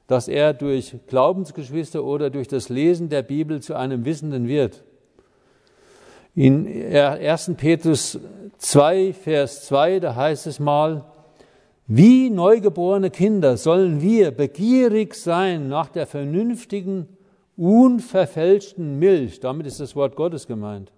dass 0.07 0.29
er 0.29 0.53
durch 0.55 0.97
Glaubensgeschwister 1.09 2.05
oder 2.05 2.31
durch 2.31 2.49
das 2.49 2.69
Lesen 2.69 3.09
der 3.09 3.23
Bibel 3.23 3.61
zu 3.61 3.75
einem 3.75 4.05
Wissenden 4.05 4.47
wird. 4.47 4.85
In 6.35 6.67
1. 6.67 7.53
Petrus 7.57 8.21
2, 8.59 9.13
Vers 9.15 9.67
2, 9.67 10.01
da 10.01 10.15
heißt 10.15 10.47
es 10.47 10.61
mal, 10.61 11.05
wie 11.87 12.31
neugeborene 12.31 13.11
Kinder 13.11 13.57
sollen 13.57 14.01
wir 14.01 14.33
begierig 14.33 15.15
sein 15.15 15.69
nach 15.69 15.89
der 15.89 16.07
vernünftigen, 16.07 17.09
unverfälschten 17.57 18.99
Milch, 18.99 19.41
damit 19.41 19.67
ist 19.67 19.81
das 19.81 19.95
Wort 19.97 20.17
Gottes 20.17 20.47
gemeint, 20.47 20.93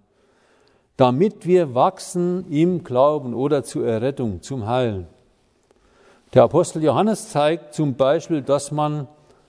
damit 0.97 1.45
wir 1.45 1.75
wachsen 1.75 2.45
im 2.49 2.83
Glauben 2.83 3.33
oder 3.33 3.63
zur 3.63 3.85
Errettung, 3.87 4.41
zum 4.41 4.67
Heilen. 4.67 5.07
Der 6.33 6.43
Apostel 6.43 6.83
Johannes 6.83 7.29
zeigt 7.29 7.73
zum 7.73 7.95
Beispiel, 7.95 8.41
dass 8.41 8.71
man 8.71 9.07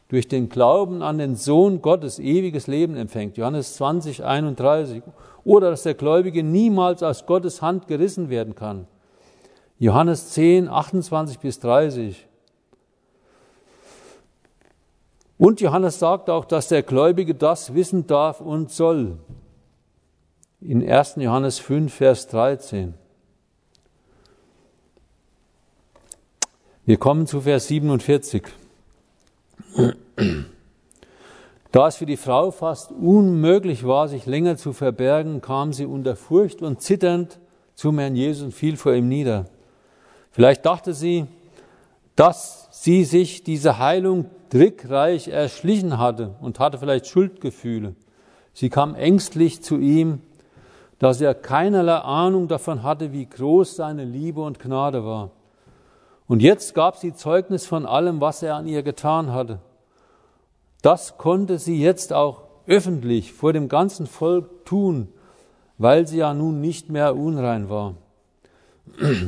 durch 0.08 0.28
den 0.28 0.48
Glauben 0.48 1.02
an 1.02 1.18
den 1.18 1.36
Sohn 1.36 1.82
Gottes 1.82 2.18
ewiges 2.18 2.66
Leben 2.66 2.96
empfängt. 2.96 3.36
Johannes 3.36 3.74
20, 3.76 4.24
31. 4.24 5.02
Oder 5.44 5.70
dass 5.70 5.84
der 5.84 5.94
Gläubige 5.94 6.42
niemals 6.42 7.02
aus 7.02 7.26
Gottes 7.26 7.62
Hand 7.62 7.86
gerissen 7.86 8.28
werden 8.28 8.54
kann. 8.54 8.86
Johannes 9.80 10.32
10, 10.32 10.68
28 10.68 11.38
bis 11.38 11.58
30. 11.58 12.28
Und 15.38 15.62
Johannes 15.62 15.98
sagt 15.98 16.28
auch, 16.28 16.44
dass 16.44 16.68
der 16.68 16.82
Gläubige 16.82 17.34
das 17.34 17.72
wissen 17.72 18.06
darf 18.06 18.42
und 18.42 18.70
soll. 18.70 19.16
In 20.60 20.86
1. 20.86 21.14
Johannes 21.16 21.58
5, 21.58 21.94
Vers 21.94 22.28
13. 22.28 22.92
Wir 26.84 26.98
kommen 26.98 27.26
zu 27.26 27.40
Vers 27.40 27.68
47. 27.68 28.42
Da 31.72 31.88
es 31.88 31.96
für 31.96 32.04
die 32.04 32.18
Frau 32.18 32.50
fast 32.50 32.92
unmöglich 32.92 33.86
war, 33.86 34.08
sich 34.08 34.26
länger 34.26 34.58
zu 34.58 34.74
verbergen, 34.74 35.40
kam 35.40 35.72
sie 35.72 35.86
unter 35.86 36.16
Furcht 36.16 36.60
und 36.60 36.82
zitternd 36.82 37.40
zum 37.74 37.98
Herrn 37.98 38.14
Jesus 38.14 38.42
und 38.42 38.52
fiel 38.52 38.76
vor 38.76 38.92
ihm 38.92 39.08
nieder. 39.08 39.46
Vielleicht 40.30 40.64
dachte 40.64 40.94
sie, 40.94 41.26
dass 42.16 42.68
sie 42.70 43.04
sich 43.04 43.42
diese 43.42 43.78
Heilung 43.78 44.26
trickreich 44.50 45.28
erschlichen 45.28 45.98
hatte 45.98 46.34
und 46.40 46.58
hatte 46.58 46.78
vielleicht 46.78 47.06
Schuldgefühle. 47.06 47.94
Sie 48.52 48.68
kam 48.68 48.94
ängstlich 48.94 49.62
zu 49.62 49.78
ihm, 49.78 50.20
da 50.98 51.14
sie 51.14 51.24
ja 51.24 51.34
keinerlei 51.34 51.96
Ahnung 51.96 52.46
davon 52.46 52.82
hatte, 52.82 53.12
wie 53.12 53.26
groß 53.26 53.76
seine 53.76 54.04
Liebe 54.04 54.42
und 54.42 54.58
Gnade 54.58 55.04
war. 55.04 55.30
Und 56.26 56.42
jetzt 56.42 56.74
gab 56.74 56.96
sie 56.96 57.14
Zeugnis 57.14 57.66
von 57.66 57.86
allem, 57.86 58.20
was 58.20 58.42
er 58.42 58.54
an 58.54 58.68
ihr 58.68 58.82
getan 58.82 59.32
hatte. 59.32 59.60
Das 60.82 61.18
konnte 61.18 61.58
sie 61.58 61.80
jetzt 61.80 62.12
auch 62.12 62.42
öffentlich 62.66 63.32
vor 63.32 63.52
dem 63.52 63.68
ganzen 63.68 64.06
Volk 64.06 64.64
tun, 64.64 65.08
weil 65.78 66.06
sie 66.06 66.18
ja 66.18 66.34
nun 66.34 66.60
nicht 66.60 66.88
mehr 66.88 67.16
unrein 67.16 67.68
war. 67.68 67.94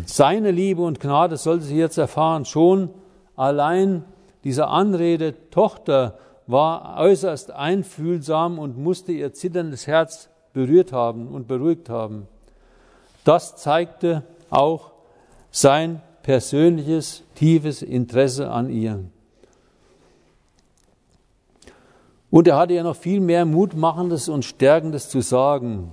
Seine 0.07 0.51
Liebe 0.51 0.83
und 0.83 1.01
Gnade 1.01 1.37
sollte 1.37 1.65
sie 1.65 1.77
jetzt 1.77 1.99
erfahren. 1.99 2.45
Schon 2.45 2.91
allein 3.37 4.05
diese 4.45 4.69
Anrede 4.69 5.35
Tochter 5.51 6.19
war 6.47 6.99
äußerst 6.99 7.53
einfühlsam 7.53 8.59
und 8.59 8.77
musste 8.77 9.13
ihr 9.13 9.33
zitterndes 9.33 9.87
Herz 9.87 10.29
berührt 10.53 10.93
haben 10.93 11.29
und 11.29 11.49
beruhigt 11.49 11.89
haben. 11.89 12.29
Das 13.25 13.57
zeigte 13.57 14.25
auch 14.51 14.93
sein 15.51 16.03
persönliches, 16.23 17.23
tiefes 17.35 17.83
Interesse 17.83 18.51
an 18.51 18.69
ihr. 18.69 19.05
Und 22.31 22.49
er 22.49 22.57
hatte 22.57 22.75
ja 22.75 22.83
noch 22.83 22.97
viel 22.97 23.21
mehr 23.21 23.45
Mutmachendes 23.45 24.29
und 24.29 24.45
Stärkendes 24.45 25.09
zu 25.09 25.21
sagen. 25.21 25.93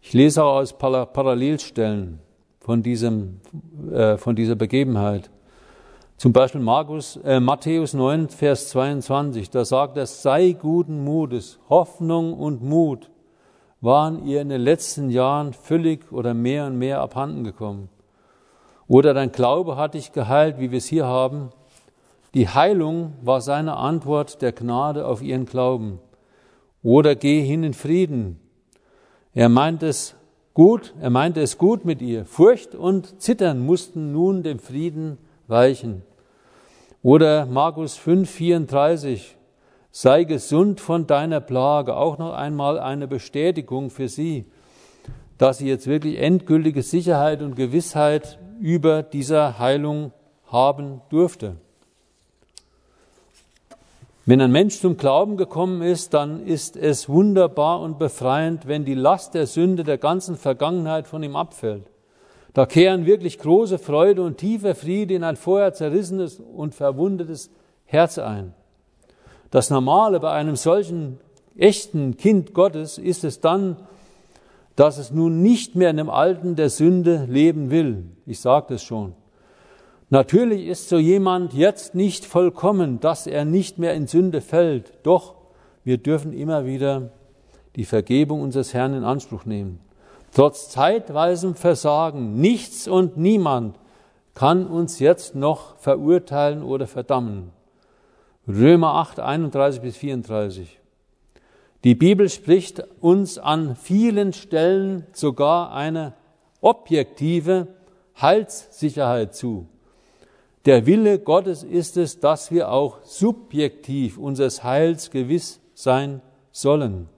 Ich 0.00 0.12
lese 0.12 0.44
auch 0.44 0.56
aus 0.56 0.76
Parallelstellen 0.76 2.18
von, 2.62 2.82
diesem, 2.82 3.40
äh, 3.92 4.16
von 4.16 4.36
dieser 4.36 4.54
Begebenheit. 4.54 5.30
Zum 6.16 6.32
Beispiel 6.32 6.60
Markus, 6.60 7.16
äh, 7.24 7.40
Matthäus 7.40 7.94
9, 7.94 8.28
Vers 8.28 8.68
22, 8.68 9.50
da 9.50 9.64
sagt 9.64 9.96
er, 9.96 10.06
sei 10.06 10.52
guten 10.52 11.02
Mutes, 11.02 11.58
Hoffnung 11.68 12.34
und 12.34 12.62
Mut 12.62 13.10
waren 13.80 14.24
ihr 14.24 14.40
in 14.40 14.48
den 14.48 14.60
letzten 14.60 15.10
Jahren 15.10 15.52
völlig 15.52 16.12
oder 16.12 16.34
mehr 16.34 16.66
und 16.66 16.78
mehr 16.78 17.00
abhanden 17.00 17.42
gekommen. 17.42 17.88
Oder 18.86 19.12
dein 19.12 19.32
Glaube 19.32 19.76
hat 19.76 19.94
dich 19.94 20.12
geheilt, 20.12 20.60
wie 20.60 20.70
wir 20.70 20.78
es 20.78 20.86
hier 20.86 21.06
haben. 21.06 21.50
Die 22.34 22.48
Heilung 22.48 23.14
war 23.22 23.40
seine 23.40 23.76
Antwort 23.76 24.40
der 24.40 24.52
Gnade 24.52 25.04
auf 25.04 25.20
ihren 25.20 25.46
Glauben. 25.46 25.98
Oder 26.84 27.16
geh 27.16 27.42
hin 27.42 27.64
in 27.64 27.74
Frieden. 27.74 28.38
Er 29.34 29.48
meint 29.48 29.82
es 29.82 30.14
gut, 30.54 30.94
er 31.00 31.10
meinte 31.10 31.40
es 31.40 31.58
gut 31.58 31.84
mit 31.84 32.02
ihr. 32.02 32.24
Furcht 32.24 32.74
und 32.74 33.20
Zittern 33.20 33.60
mussten 33.60 34.12
nun 34.12 34.42
dem 34.42 34.58
Frieden 34.58 35.18
weichen. 35.48 36.02
Oder 37.02 37.46
Markus 37.46 37.96
5, 37.96 38.30
34, 38.30 39.36
sei 39.90 40.24
gesund 40.24 40.80
von 40.80 41.06
deiner 41.06 41.40
Plage. 41.40 41.96
Auch 41.96 42.18
noch 42.18 42.32
einmal 42.32 42.78
eine 42.78 43.08
Bestätigung 43.08 43.90
für 43.90 44.08
sie, 44.08 44.44
dass 45.38 45.58
sie 45.58 45.68
jetzt 45.68 45.86
wirklich 45.86 46.18
endgültige 46.18 46.82
Sicherheit 46.82 47.42
und 47.42 47.56
Gewissheit 47.56 48.38
über 48.60 49.02
dieser 49.02 49.58
Heilung 49.58 50.12
haben 50.46 51.00
durfte. 51.10 51.56
Wenn 54.24 54.40
ein 54.40 54.52
Mensch 54.52 54.78
zum 54.78 54.96
Glauben 54.96 55.36
gekommen 55.36 55.82
ist, 55.82 56.14
dann 56.14 56.46
ist 56.46 56.76
es 56.76 57.08
wunderbar 57.08 57.80
und 57.80 57.98
befreiend, 57.98 58.68
wenn 58.68 58.84
die 58.84 58.94
Last 58.94 59.34
der 59.34 59.48
Sünde 59.48 59.82
der 59.82 59.98
ganzen 59.98 60.36
Vergangenheit 60.36 61.08
von 61.08 61.24
ihm 61.24 61.34
abfällt. 61.34 61.90
Da 62.52 62.66
kehren 62.66 63.04
wirklich 63.04 63.38
große 63.38 63.78
Freude 63.78 64.22
und 64.22 64.38
tiefer 64.38 64.76
Friede 64.76 65.14
in 65.14 65.24
ein 65.24 65.36
vorher 65.36 65.72
zerrissenes 65.72 66.38
und 66.38 66.74
verwundetes 66.74 67.50
Herz 67.84 68.18
ein. 68.18 68.54
Das 69.50 69.70
Normale 69.70 70.20
bei 70.20 70.30
einem 70.30 70.54
solchen 70.54 71.18
echten 71.56 72.16
Kind 72.16 72.54
Gottes 72.54 72.98
ist 72.98 73.24
es 73.24 73.40
dann, 73.40 73.76
dass 74.76 74.98
es 74.98 75.10
nun 75.10 75.42
nicht 75.42 75.74
mehr 75.74 75.90
in 75.90 75.96
dem 75.96 76.10
Alten 76.10 76.54
der 76.54 76.70
Sünde 76.70 77.26
leben 77.28 77.70
will. 77.70 78.04
Ich 78.24 78.40
sagte 78.40 78.74
es 78.74 78.84
schon. 78.84 79.14
Natürlich 80.12 80.66
ist 80.66 80.90
so 80.90 80.98
jemand 80.98 81.54
jetzt 81.54 81.94
nicht 81.94 82.26
vollkommen, 82.26 83.00
dass 83.00 83.26
er 83.26 83.46
nicht 83.46 83.78
mehr 83.78 83.94
in 83.94 84.06
Sünde 84.06 84.42
fällt. 84.42 84.92
Doch 85.04 85.36
wir 85.84 85.96
dürfen 85.96 86.34
immer 86.34 86.66
wieder 86.66 87.12
die 87.76 87.86
Vergebung 87.86 88.42
unseres 88.42 88.74
Herrn 88.74 88.92
in 88.92 89.04
Anspruch 89.04 89.46
nehmen. 89.46 89.80
Trotz 90.30 90.68
zeitweisem 90.68 91.54
Versagen, 91.54 92.38
nichts 92.38 92.88
und 92.88 93.16
niemand 93.16 93.78
kann 94.34 94.66
uns 94.66 94.98
jetzt 94.98 95.34
noch 95.34 95.78
verurteilen 95.78 96.62
oder 96.62 96.86
verdammen. 96.86 97.50
Römer 98.46 98.96
8, 98.96 99.18
31 99.18 99.80
bis 99.80 99.96
34. 99.96 100.78
Die 101.84 101.94
Bibel 101.94 102.28
spricht 102.28 102.84
uns 103.00 103.38
an 103.38 103.76
vielen 103.76 104.34
Stellen 104.34 105.06
sogar 105.14 105.72
eine 105.72 106.12
objektive 106.60 107.68
Heilssicherheit 108.20 109.34
zu. 109.34 109.68
Der 110.64 110.86
Wille 110.86 111.18
Gottes 111.18 111.64
ist 111.64 111.96
es, 111.96 112.20
dass 112.20 112.52
wir 112.52 112.70
auch 112.70 113.02
subjektiv 113.02 114.16
unseres 114.16 114.62
Heils 114.62 115.10
gewiss 115.10 115.60
sein 115.74 116.22
sollen. 116.52 117.08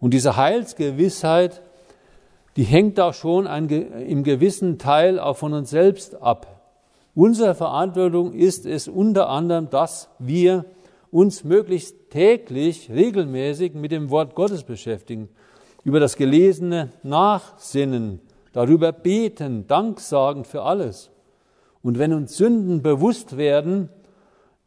Und 0.00 0.12
diese 0.12 0.36
Heilsgewissheit, 0.36 1.62
die 2.56 2.64
hängt 2.64 3.00
auch 3.00 3.14
schon 3.14 3.46
ein, 3.46 3.68
im 3.70 4.22
gewissen 4.22 4.78
Teil 4.78 5.18
auch 5.18 5.38
von 5.38 5.54
uns 5.54 5.70
selbst 5.70 6.20
ab. 6.20 6.60
Unsere 7.14 7.54
Verantwortung 7.54 8.34
ist 8.34 8.66
es 8.66 8.86
unter 8.86 9.30
anderem, 9.30 9.70
dass 9.70 10.10
wir 10.18 10.66
uns 11.10 11.42
möglichst 11.42 12.10
täglich, 12.10 12.90
regelmäßig 12.90 13.72
mit 13.74 13.92
dem 13.92 14.10
Wort 14.10 14.34
Gottes 14.34 14.64
beschäftigen, 14.64 15.30
über 15.84 16.00
das 16.00 16.16
Gelesene 16.16 16.90
nachsinnen, 17.02 18.20
darüber 18.52 18.92
beten, 18.92 19.66
Dank 19.68 20.00
sagen 20.00 20.44
für 20.44 20.62
alles. 20.62 21.10
Und 21.84 21.98
wenn 21.98 22.14
uns 22.14 22.38
Sünden 22.38 22.80
bewusst 22.80 23.36
werden, 23.36 23.90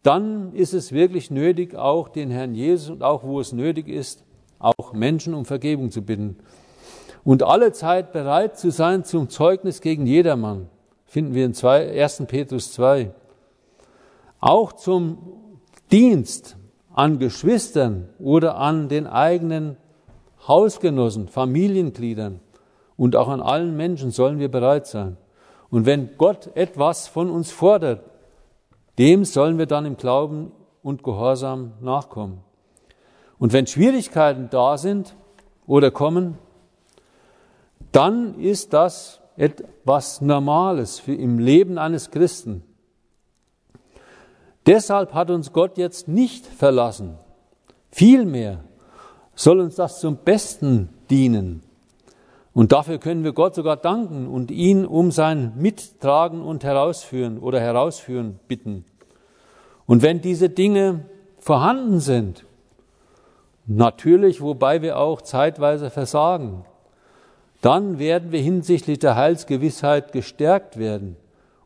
dann 0.04 0.54
ist 0.54 0.76
es 0.76 0.92
wirklich 0.92 1.32
nötig, 1.32 1.76
auch 1.76 2.10
den 2.10 2.30
Herrn 2.30 2.54
Jesus 2.54 2.92
und 2.92 3.04
auch 3.04 3.24
wo 3.24 3.40
es 3.40 3.52
nötig 3.54 3.90
ist, 3.90 4.24
auch 4.60 4.94
Menschen 4.94 5.34
um 5.34 5.44
Vergebung 5.44 5.90
zu 5.90 6.04
bitten. 6.04 6.38
Und 7.24 7.42
alle 7.42 7.74
Zeit 7.74 8.14
bereit 8.14 8.60
zu 8.60 8.70
sein 8.70 9.04
zum 9.04 9.30
Zeugnis 9.30 9.82
gegen 9.82 10.06
jedermann, 10.06 10.70
finden 11.06 11.34
wir 11.34 11.46
in 11.46 11.56
1. 11.66 12.24
Petrus 12.28 12.72
2. 12.74 13.12
Auch 14.40 14.74
zum 14.74 15.18
Dienst 15.92 16.56
an 16.94 17.18
Geschwistern 17.18 18.10
oder 18.20 18.58
an 18.58 18.90
den 18.90 19.08
eigenen 19.08 19.78
Hausgenossen, 20.48 21.30
Familiengliedern 21.30 22.42
und 22.96 23.16
auch 23.16 23.28
an 23.28 23.42
allen 23.42 23.76
Menschen 23.76 24.12
sollen 24.12 24.38
wir 24.38 24.50
bereit 24.50 24.86
sein. 24.86 25.18
Und 25.70 25.86
wenn 25.86 26.18
Gott 26.18 26.56
etwas 26.56 27.08
von 27.08 27.30
uns 27.30 27.52
fordert, 27.52 28.04
dem 28.98 29.26
sollen 29.26 29.58
wir 29.58 29.66
dann 29.66 29.86
im 29.86 29.98
Glauben 29.98 30.52
und 30.82 31.04
Gehorsam 31.04 31.74
nachkommen. 31.82 32.40
Und 33.38 33.54
wenn 33.54 33.68
Schwierigkeiten 33.68 34.50
da 34.50 34.78
sind 34.78 35.16
oder 35.68 35.92
kommen, 35.92 36.38
dann 37.92 38.40
ist 38.40 38.74
das 38.74 39.22
etwas 39.36 40.22
Normales 40.22 41.04
im 41.06 41.40
Leben 41.40 41.78
eines 41.78 42.10
Christen. 42.10 42.64
Deshalb 44.66 45.14
hat 45.14 45.30
uns 45.30 45.54
Gott 45.54 45.78
jetzt 45.78 46.08
nicht 46.08 46.46
verlassen. 46.46 47.18
Vielmehr 47.92 48.64
soll 49.36 49.60
uns 49.60 49.76
das 49.76 50.00
zum 50.00 50.18
Besten 50.18 50.90
dienen, 51.10 51.64
und 52.58 52.72
dafür 52.72 52.98
können 52.98 53.24
wir 53.24 53.34
Gott 53.34 53.54
sogar 53.54 53.78
danken 53.78 54.26
und 54.26 54.50
ihn 54.50 54.84
um 54.84 55.12
sein 55.12 55.54
Mittragen 55.58 56.42
und 56.42 56.64
Herausführen 56.64 57.38
oder 57.38 57.60
Herausführen 57.60 58.40
bitten. 58.48 58.84
Und 59.86 60.02
wenn 60.02 60.22
diese 60.22 60.50
Dinge 60.50 61.06
vorhanden 61.38 62.00
sind, 62.00 62.46
natürlich, 63.68 64.42
wobei 64.42 64.82
wir 64.82 64.98
auch 64.98 65.22
zeitweise 65.22 65.92
versagen, 65.92 66.66
dann 67.62 68.00
werden 68.00 68.32
wir 68.32 68.42
hinsichtlich 68.42 68.98
der 68.98 69.16
Heilsgewissheit 69.16 70.12
gestärkt 70.12 70.78
werden 70.78 71.16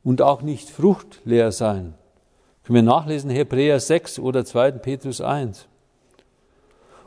und 0.03 0.21
auch 0.21 0.41
nicht 0.41 0.69
fruchtleer 0.69 1.53
sein. 1.53 1.93
Können 2.65 2.75
wir 2.75 2.83
nachlesen, 2.83 3.29
Hebräer 3.29 3.79
6 3.79 4.19
oder 4.19 4.43
2. 4.43 4.71
Petrus 4.71 5.21
1. 5.21 5.69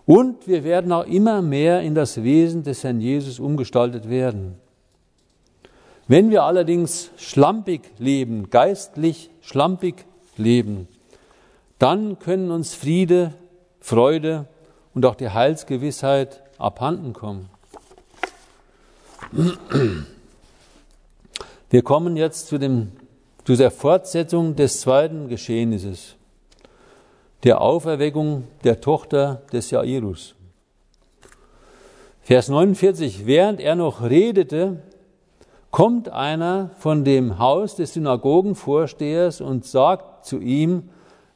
Und 0.06 0.46
wir 0.46 0.64
werden 0.64 0.92
auch 0.92 1.06
immer 1.06 1.40
mehr 1.40 1.80
in 1.80 1.94
das 1.94 2.22
Wesen 2.22 2.62
des 2.62 2.84
Herrn 2.84 3.00
Jesus 3.00 3.38
umgestaltet 3.40 4.10
werden. 4.10 4.56
Wenn 6.06 6.30
wir 6.30 6.42
allerdings 6.42 7.10
schlampig 7.16 7.80
leben, 7.98 8.50
geistlich 8.50 9.30
schlampig 9.40 10.04
leben, 10.36 10.86
dann 11.78 12.18
können 12.18 12.50
uns 12.50 12.74
Friede, 12.74 13.32
Freude 13.80 14.46
und 14.92 15.06
auch 15.06 15.14
die 15.14 15.30
Heilsgewissheit 15.30 16.42
abhanden 16.58 17.14
kommen. 17.14 17.48
Wir 21.70 21.82
kommen 21.82 22.16
jetzt 22.16 22.48
zu, 22.48 22.58
dem, 22.58 22.92
zu 23.44 23.56
der 23.56 23.70
Fortsetzung 23.70 24.54
des 24.54 24.80
zweiten 24.80 25.28
Geschehnisses 25.28 26.16
der 27.44 27.60
Auferweckung 27.60 28.44
der 28.64 28.80
Tochter 28.80 29.42
des 29.52 29.70
Jairus. 29.70 30.34
Vers 32.22 32.48
49, 32.48 33.26
während 33.26 33.60
er 33.60 33.74
noch 33.74 34.02
redete, 34.02 34.82
kommt 35.70 36.08
einer 36.08 36.70
von 36.78 37.04
dem 37.04 37.38
Haus 37.38 37.76
des 37.76 37.92
Synagogenvorstehers 37.92 39.42
und 39.42 39.66
sagt 39.66 40.24
zu 40.24 40.40
ihm, 40.40 40.88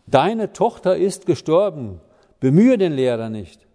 Deine 0.06 0.54
Tochter 0.54 0.96
ist 0.96 1.26
gestorben, 1.26 2.00
bemühe 2.40 2.78
den 2.78 2.94
Lehrer 2.94 3.28
nicht. 3.28 3.66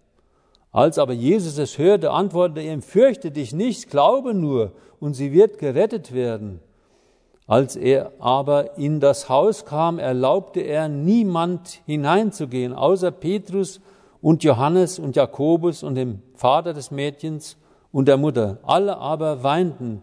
Als 0.72 0.98
aber 0.98 1.12
Jesus 1.12 1.58
es 1.58 1.78
hörte, 1.78 2.10
antwortete 2.10 2.62
er 2.62 2.74
ihm, 2.74 2.82
Fürchte 2.82 3.30
dich 3.30 3.52
nicht, 3.52 3.88
glaube 3.90 4.34
nur, 4.34 4.72
und 4.98 5.14
sie 5.14 5.32
wird 5.32 5.58
gerettet 5.58 6.12
werden. 6.12 6.58
Als 7.46 7.76
er 7.76 8.12
aber 8.20 8.78
in 8.78 9.00
das 9.00 9.28
Haus 9.28 9.66
kam, 9.66 9.98
erlaubte 9.98 10.60
er 10.60 10.88
niemand 10.88 11.80
hineinzugehen, 11.84 12.72
außer 12.72 13.10
Petrus 13.10 13.80
und 14.22 14.42
Johannes 14.42 14.98
und 14.98 15.16
Jakobus 15.16 15.82
und 15.82 15.96
dem 15.96 16.22
Vater 16.34 16.72
des 16.72 16.90
Mädchens 16.90 17.58
und 17.92 18.08
der 18.08 18.16
Mutter. 18.16 18.58
Alle 18.62 18.96
aber 18.96 19.42
weinten 19.42 20.02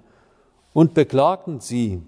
und 0.74 0.94
beklagten 0.94 1.60
sie. 1.60 2.04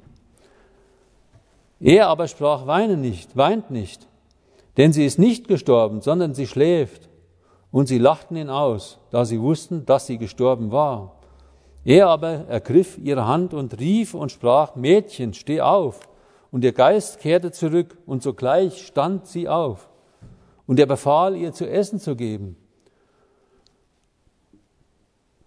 Er 1.80 2.08
aber 2.10 2.28
sprach, 2.28 2.68
weine 2.68 2.96
nicht, 2.96 3.36
weint 3.36 3.72
nicht, 3.72 4.08
denn 4.78 4.94
sie 4.94 5.06
ist 5.06 5.18
nicht 5.18 5.48
gestorben, 5.48 6.02
sondern 6.02 6.34
sie 6.34 6.48
schläft. 6.48 7.10
Und 7.72 7.88
sie 7.88 7.98
lachten 7.98 8.36
ihn 8.36 8.52
aus, 8.52 9.00
da 9.10 9.26
sie 9.26 9.42
wussten, 9.42 9.84
dass 9.88 10.06
sie 10.06 10.20
gestorben 10.20 10.72
war. 10.72 11.12
Er 11.86 12.08
aber 12.08 12.48
ergriff 12.48 12.98
ihre 12.98 13.28
Hand 13.28 13.54
und 13.54 13.80
rief 13.80 14.14
und 14.14 14.32
sprach, 14.32 14.76
Mädchen, 14.76 15.34
steh 15.34 15.62
auf. 15.62 16.00
Und 16.52 16.64
ihr 16.64 16.72
Geist 16.72 17.20
kehrte 17.20 17.52
zurück 17.52 17.98
und 18.06 18.24
sogleich 18.24 18.86
stand 18.86 19.28
sie 19.28 19.50
auf. 19.50 19.90
Und 20.66 20.80
er 20.80 20.86
befahl 20.86 21.36
ihr 21.36 21.52
zu 21.52 21.70
essen 21.70 22.00
zu 22.00 22.16
geben. 22.16 22.56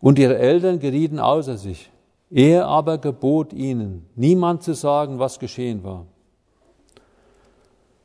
Und 0.01 0.19
ihre 0.19 0.37
Eltern 0.37 0.79
gerieten 0.79 1.19
außer 1.19 1.57
sich. 1.57 1.91
Er 2.31 2.67
aber 2.67 2.99
gebot 2.99 3.53
ihnen, 3.53 4.07
niemand 4.15 4.63
zu 4.63 4.75
sagen, 4.75 5.19
was 5.19 5.39
geschehen 5.39 5.85
war. 5.85 6.07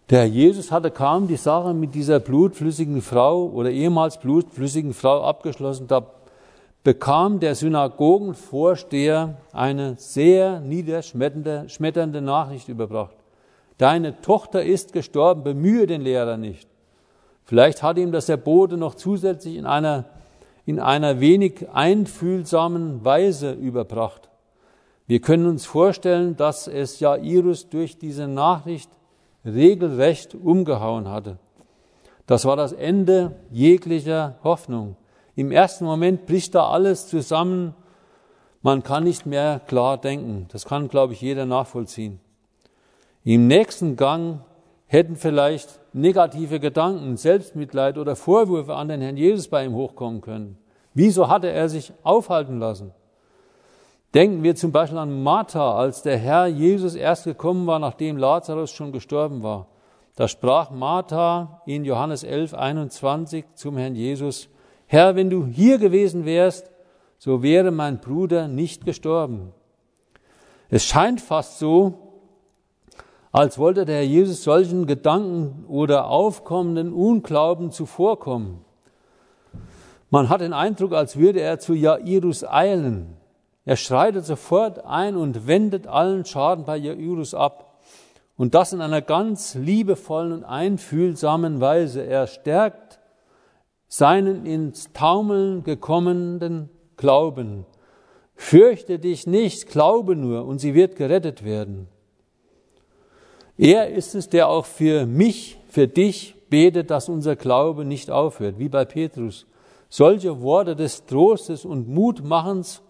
Der 0.10 0.20
Herr 0.20 0.28
Jesus 0.28 0.72
hatte 0.72 0.92
kaum 0.92 1.28
die 1.28 1.38
Sache 1.38 1.74
mit 1.74 1.96
dieser 1.96 2.20
blutflüssigen 2.20 3.02
Frau 3.02 3.48
oder 3.48 3.72
ehemals 3.72 4.20
blutflüssigen 4.20 4.94
Frau 4.94 5.24
abgeschlossen, 5.24 5.88
da 5.88 6.06
bekam 6.84 7.40
der 7.40 7.56
Synagogenvorsteher 7.56 9.38
eine 9.54 9.96
sehr 9.98 10.60
niederschmetternde 10.62 12.22
Nachricht 12.22 12.70
überbracht. 12.70 13.16
Deine 13.78 14.22
Tochter 14.22 14.64
ist 14.64 14.94
gestorben, 14.94 15.44
bemühe 15.44 15.88
den 15.88 16.02
Lehrer 16.02 16.38
nicht. 16.38 16.68
Vielleicht 17.46 17.84
hat 17.84 17.98
ihm 17.98 18.12
das 18.12 18.28
der 18.28 18.38
Bote 18.38 18.78
noch 18.78 18.96
zusätzlich 18.96 19.58
in 19.58 19.66
einer, 19.66 20.06
in 20.66 20.80
einer 20.80 21.20
wenig 21.20 21.68
einfühlsamen 21.74 23.04
Weise 23.04 23.52
überbracht. 23.54 24.30
Wir 25.08 25.20
können 25.20 25.48
uns 25.48 25.66
vorstellen, 25.66 26.38
dass 26.38 26.68
es 26.68 27.00
Jairus 27.00 27.70
durch 27.70 27.98
diese 27.98 28.28
Nachricht 28.28 28.90
regelrecht 29.44 30.36
umgehauen 30.36 31.10
hatte. 31.10 31.38
Das 32.28 32.46
war 32.46 32.56
das 32.56 32.72
Ende 32.72 33.36
jeglicher 33.50 34.36
Hoffnung. 34.44 34.96
Im 35.36 35.52
ersten 35.52 35.86
Moment 35.86 36.26
bricht 36.26 36.56
da 36.56 36.70
alles 36.70 37.08
zusammen. 37.08 37.74
Man 38.62 38.84
kann 38.84 39.04
nicht 39.04 39.26
mehr 39.26 39.62
klar 39.68 39.98
denken. 39.98 40.48
Das 40.52 40.66
kann, 40.66 40.88
glaube 40.88 41.14
ich, 41.14 41.22
jeder 41.22 41.46
nachvollziehen. 41.46 42.20
Im 43.24 43.48
nächsten 43.48 43.96
Gang 43.96 44.42
hätten 44.88 45.16
vielleicht 45.16 45.80
negative 45.94 46.60
Gedanken, 46.60 47.16
Selbstmitleid 47.18 47.98
oder 47.98 48.16
Vorwürfe 48.16 48.76
an 48.76 48.90
den 48.90 49.02
Herrn 49.02 49.18
Jesus 49.18 49.48
bei 49.48 49.64
ihm 49.64 49.74
hochkommen 49.74 50.22
können. 50.22 50.58
Wieso 50.94 51.30
hatte 51.30 51.50
er 51.50 51.70
sich 51.70 51.94
aufhalten 52.04 52.60
lassen? 52.60 52.92
Denken 54.14 54.44
wir 54.44 54.56
zum 54.56 54.74
Beispiel 54.74 54.98
an 54.98 55.24
Martha, 55.24 55.78
als 55.78 56.02
der 56.02 56.18
Herr 56.18 56.48
Jesus 56.48 56.96
erst 56.96 57.24
gekommen 57.24 57.66
war, 57.66 57.80
nachdem 57.80 58.18
Lazarus 58.18 58.72
schon 58.72 58.92
gestorben 58.92 59.42
war. 59.42 59.68
Da 60.18 60.28
sprach 60.28 60.70
Martha 60.70 61.62
in 61.66 61.86
Johannes 61.86 62.24
11, 62.24 62.54
21 62.54 63.46
zum 63.56 63.78
Herrn 63.78 63.96
Jesus, 63.96 64.50
Herr, 64.92 65.16
wenn 65.16 65.30
du 65.30 65.46
hier 65.46 65.78
gewesen 65.78 66.26
wärst, 66.26 66.70
so 67.18 67.42
wäre 67.42 67.72
mein 67.72 68.02
Bruder 68.02 68.50
nicht 68.50 68.84
gestorben. 68.84 69.54
Es 70.70 70.84
scheint 70.84 71.22
fast 71.22 71.60
so, 71.60 71.94
als 73.32 73.58
wollte 73.58 73.86
der 73.86 73.96
Herr 73.96 74.04
Jesus 74.04 74.44
solchen 74.44 74.88
Gedanken 74.88 75.64
oder 75.70 76.10
aufkommenden 76.10 76.92
Unglauben 76.92 77.72
zuvorkommen. 77.72 78.66
Man 80.10 80.28
hat 80.28 80.42
den 80.42 80.52
Eindruck, 80.52 80.92
als 80.92 81.16
würde 81.16 81.40
er 81.40 81.58
zu 81.60 81.74
Jairus 81.74 82.44
eilen. 82.44 83.16
Er 83.64 83.78
schreitet 83.78 84.26
sofort 84.26 84.84
ein 84.84 85.16
und 85.16 85.48
wendet 85.48 85.88
allen 85.88 86.26
Schaden 86.26 86.66
bei 86.66 86.76
Jairus 86.76 87.34
ab. 87.34 87.80
Und 88.36 88.56
das 88.56 88.74
in 88.74 88.82
einer 88.82 89.02
ganz 89.02 89.56
liebevollen 89.56 90.34
und 90.34 90.44
einfühlsamen 90.44 91.62
Weise. 91.62 92.06
Er 92.06 92.28
stärkt 92.28 92.81
seinen 93.92 94.46
ins 94.46 94.94
Taumeln 94.94 95.66
gekommenen 95.66 96.70
Glauben. 96.96 97.66
Fürchte 98.36 99.00
dich 99.00 99.28
nicht, 99.28 99.68
glaube 99.68 100.16
nur, 100.16 100.46
und 100.46 100.60
sie 100.60 100.74
wird 100.74 100.96
gerettet 100.96 101.44
werden. 101.44 101.90
Er 103.58 103.90
ist 103.90 104.16
es, 104.16 104.30
der 104.30 104.48
auch 104.48 104.66
für 104.66 105.06
mich, 105.06 105.60
für 105.68 105.90
dich 105.90 106.36
betet, 106.50 106.90
dass 106.90 107.10
unser 107.10 107.36
Glaube 107.36 107.84
nicht 107.84 108.10
aufhört, 108.10 108.60
wie 108.60 108.70
bei 108.70 108.86
Petrus. 108.86 109.46
Solche 109.90 110.42
Worte 110.42 110.78
des 110.78 111.06
Trostes 111.06 111.66
und 111.66 111.90
Mutmachens 111.90 112.82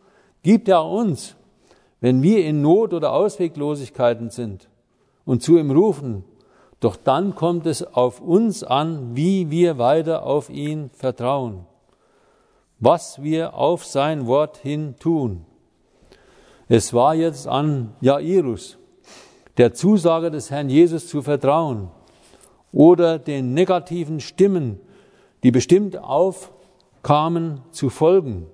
gibt 0.43 0.67
er 0.67 0.85
uns, 0.85 1.35
wenn 1.99 2.21
wir 2.21 2.45
in 2.45 2.61
Not 2.61 2.93
oder 2.93 3.11
Ausweglosigkeiten 3.13 4.29
sind 4.29 4.69
und 5.25 5.41
zu 5.41 5.57
ihm 5.57 5.71
rufen. 5.71 6.23
Doch 6.81 6.95
dann 6.95 7.35
kommt 7.35 7.67
es 7.67 7.83
auf 7.83 8.19
uns 8.19 8.63
an, 8.63 9.15
wie 9.15 9.51
wir 9.51 9.77
weiter 9.77 10.23
auf 10.25 10.49
ihn 10.49 10.89
vertrauen, 10.89 11.67
was 12.79 13.21
wir 13.21 13.53
auf 13.53 13.85
sein 13.85 14.25
Wort 14.25 14.57
hin 14.57 14.95
tun. 14.99 15.45
Es 16.67 16.91
war 16.93 17.13
jetzt 17.13 17.47
an 17.47 17.93
Jairus, 18.01 18.79
der 19.57 19.73
Zusage 19.73 20.31
des 20.31 20.49
Herrn 20.49 20.69
Jesus 20.69 21.07
zu 21.07 21.21
vertrauen 21.21 21.91
oder 22.71 23.19
den 23.19 23.53
negativen 23.53 24.19
Stimmen, 24.19 24.79
die 25.43 25.51
bestimmt 25.51 25.97
aufkamen, 25.97 27.61
zu 27.69 27.89
folgen. 27.89 28.47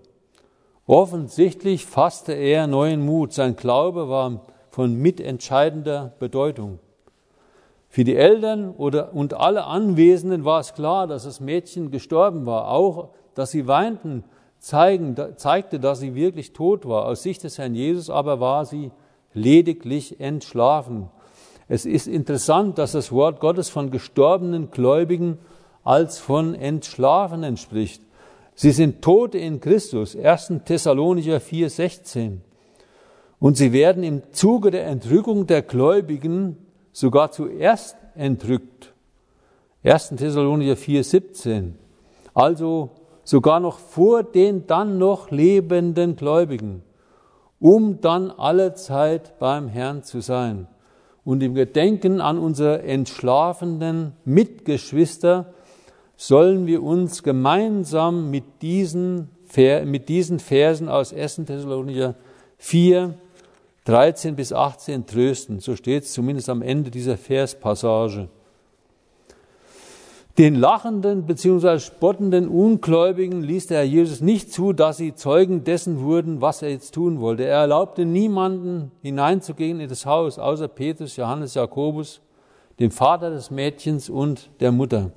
Offensichtlich 0.85 1.85
fasste 1.85 2.33
er 2.33 2.67
neuen 2.67 3.05
Mut. 3.05 3.31
Sein 3.31 3.55
Glaube 3.55 4.09
war 4.09 4.47
von 4.69 4.95
mitentscheidender 4.95 6.13
Bedeutung. 6.19 6.79
Für 7.97 8.03
die 8.03 8.15
Eltern 8.15 8.75
oder, 8.77 9.15
und 9.15 9.33
alle 9.33 9.63
Anwesenden 9.63 10.45
war 10.45 10.59
es 10.59 10.75
klar, 10.75 11.07
dass 11.07 11.23
das 11.23 11.39
Mädchen 11.39 11.89
gestorben 11.89 12.45
war. 12.45 12.69
Auch, 12.69 13.09
dass 13.33 13.49
sie 13.49 13.65
weinten, 13.65 14.23
zeigen, 14.59 15.15
zeigte, 15.37 15.79
dass 15.79 15.99
sie 15.99 16.13
wirklich 16.13 16.53
tot 16.53 16.87
war. 16.87 17.07
Aus 17.07 17.23
Sicht 17.23 17.43
des 17.43 17.57
Herrn 17.57 17.73
Jesus 17.73 18.11
aber 18.11 18.39
war 18.39 18.65
sie 18.65 18.91
lediglich 19.33 20.19
entschlafen. 20.19 21.09
Es 21.67 21.87
ist 21.87 22.07
interessant, 22.07 22.77
dass 22.77 22.91
das 22.91 23.11
Wort 23.11 23.39
Gottes 23.39 23.69
von 23.69 23.89
gestorbenen 23.89 24.69
Gläubigen 24.69 25.39
als 25.83 26.19
von 26.19 26.53
Entschlafenen 26.53 27.57
spricht. 27.57 28.03
Sie 28.53 28.73
sind 28.73 29.01
Tote 29.01 29.39
in 29.39 29.59
Christus, 29.59 30.15
1. 30.15 30.53
Thessalonicher 30.65 31.37
4,16. 31.37 32.41
Und 33.39 33.57
sie 33.57 33.73
werden 33.73 34.03
im 34.03 34.21
Zuge 34.33 34.69
der 34.69 34.85
Entrückung 34.85 35.47
der 35.47 35.63
Gläubigen 35.63 36.57
sogar 36.99 37.31
zuerst 37.31 37.97
entrückt. 38.15 38.93
1. 39.83 40.15
Thessalonicher 40.17 40.73
4,17. 40.73 41.73
Also 42.33 42.91
sogar 43.23 43.59
noch 43.59 43.79
vor 43.79 44.23
den 44.23 44.67
dann 44.67 44.97
noch 44.97 45.31
lebenden 45.31 46.15
Gläubigen 46.15 46.83
um 47.59 48.01
dann 48.01 48.31
alle 48.31 48.73
Zeit 48.73 49.39
beim 49.39 49.67
Herrn 49.67 50.03
zu 50.03 50.21
sein. 50.21 50.67
Und 51.23 51.43
im 51.43 51.55
Gedenken 51.55 52.21
an 52.21 52.37
unsere 52.37 52.83
entschlafenen 52.83 54.13
Mitgeschwister 54.23 55.53
sollen 56.15 56.67
wir 56.67 56.83
uns 56.83 57.23
gemeinsam 57.23 58.31
mit 58.31 58.61
diesen, 58.61 59.29
mit 59.85 60.09
diesen 60.09 60.39
Versen 60.39 60.87
aus 60.87 61.13
1. 61.13 61.41
Thessalonicher 61.45 62.15
4, 62.57 63.15
13 63.87 64.35
bis 64.35 64.51
18 64.51 65.05
trösten. 65.05 65.59
So 65.59 65.77
steht 65.77 66.03
es 66.03 66.11
zumindest 66.11 66.49
am 66.49 66.61
Ende 66.61 66.91
dieser 66.91 67.17
Verspassage. 67.17 68.27
Den 70.37 70.55
lachenden 70.55 71.25
bzw. 71.25 71.79
spottenden 71.79 72.49
Ungläubigen 72.49 73.41
ließ 73.41 73.67
der 73.67 73.77
Herr 73.77 73.85
Jesus 73.85 74.19
nicht 74.19 74.51
zu, 74.51 74.73
dass 74.73 74.97
sie 74.97 75.15
Zeugen 75.15 75.63
dessen 75.63 76.01
wurden, 76.01 76.41
was 76.41 76.61
er 76.61 76.69
jetzt 76.69 76.93
tun 76.93 77.21
wollte. 77.21 77.45
Er 77.45 77.61
erlaubte 77.61 78.05
niemanden 78.05 78.91
hineinzugehen 79.01 79.79
in 79.79 79.87
das 79.87 80.05
Haus, 80.05 80.37
außer 80.37 80.67
Petrus, 80.67 81.15
Johannes, 81.15 81.55
Jakobus, 81.55 82.21
dem 82.79 82.91
Vater 82.91 83.29
des 83.31 83.49
Mädchens 83.49 84.09
und 84.09 84.49
der 84.59 84.73
Mutter. 84.73 85.11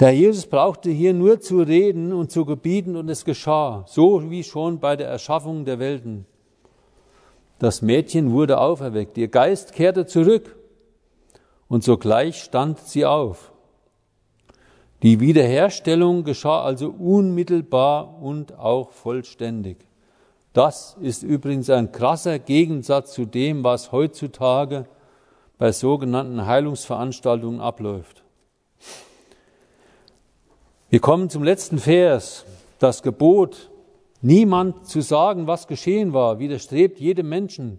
Der 0.00 0.08
Herr 0.08 0.14
Jesus 0.14 0.46
brauchte 0.46 0.90
hier 0.90 1.12
nur 1.12 1.38
zu 1.38 1.60
reden 1.60 2.14
und 2.14 2.32
zu 2.32 2.46
gebieten 2.46 2.96
und 2.96 3.10
es 3.10 3.24
geschah, 3.26 3.84
so 3.86 4.30
wie 4.30 4.42
schon 4.42 4.80
bei 4.80 4.96
der 4.96 5.08
Erschaffung 5.08 5.66
der 5.66 5.78
Welten. 5.78 6.26
Das 7.64 7.80
Mädchen 7.80 8.32
wurde 8.32 8.58
auferweckt, 8.58 9.16
ihr 9.16 9.28
Geist 9.28 9.72
kehrte 9.72 10.04
zurück 10.04 10.54
und 11.66 11.82
sogleich 11.82 12.42
stand 12.42 12.78
sie 12.78 13.06
auf. 13.06 13.52
Die 15.02 15.18
Wiederherstellung 15.18 16.24
geschah 16.24 16.62
also 16.62 16.90
unmittelbar 16.90 18.20
und 18.20 18.58
auch 18.58 18.90
vollständig. 18.90 19.78
Das 20.52 20.98
ist 21.00 21.22
übrigens 21.22 21.70
ein 21.70 21.90
krasser 21.90 22.38
Gegensatz 22.38 23.14
zu 23.14 23.24
dem, 23.24 23.64
was 23.64 23.92
heutzutage 23.92 24.84
bei 25.56 25.72
sogenannten 25.72 26.44
Heilungsveranstaltungen 26.44 27.62
abläuft. 27.62 28.24
Wir 30.90 31.00
kommen 31.00 31.30
zum 31.30 31.42
letzten 31.42 31.78
Vers. 31.78 32.44
Das 32.78 33.02
Gebot, 33.02 33.70
niemand 34.24 34.86
zu 34.86 35.02
sagen, 35.02 35.46
was 35.46 35.66
geschehen 35.66 36.12
war, 36.12 36.38
widerstrebt 36.38 36.98
jedem 36.98 37.28
Menschen. 37.28 37.78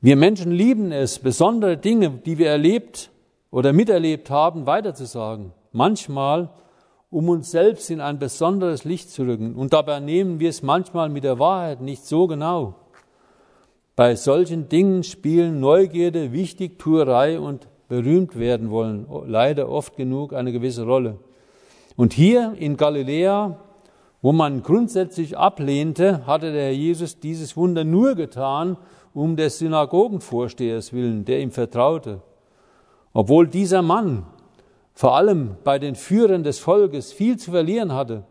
Wir 0.00 0.16
Menschen 0.16 0.52
lieben 0.52 0.92
es, 0.92 1.18
besondere 1.18 1.78
Dinge, 1.78 2.10
die 2.10 2.36
wir 2.36 2.48
erlebt 2.50 3.10
oder 3.50 3.72
miterlebt 3.72 4.28
haben, 4.28 4.66
weiterzusagen. 4.66 5.52
Manchmal, 5.72 6.50
um 7.10 7.30
uns 7.30 7.50
selbst 7.50 7.88
in 7.90 8.02
ein 8.02 8.18
besonderes 8.18 8.84
Licht 8.84 9.10
zu 9.10 9.22
rücken. 9.22 9.54
Und 9.54 9.72
dabei 9.72 10.00
nehmen 10.00 10.40
wir 10.40 10.50
es 10.50 10.62
manchmal 10.62 11.08
mit 11.08 11.24
der 11.24 11.38
Wahrheit 11.38 11.80
nicht 11.80 12.04
so 12.04 12.26
genau. 12.26 12.74
Bei 13.96 14.14
solchen 14.14 14.68
Dingen 14.68 15.04
spielen 15.04 15.60
Neugierde, 15.60 16.32
Wichtigtuerei 16.32 17.40
und 17.40 17.66
berühmt 17.88 18.38
werden 18.38 18.70
wollen 18.70 19.06
leider 19.26 19.70
oft 19.70 19.96
genug 19.96 20.34
eine 20.34 20.52
gewisse 20.52 20.84
Rolle. 20.84 21.18
Und 21.96 22.12
hier 22.12 22.54
in 22.58 22.76
Galiläa, 22.76 23.58
wo 24.24 24.32
man 24.32 24.62
grundsätzlich 24.62 25.36
ablehnte, 25.36 26.26
hatte 26.26 26.50
der 26.50 26.62
Herr 26.62 26.72
Jesus 26.72 27.20
dieses 27.20 27.58
Wunder 27.58 27.84
nur 27.84 28.14
getan, 28.14 28.78
um 29.12 29.36
des 29.36 29.58
Synagogenvorstehers 29.58 30.94
willen, 30.94 31.26
der 31.26 31.40
ihm 31.40 31.50
vertraute. 31.50 32.22
Obwohl 33.12 33.46
dieser 33.46 33.82
Mann 33.82 34.24
vor 34.94 35.14
allem 35.14 35.56
bei 35.62 35.78
den 35.78 35.94
Führern 35.94 36.42
des 36.42 36.58
Volkes 36.58 37.12
viel 37.12 37.36
zu 37.36 37.50
verlieren 37.50 37.92
hatte, 37.92 38.24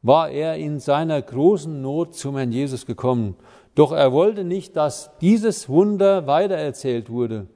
war 0.00 0.30
er 0.30 0.56
in 0.56 0.80
seiner 0.80 1.20
großen 1.20 1.82
Not 1.82 2.14
zum 2.14 2.38
Herrn 2.38 2.50
Jesus 2.50 2.86
gekommen. 2.86 3.36
Doch 3.74 3.92
er 3.92 4.12
wollte 4.12 4.44
nicht, 4.44 4.76
dass 4.76 5.10
dieses 5.20 5.68
Wunder 5.68 6.26
weitererzählt 6.26 7.10
wurde. 7.10 7.48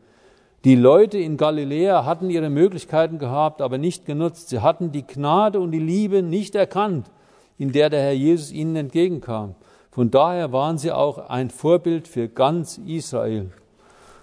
Die 0.66 0.76
Leute 0.76 1.16
in 1.16 1.39
Galiläa 1.39 2.05
hatten 2.05 2.28
ihre 2.28 2.51
Möglichkeiten 2.51 3.18
gehabt, 3.18 3.62
aber 3.62 3.78
nicht 3.78 4.05
genutzt. 4.05 4.51
Sie 4.51 4.61
hatten 4.61 4.93
die 4.93 5.07
Gnade 5.07 5.59
und 5.59 5.72
die 5.72 5.78
Liebe 5.78 6.22
nicht 6.22 6.55
erkannt, 6.55 7.11
in 7.59 7.72
der 7.72 7.90
der 7.90 8.00
Herr 8.00 8.12
Jesus 8.12 8.52
ihnen 8.52 8.76
entgegenkam. 8.76 9.54
Von 9.90 10.11
daher 10.11 10.52
waren 10.52 10.78
sie 10.78 10.92
auch 10.92 11.18
ein 11.28 11.50
Vorbild 11.50 12.06
für 12.06 12.28
ganz 12.28 12.78
Israel, 12.86 13.50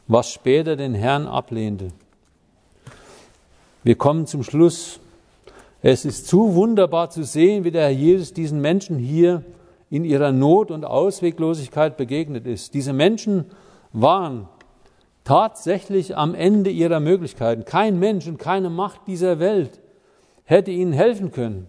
was 0.08 0.32
später 0.32 0.76
den 0.76 0.94
Herrn 0.94 1.28
ablehnte. 1.28 1.90
Wir 3.84 3.96
kommen 3.96 4.26
zum 4.26 4.44
Schluss. 4.44 5.00
Es 5.82 6.06
ist 6.06 6.28
zu 6.28 6.56
wunderbar 6.56 7.10
zu 7.10 7.24
sehen, 7.24 7.64
wie 7.64 7.72
der 7.72 7.84
Herr 7.84 7.90
Jesus 7.90 8.34
diesen 8.34 8.62
Menschen 8.62 8.98
hier 8.98 9.44
in 9.90 10.06
ihrer 10.06 10.32
Not 10.32 10.72
und 10.72 10.86
Ausweglosigkeit 10.86 11.98
begegnet 11.98 12.48
ist. 12.48 12.74
Diese 12.74 12.94
Menschen 12.94 13.46
waren 13.94 14.48
tatsächlich 15.24 16.16
am 16.18 16.34
Ende 16.34 16.70
ihrer 16.70 17.00
Möglichkeiten. 17.00 17.66
Kein 17.66 18.00
Mensch 18.00 18.28
und 18.28 18.40
keine 18.40 18.70
Macht 18.70 19.02
dieser 19.08 19.40
Welt 19.40 19.82
hätte 20.46 20.72
ihnen 20.72 20.94
helfen 20.94 21.32
können. 21.32 21.68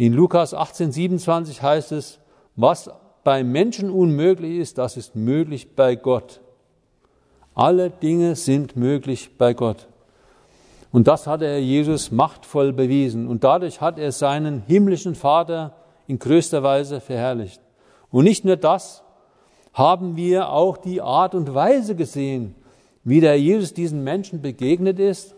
In 0.00 0.14
Lukas 0.14 0.54
18, 0.54 0.92
27 0.92 1.60
heißt 1.60 1.92
es, 1.92 2.20
was 2.56 2.88
bei 3.22 3.44
Menschen 3.44 3.90
unmöglich 3.90 4.56
ist, 4.56 4.78
das 4.78 4.96
ist 4.96 5.14
möglich 5.14 5.76
bei 5.76 5.94
Gott. 5.94 6.40
Alle 7.54 7.90
Dinge 7.90 8.34
sind 8.34 8.76
möglich 8.76 9.36
bei 9.36 9.52
Gott. 9.52 9.88
Und 10.90 11.06
das 11.06 11.26
hat 11.26 11.42
er 11.42 11.60
Jesus 11.60 12.10
machtvoll 12.10 12.72
bewiesen. 12.72 13.28
Und 13.28 13.44
dadurch 13.44 13.82
hat 13.82 13.98
er 13.98 14.10
seinen 14.10 14.62
himmlischen 14.62 15.14
Vater 15.14 15.74
in 16.06 16.18
größter 16.18 16.62
Weise 16.62 17.02
verherrlicht. 17.02 17.60
Und 18.10 18.24
nicht 18.24 18.46
nur 18.46 18.56
das, 18.56 19.02
haben 19.74 20.16
wir 20.16 20.48
auch 20.48 20.78
die 20.78 21.02
Art 21.02 21.34
und 21.34 21.52
Weise 21.52 21.94
gesehen, 21.94 22.54
wie 23.04 23.20
der 23.20 23.38
Jesus 23.38 23.74
diesen 23.74 24.02
Menschen 24.02 24.40
begegnet 24.40 24.98
ist. 24.98 25.34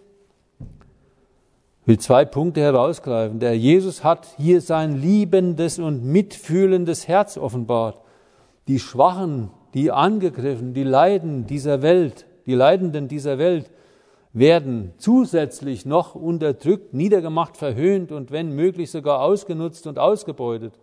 Ich 1.82 1.88
will 1.88 1.98
zwei 1.98 2.24
Punkte 2.24 2.60
herausgreifen. 2.60 3.40
Der 3.40 3.58
Jesus 3.58 4.04
hat 4.04 4.28
hier 4.36 4.60
sein 4.60 5.00
liebendes 5.00 5.80
und 5.80 6.04
mitfühlendes 6.04 7.08
Herz 7.08 7.36
offenbart. 7.36 7.98
Die 8.68 8.78
Schwachen, 8.78 9.50
die 9.74 9.90
Angegriffen, 9.90 10.74
die 10.74 10.84
Leiden 10.84 11.44
dieser 11.48 11.82
Welt, 11.82 12.26
die 12.46 12.54
Leidenden 12.54 13.08
dieser 13.08 13.38
Welt, 13.38 13.68
werden 14.32 14.92
zusätzlich 14.96 15.84
noch 15.84 16.14
unterdrückt, 16.14 16.94
niedergemacht, 16.94 17.56
verhöhnt 17.56 18.12
und 18.12 18.30
wenn 18.30 18.54
möglich 18.54 18.92
sogar 18.92 19.20
ausgenutzt 19.20 19.88
und 19.88 19.98
ausgebeutet. 19.98 20.74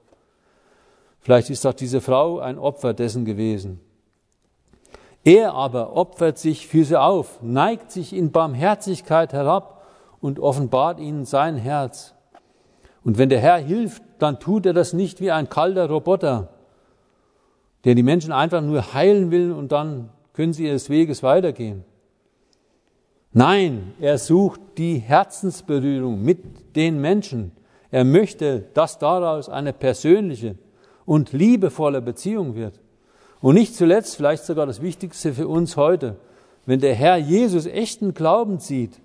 Vielleicht 1.21 1.49
ist 1.49 1.65
auch 1.65 1.73
diese 1.73 2.01
Frau 2.01 2.39
ein 2.39 2.59
Opfer 2.59 2.93
dessen 2.93 3.23
gewesen. 3.23 3.79
Er 5.23 5.53
aber 5.53 5.95
opfert 5.95 6.37
sich 6.37 6.67
für 6.67 6.83
sie 6.83 6.99
auf, 6.99 7.41
neigt 7.41 7.89
sich 7.89 8.13
in 8.13 8.31
Barmherzigkeit 8.31 9.31
herab 9.31 9.78
und 10.21 10.39
offenbart 10.39 10.99
ihnen 10.99 11.25
sein 11.25 11.57
Herz. 11.57 12.13
Und 13.03 13.17
wenn 13.17 13.29
der 13.29 13.39
Herr 13.39 13.57
hilft, 13.57 14.03
dann 14.19 14.39
tut 14.39 14.65
er 14.65 14.73
das 14.73 14.93
nicht 14.93 15.21
wie 15.21 15.31
ein 15.31 15.49
kalter 15.49 15.89
Roboter, 15.89 16.49
der 17.85 17.95
die 17.95 18.03
Menschen 18.03 18.31
einfach 18.31 18.61
nur 18.61 18.93
heilen 18.93 19.31
will 19.31 19.51
und 19.51 19.71
dann 19.71 20.09
können 20.33 20.53
sie 20.53 20.65
ihres 20.65 20.89
Weges 20.89 21.23
weitergehen. 21.23 21.83
Nein, 23.31 23.93
er 23.99 24.17
sucht 24.17 24.59
die 24.77 24.97
Herzensberührung 24.97 26.21
mit 26.21 26.75
den 26.75 26.99
Menschen. 26.99 27.51
Er 27.91 28.03
möchte, 28.03 28.65
dass 28.73 28.97
daraus 28.97 29.49
eine 29.49 29.71
persönliche 29.71 30.55
und 31.05 31.31
liebevolle 31.31 32.01
Beziehung 32.01 32.55
wird. 32.55 32.79
Und 33.41 33.55
nicht 33.55 33.75
zuletzt, 33.75 34.15
vielleicht 34.15 34.43
sogar 34.43 34.65
das 34.65 34.81
Wichtigste 34.81 35.33
für 35.33 35.47
uns 35.47 35.77
heute, 35.77 36.17
wenn 36.65 36.79
der 36.79 36.95
Herr 36.95 37.17
Jesus 37.17 37.65
echten 37.65 38.13
Glauben 38.13 38.59
sieht, 38.59 38.99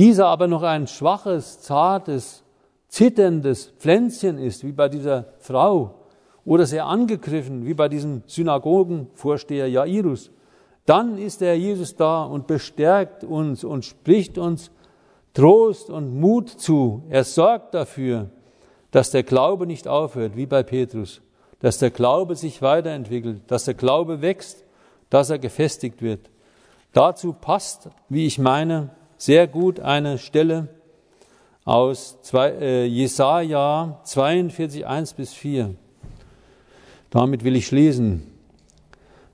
dieser 0.00 0.28
aber 0.28 0.46
noch 0.46 0.62
ein 0.62 0.86
schwaches, 0.86 1.60
zartes, 1.60 2.42
zitterndes 2.88 3.66
Pflänzchen 3.78 4.38
ist, 4.38 4.64
wie 4.64 4.72
bei 4.72 4.88
dieser 4.88 5.26
Frau, 5.40 6.06
oder 6.46 6.64
sehr 6.64 6.86
angegriffen, 6.86 7.66
wie 7.66 7.74
bei 7.74 7.90
diesem 7.90 8.22
Synagogenvorsteher 8.24 9.68
Jairus, 9.68 10.30
dann 10.86 11.18
ist 11.18 11.42
der 11.42 11.58
Jesus 11.58 11.96
da 11.96 12.24
und 12.24 12.46
bestärkt 12.46 13.24
uns 13.24 13.62
und 13.62 13.84
spricht 13.84 14.38
uns 14.38 14.70
Trost 15.34 15.90
und 15.90 16.18
Mut 16.18 16.48
zu. 16.48 17.02
Er 17.10 17.24
sorgt 17.24 17.74
dafür, 17.74 18.30
dass 18.92 19.10
der 19.10 19.22
Glaube 19.22 19.66
nicht 19.66 19.86
aufhört, 19.86 20.34
wie 20.34 20.46
bei 20.46 20.62
Petrus, 20.62 21.20
dass 21.58 21.76
der 21.76 21.90
Glaube 21.90 22.36
sich 22.36 22.62
weiterentwickelt, 22.62 23.42
dass 23.48 23.66
der 23.66 23.74
Glaube 23.74 24.22
wächst, 24.22 24.64
dass 25.10 25.28
er 25.28 25.38
gefestigt 25.38 26.00
wird. 26.00 26.30
Dazu 26.94 27.34
passt, 27.34 27.90
wie 28.08 28.24
ich 28.24 28.38
meine, 28.38 28.88
sehr 29.20 29.46
gut 29.46 29.80
eine 29.80 30.16
Stelle 30.16 30.68
aus 31.66 32.18
äh, 32.32 32.86
Jesaja 32.86 34.00
42, 34.04 34.86
1 34.86 35.12
bis 35.12 35.34
4. 35.34 35.74
Damit 37.10 37.44
will 37.44 37.54
ich 37.54 37.66
schließen. 37.66 38.26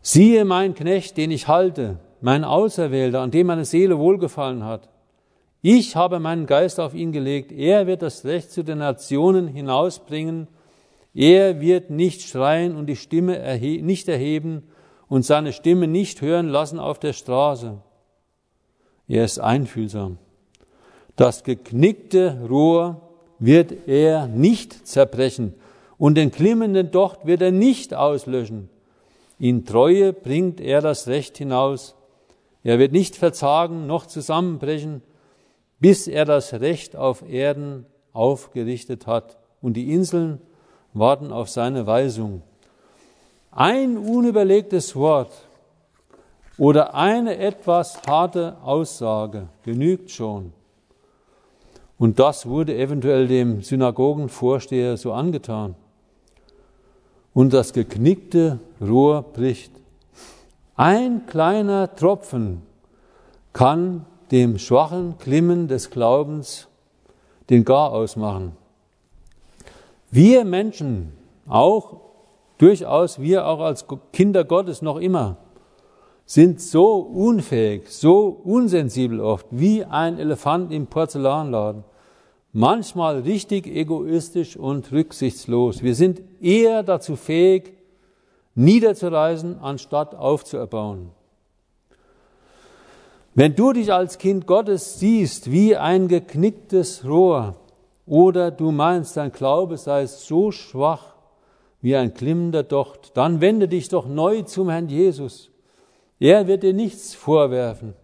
Siehe 0.03 0.45
mein 0.45 0.75
Knecht, 0.75 1.17
den 1.17 1.31
ich 1.31 1.47
halte, 1.47 1.99
mein 2.21 2.43
Auserwählter, 2.43 3.21
an 3.21 3.31
dem 3.31 3.47
meine 3.47 3.65
Seele 3.65 3.97
wohlgefallen 3.97 4.65
hat. 4.65 4.89
Ich 5.63 5.95
habe 5.95 6.19
meinen 6.19 6.47
Geist 6.47 6.81
auf 6.81 6.93
ihn 6.93 7.13
gelegt. 7.13 7.53
Er 7.53 7.87
wird 7.87 8.03
das 8.03 8.25
Recht 8.25 8.51
zu 8.51 8.65
den 8.65 8.79
Nationen 8.79 9.47
hinausbringen. 9.47 10.49
Er 11.15 11.61
wird 11.61 11.91
nicht 11.91 12.23
schreien 12.23 12.75
und 12.75 12.87
die 12.87 12.97
Stimme 12.97 13.39
erhe 13.39 13.83
nicht 13.85 14.09
erheben 14.09 14.65
und 15.07 15.25
seine 15.25 15.53
Stimme 15.53 15.87
nicht 15.87 16.23
hören 16.23 16.49
lassen 16.49 16.81
auf 16.81 16.99
der 16.99 17.13
Straße. 17.13 17.79
Er 19.09 19.25
ist 19.25 19.39
einfühlsam. 19.39 20.19
Das 21.15 21.45
geknickte 21.45 22.47
Rohr 22.49 23.01
wird 23.39 23.89
er 23.89 24.27
nicht 24.27 24.87
zerbrechen 24.87 25.55
und 25.99 26.17
den 26.17 26.31
klimmenden 26.31 26.91
Docht 26.91 27.27
wird 27.27 27.43
er 27.43 27.53
nicht 27.53 27.95
auslöschen. 27.95 28.69
In 29.39 29.65
Treue 29.65 30.13
bringt 30.13 30.61
er 30.61 30.81
das 30.81 31.09
Recht 31.09 31.39
hinaus. 31.39 31.95
Er 32.63 32.79
wird 32.79 32.93
nicht 32.93 33.17
verzagen 33.17 33.87
noch 33.87 34.07
zusammenbrechen, 34.07 35.03
bis 35.79 36.09
er 36.09 36.25
das 36.25 36.55
Recht 36.55 36.97
auf 36.97 37.23
Erden 37.29 37.87
aufgerichtet 38.13 39.07
hat. 39.07 39.39
Und 39.61 39.75
die 39.75 39.93
Inseln 39.93 40.41
warten 40.95 41.33
auf 41.33 41.49
seine 41.49 41.87
Weisung. 41.87 42.43
Ein 43.51 43.97
unüberlegtes 43.97 44.97
Wort 44.97 45.46
oder 46.59 46.95
eine 46.95 47.39
etwas 47.39 48.01
harte 48.07 48.57
Aussage 48.63 49.49
genügt 49.63 50.11
schon. 50.11 50.53
Und 51.99 52.19
das 52.19 52.47
wurde 52.47 52.77
eventuell 52.77 53.27
dem 53.27 53.63
Synagogenvorsteher 53.63 54.97
so 54.97 55.13
angetan 55.13 55.75
und 57.35 57.53
das 57.53 57.73
geknickte 57.73 58.59
Rohr 58.81 59.23
bricht. 59.23 59.73
Ein 60.75 61.27
kleiner 61.27 61.95
Tropfen 61.95 62.63
kann 63.53 64.05
dem 64.31 64.59
schwachen 64.59 65.17
Klimmen 65.19 65.69
des 65.69 65.91
Glaubens 65.91 66.69
den 67.49 67.65
Gar 67.65 67.93
ausmachen. 67.93 68.53
Wir 70.11 70.45
Menschen, 70.45 71.13
auch 71.47 72.01
durchaus 72.59 73.21
wir 73.21 73.47
auch 73.47 73.61
als 73.61 73.87
Kinder 74.13 74.45
Gottes 74.45 74.83
noch 74.83 74.99
immer, 74.99 75.37
sind 76.27 76.61
so 76.61 76.99
unfähig, 76.99 77.89
so 77.89 78.29
unsensibel 78.45 79.21
oft 79.21 79.47
wie 79.51 79.85
ein 79.85 80.19
Elefant 80.19 80.73
im 80.73 80.87
Porzellanladen 80.87 81.85
manchmal 82.57 83.21
richtig 83.21 83.67
egoistisch 83.67 84.57
und 84.57 84.91
rücksichtslos. 84.91 85.83
Wir 85.83 85.95
sind 85.95 86.23
eher 86.41 86.83
dazu 86.83 87.15
fähig, 87.15 87.75
niederzureisen, 88.55 89.59
anstatt 89.59 90.15
aufzuerbauen. 90.15 91.11
Wenn 93.35 93.55
du 93.55 93.75
dich 93.75 93.93
als 93.93 94.17
Kind 94.17 94.47
Gottes 94.47 94.99
siehst 94.99 95.53
wie 95.53 95.77
ein 95.77 96.09
geknicktes 96.09 97.05
Rohr 97.05 97.57
oder 98.07 98.51
du 98.51 98.71
meinst, 98.71 99.19
dein 99.19 99.33
Glaube 99.33 99.77
sei 99.77 100.07
so 100.07 100.51
schwach 100.51 101.15
wie 101.83 101.95
ein 101.95 102.15
klimmender 102.15 102.63
Docht, 102.63 103.19
dann 103.19 103.43
wende 103.43 103.69
dich 103.69 103.91
doch 103.91 104.07
neu 104.07 104.41
zum 104.43 104.71
Herrn 104.71 104.89
Jesus. 104.89 105.51
Er 106.19 106.47
wird 106.47 106.63
dir 106.63 106.73
nichts 106.73 107.15
vorwerfen. 107.15 107.95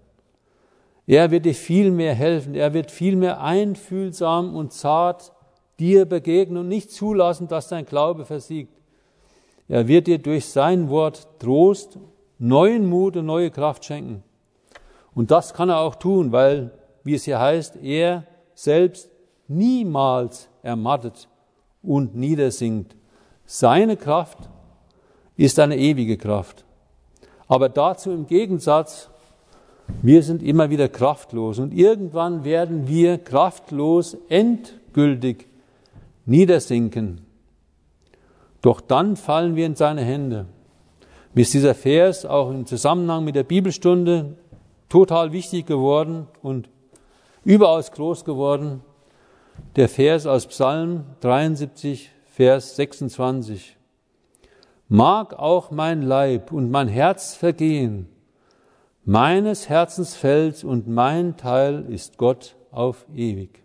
Er 1.07 1.31
wird 1.31 1.47
dir 1.47 1.55
viel 1.55 1.91
mehr 1.91 2.15
helfen. 2.15 2.55
Er 2.55 2.75
wird 2.75 2.91
viel 2.91 3.17
mehr 3.17 3.41
einfühlsam 3.41 4.55
und 4.55 4.73
zart 4.73 5.33
dir 5.79 6.05
begegnen 6.05 6.59
und 6.59 6.69
nicht 6.69 6.91
zulassen, 6.91 7.49
dass 7.49 7.69
dein 7.69 7.87
Glaube 7.87 8.25
versiegt. 8.25 8.73
Er 9.69 9.89
wird 9.89 10.07
dir 10.07 10.19
durch 10.19 10.47
sein 10.47 10.91
Wort 10.91 11.27
Trost, 11.39 11.99
neuen 12.39 12.89
Mut 12.89 13.17
und 13.17 13.27
neue 13.27 13.51
Kraft 13.51 13.85
schenken. 13.85 14.23
Und 15.15 15.31
das 15.31 15.55
kann 15.55 15.71
er 15.71 15.81
auch 15.81 15.97
tun, 15.97 16.33
weil, 16.33 16.73
wie 17.05 17.15
es 17.15 17.25
hier 17.25 17.41
heißt, 17.41 17.77
er 17.83 18.27
selbst 18.55 19.11
niemals 19.49 20.49
ermattet 20.63 21.29
und 21.83 22.15
niedersinkt. 22.15 22.97
Seine 23.45 23.97
Kraft 23.97 24.39
ist 25.37 25.59
eine 25.59 25.77
ewige 25.77 26.17
Kraft. 26.17 26.65
Aber 27.53 27.69
dazu 27.69 28.11
im 28.11 28.27
Gegensatz, 28.27 29.11
wir 30.01 30.23
sind 30.23 30.43
immer 30.43 30.71
wieder 30.71 30.89
kraftlos 30.89 31.59
und 31.59 31.75
irgendwann 31.75 32.45
werden 32.45 32.89
wir 32.89 33.19
kraftlos 33.19 34.17
endgültig 34.31 35.49
niedersinken. 36.25 37.21
Doch 38.63 38.81
dann 38.81 39.17
fallen 39.17 39.55
wir 39.55 39.67
in 39.67 39.75
seine 39.75 40.01
Hände. 40.01 40.47
Mir 41.35 41.43
ist 41.43 41.53
dieser 41.53 41.75
Vers 41.75 42.25
auch 42.25 42.49
im 42.49 42.65
Zusammenhang 42.65 43.23
mit 43.23 43.35
der 43.35 43.45
Bibelstunde 43.45 44.39
total 44.89 45.33
wichtig 45.33 45.67
geworden 45.67 46.29
und 46.41 46.71
überaus 47.45 47.93
groß 47.93 48.25
geworden. 48.25 48.81
Der 49.77 49.91
Vers 49.91 50.27
aus 50.27 50.47
Psalm 50.47 51.05
73, 51.21 52.13
Vers 52.25 52.77
26. 52.77 53.77
Mag 54.95 55.39
auch 55.39 55.71
mein 55.71 56.03
Leib 56.03 56.53
und 56.53 56.71
mein 56.71 56.87
Herz 56.87 57.35
vergehen, 57.35 58.11
meines 59.07 59.71
Herzens 59.71 60.15
Fels 60.15 60.65
und 60.65 60.87
mein 60.87 61.39
Teil 61.39 61.87
ist 61.89 62.19
Gott 62.19 62.57
auf 62.71 63.07
ewig. 63.15 63.63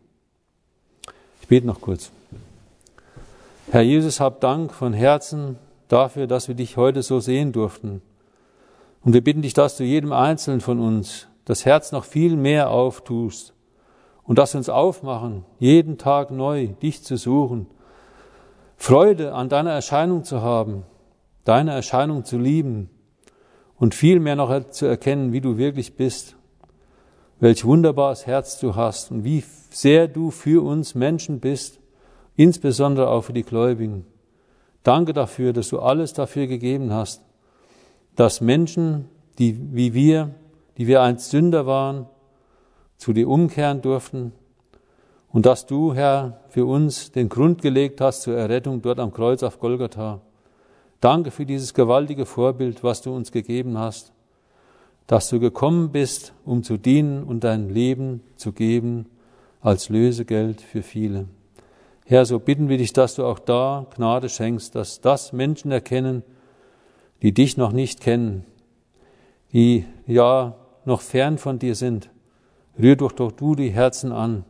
Ich 1.42 1.50
bete 1.50 1.68
noch 1.68 1.82
kurz. 1.82 2.12
Herr 3.72 3.82
Jesus, 3.82 4.22
hab 4.22 4.40
Dank 4.40 4.74
von 4.74 4.94
Herzen 4.94 5.58
dafür, 5.90 6.28
dass 6.28 6.48
wir 6.48 6.56
dich 6.56 6.78
heute 6.78 7.04
so 7.04 7.20
sehen 7.20 7.52
durften. 7.52 8.02
Und 9.04 9.12
wir 9.12 9.22
bitten 9.22 9.42
dich, 9.42 9.54
dass 9.54 9.76
du 9.76 9.84
jedem 9.84 10.14
Einzelnen 10.14 10.62
von 10.62 10.80
uns 10.80 11.28
das 11.44 11.66
Herz 11.66 11.92
noch 11.92 12.06
viel 12.06 12.38
mehr 12.38 12.70
auftust 12.70 13.52
und 14.24 14.38
dass 14.38 14.54
wir 14.54 14.60
uns 14.60 14.70
aufmachen, 14.70 15.44
jeden 15.60 15.98
Tag 15.98 16.32
neu 16.32 16.68
dich 16.82 17.04
zu 17.04 17.18
suchen, 17.18 17.68
Freude 18.78 19.34
an 19.34 19.50
deiner 19.50 19.72
Erscheinung 19.72 20.24
zu 20.24 20.42
haben, 20.42 20.86
deine 21.48 21.72
Erscheinung 21.72 22.26
zu 22.26 22.38
lieben 22.38 22.90
und 23.78 23.96
viel 23.96 24.20
mehr 24.20 24.36
noch 24.36 24.70
zu 24.72 24.86
erkennen, 24.86 25.32
wie 25.32 25.42
du 25.42 25.58
wirklich 25.58 25.96
bist, 25.96 26.36
welch 27.40 27.64
wunderbares 27.64 28.28
Herz 28.28 28.60
du 28.60 28.76
hast 28.76 29.12
und 29.12 29.24
wie 29.24 29.44
sehr 29.70 30.08
du 30.08 30.32
für 30.32 30.64
uns 30.66 30.96
Menschen 30.96 31.40
bist, 31.40 31.80
insbesondere 32.36 33.10
auch 33.10 33.22
für 33.22 33.34
die 33.34 33.44
Gläubigen. 33.44 34.06
Danke 34.84 35.14
dafür, 35.14 35.54
dass 35.54 35.70
du 35.70 35.80
alles 35.80 36.14
dafür 36.14 36.48
gegeben 36.48 36.92
hast, 36.92 37.22
dass 38.16 38.42
Menschen, 38.42 39.08
die 39.38 39.58
wie 39.74 39.94
wir, 39.94 40.34
die 40.78 40.88
wir 40.88 41.02
einst 41.02 41.30
Sünder 41.30 41.66
waren, 41.66 42.08
zu 42.98 43.14
dir 43.14 43.30
umkehren 43.30 43.82
durften 43.82 44.34
und 45.30 45.46
dass 45.46 45.66
du, 45.66 45.94
Herr, 45.94 46.42
für 46.50 46.66
uns 46.66 47.12
den 47.12 47.30
Grund 47.30 47.62
gelegt 47.62 48.02
hast 48.02 48.24
zur 48.24 48.36
Errettung 48.36 48.82
dort 48.82 49.00
am 49.00 49.14
Kreuz 49.14 49.44
auf 49.44 49.60
Golgatha. 49.60 50.22
Danke 51.00 51.32
für 51.32 51.46
dieses 51.46 51.74
gewaltige 51.74 52.26
Vorbild, 52.26 52.84
was 52.84 53.02
du 53.02 53.16
uns 53.16 53.32
gegeben 53.32 53.78
hast, 53.78 54.14
dass 55.06 55.30
du 55.30 55.40
gekommen 55.40 55.92
bist, 55.92 56.34
um 56.44 56.64
zu 56.64 56.78
dienen 56.78 57.24
und 57.24 57.44
dein 57.44 57.70
Leben 57.70 58.22
zu 58.36 58.52
geben 58.52 59.06
als 59.62 59.90
Lösegeld 59.90 60.62
für 60.62 60.82
viele. 60.82 61.28
Herr, 62.06 62.26
so 62.26 62.40
bitten 62.40 62.70
wir 62.70 62.78
dich, 62.78 62.94
dass 62.94 63.16
du 63.16 63.26
auch 63.26 63.40
da 63.40 63.86
Gnade 63.96 64.30
schenkst, 64.30 64.76
dass 64.76 65.02
das 65.02 65.34
Menschen 65.34 65.72
erkennen, 65.72 66.24
die 67.22 67.34
dich 67.34 67.58
noch 67.58 67.72
nicht 67.72 68.02
kennen, 68.02 68.46
die 69.54 69.86
ja 70.06 70.56
noch 70.86 71.02
fern 71.02 71.38
von 71.38 71.60
dir 71.60 71.76
sind. 71.76 72.10
Rühr 72.80 72.96
doch 72.96 73.12
doch 73.12 73.32
du 73.32 73.56
die 73.56 73.70
Herzen 73.70 74.12
an, 74.12 74.46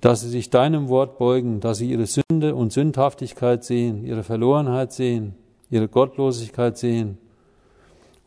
dass 0.00 0.20
sie 0.20 0.28
sich 0.28 0.50
deinem 0.50 0.88
Wort 0.88 1.18
beugen, 1.18 1.60
dass 1.60 1.78
sie 1.78 1.90
ihre 1.90 2.06
Sünde 2.06 2.54
und 2.54 2.72
Sündhaftigkeit 2.72 3.64
sehen, 3.64 4.04
ihre 4.04 4.22
Verlorenheit 4.22 4.92
sehen, 4.92 5.34
ihre 5.70 5.88
Gottlosigkeit 5.88 6.76
sehen 6.76 7.18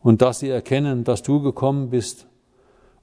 und 0.02 0.22
dass 0.22 0.40
sie 0.40 0.48
erkennen, 0.48 1.04
dass 1.04 1.22
du 1.22 1.40
gekommen 1.40 1.90
bist, 1.90 2.26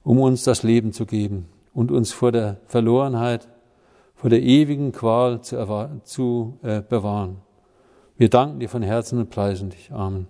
um 0.02 0.20
uns 0.20 0.44
das 0.44 0.62
Leben 0.62 0.92
zu 0.92 1.06
geben 1.06 1.46
und 1.72 1.90
uns 1.90 2.12
vor 2.12 2.32
der 2.32 2.58
Verlorenheit 2.66 3.48
vor 4.18 4.30
der 4.30 4.42
ewigen 4.42 4.90
Qual 4.90 5.42
zu, 5.42 6.00
zu 6.02 6.58
äh, 6.62 6.82
bewahren. 6.82 7.36
Wir 8.16 8.28
danken 8.28 8.58
dir 8.58 8.68
von 8.68 8.82
Herzen 8.82 9.20
und 9.20 9.30
preisen 9.30 9.70
dich. 9.70 9.92
Amen. 9.92 10.26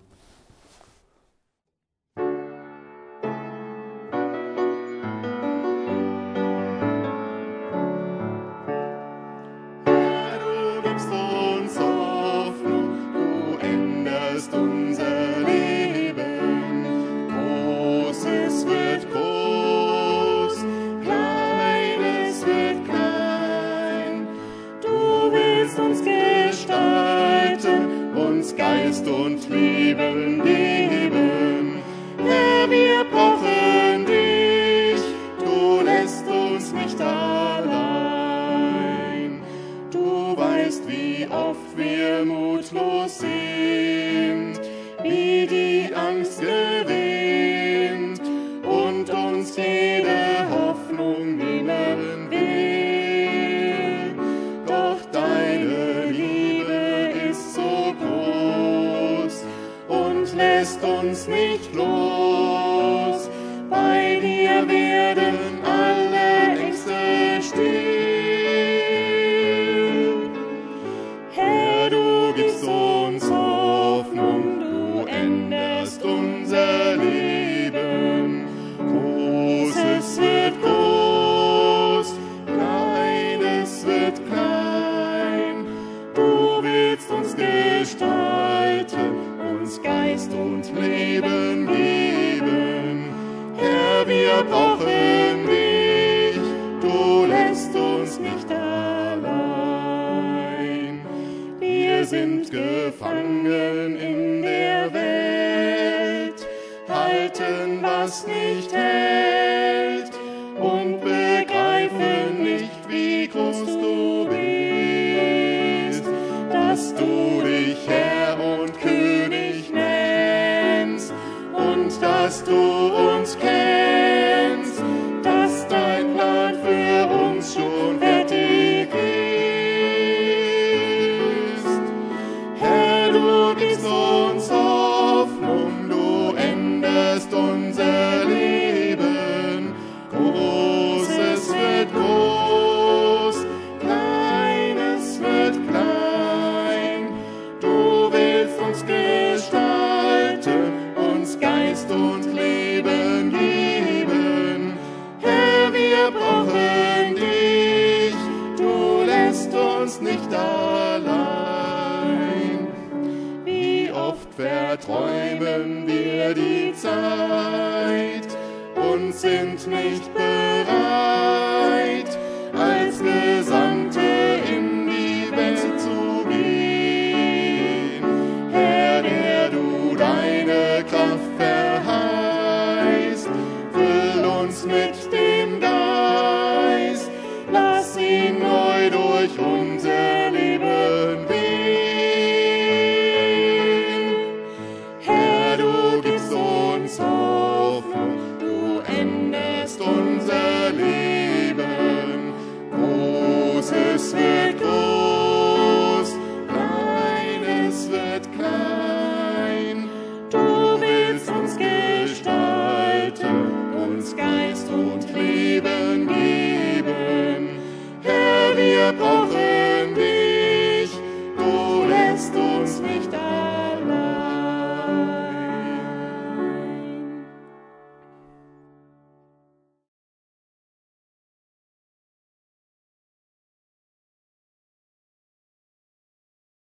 Nicht 108.25 108.73
da. 108.73 109.08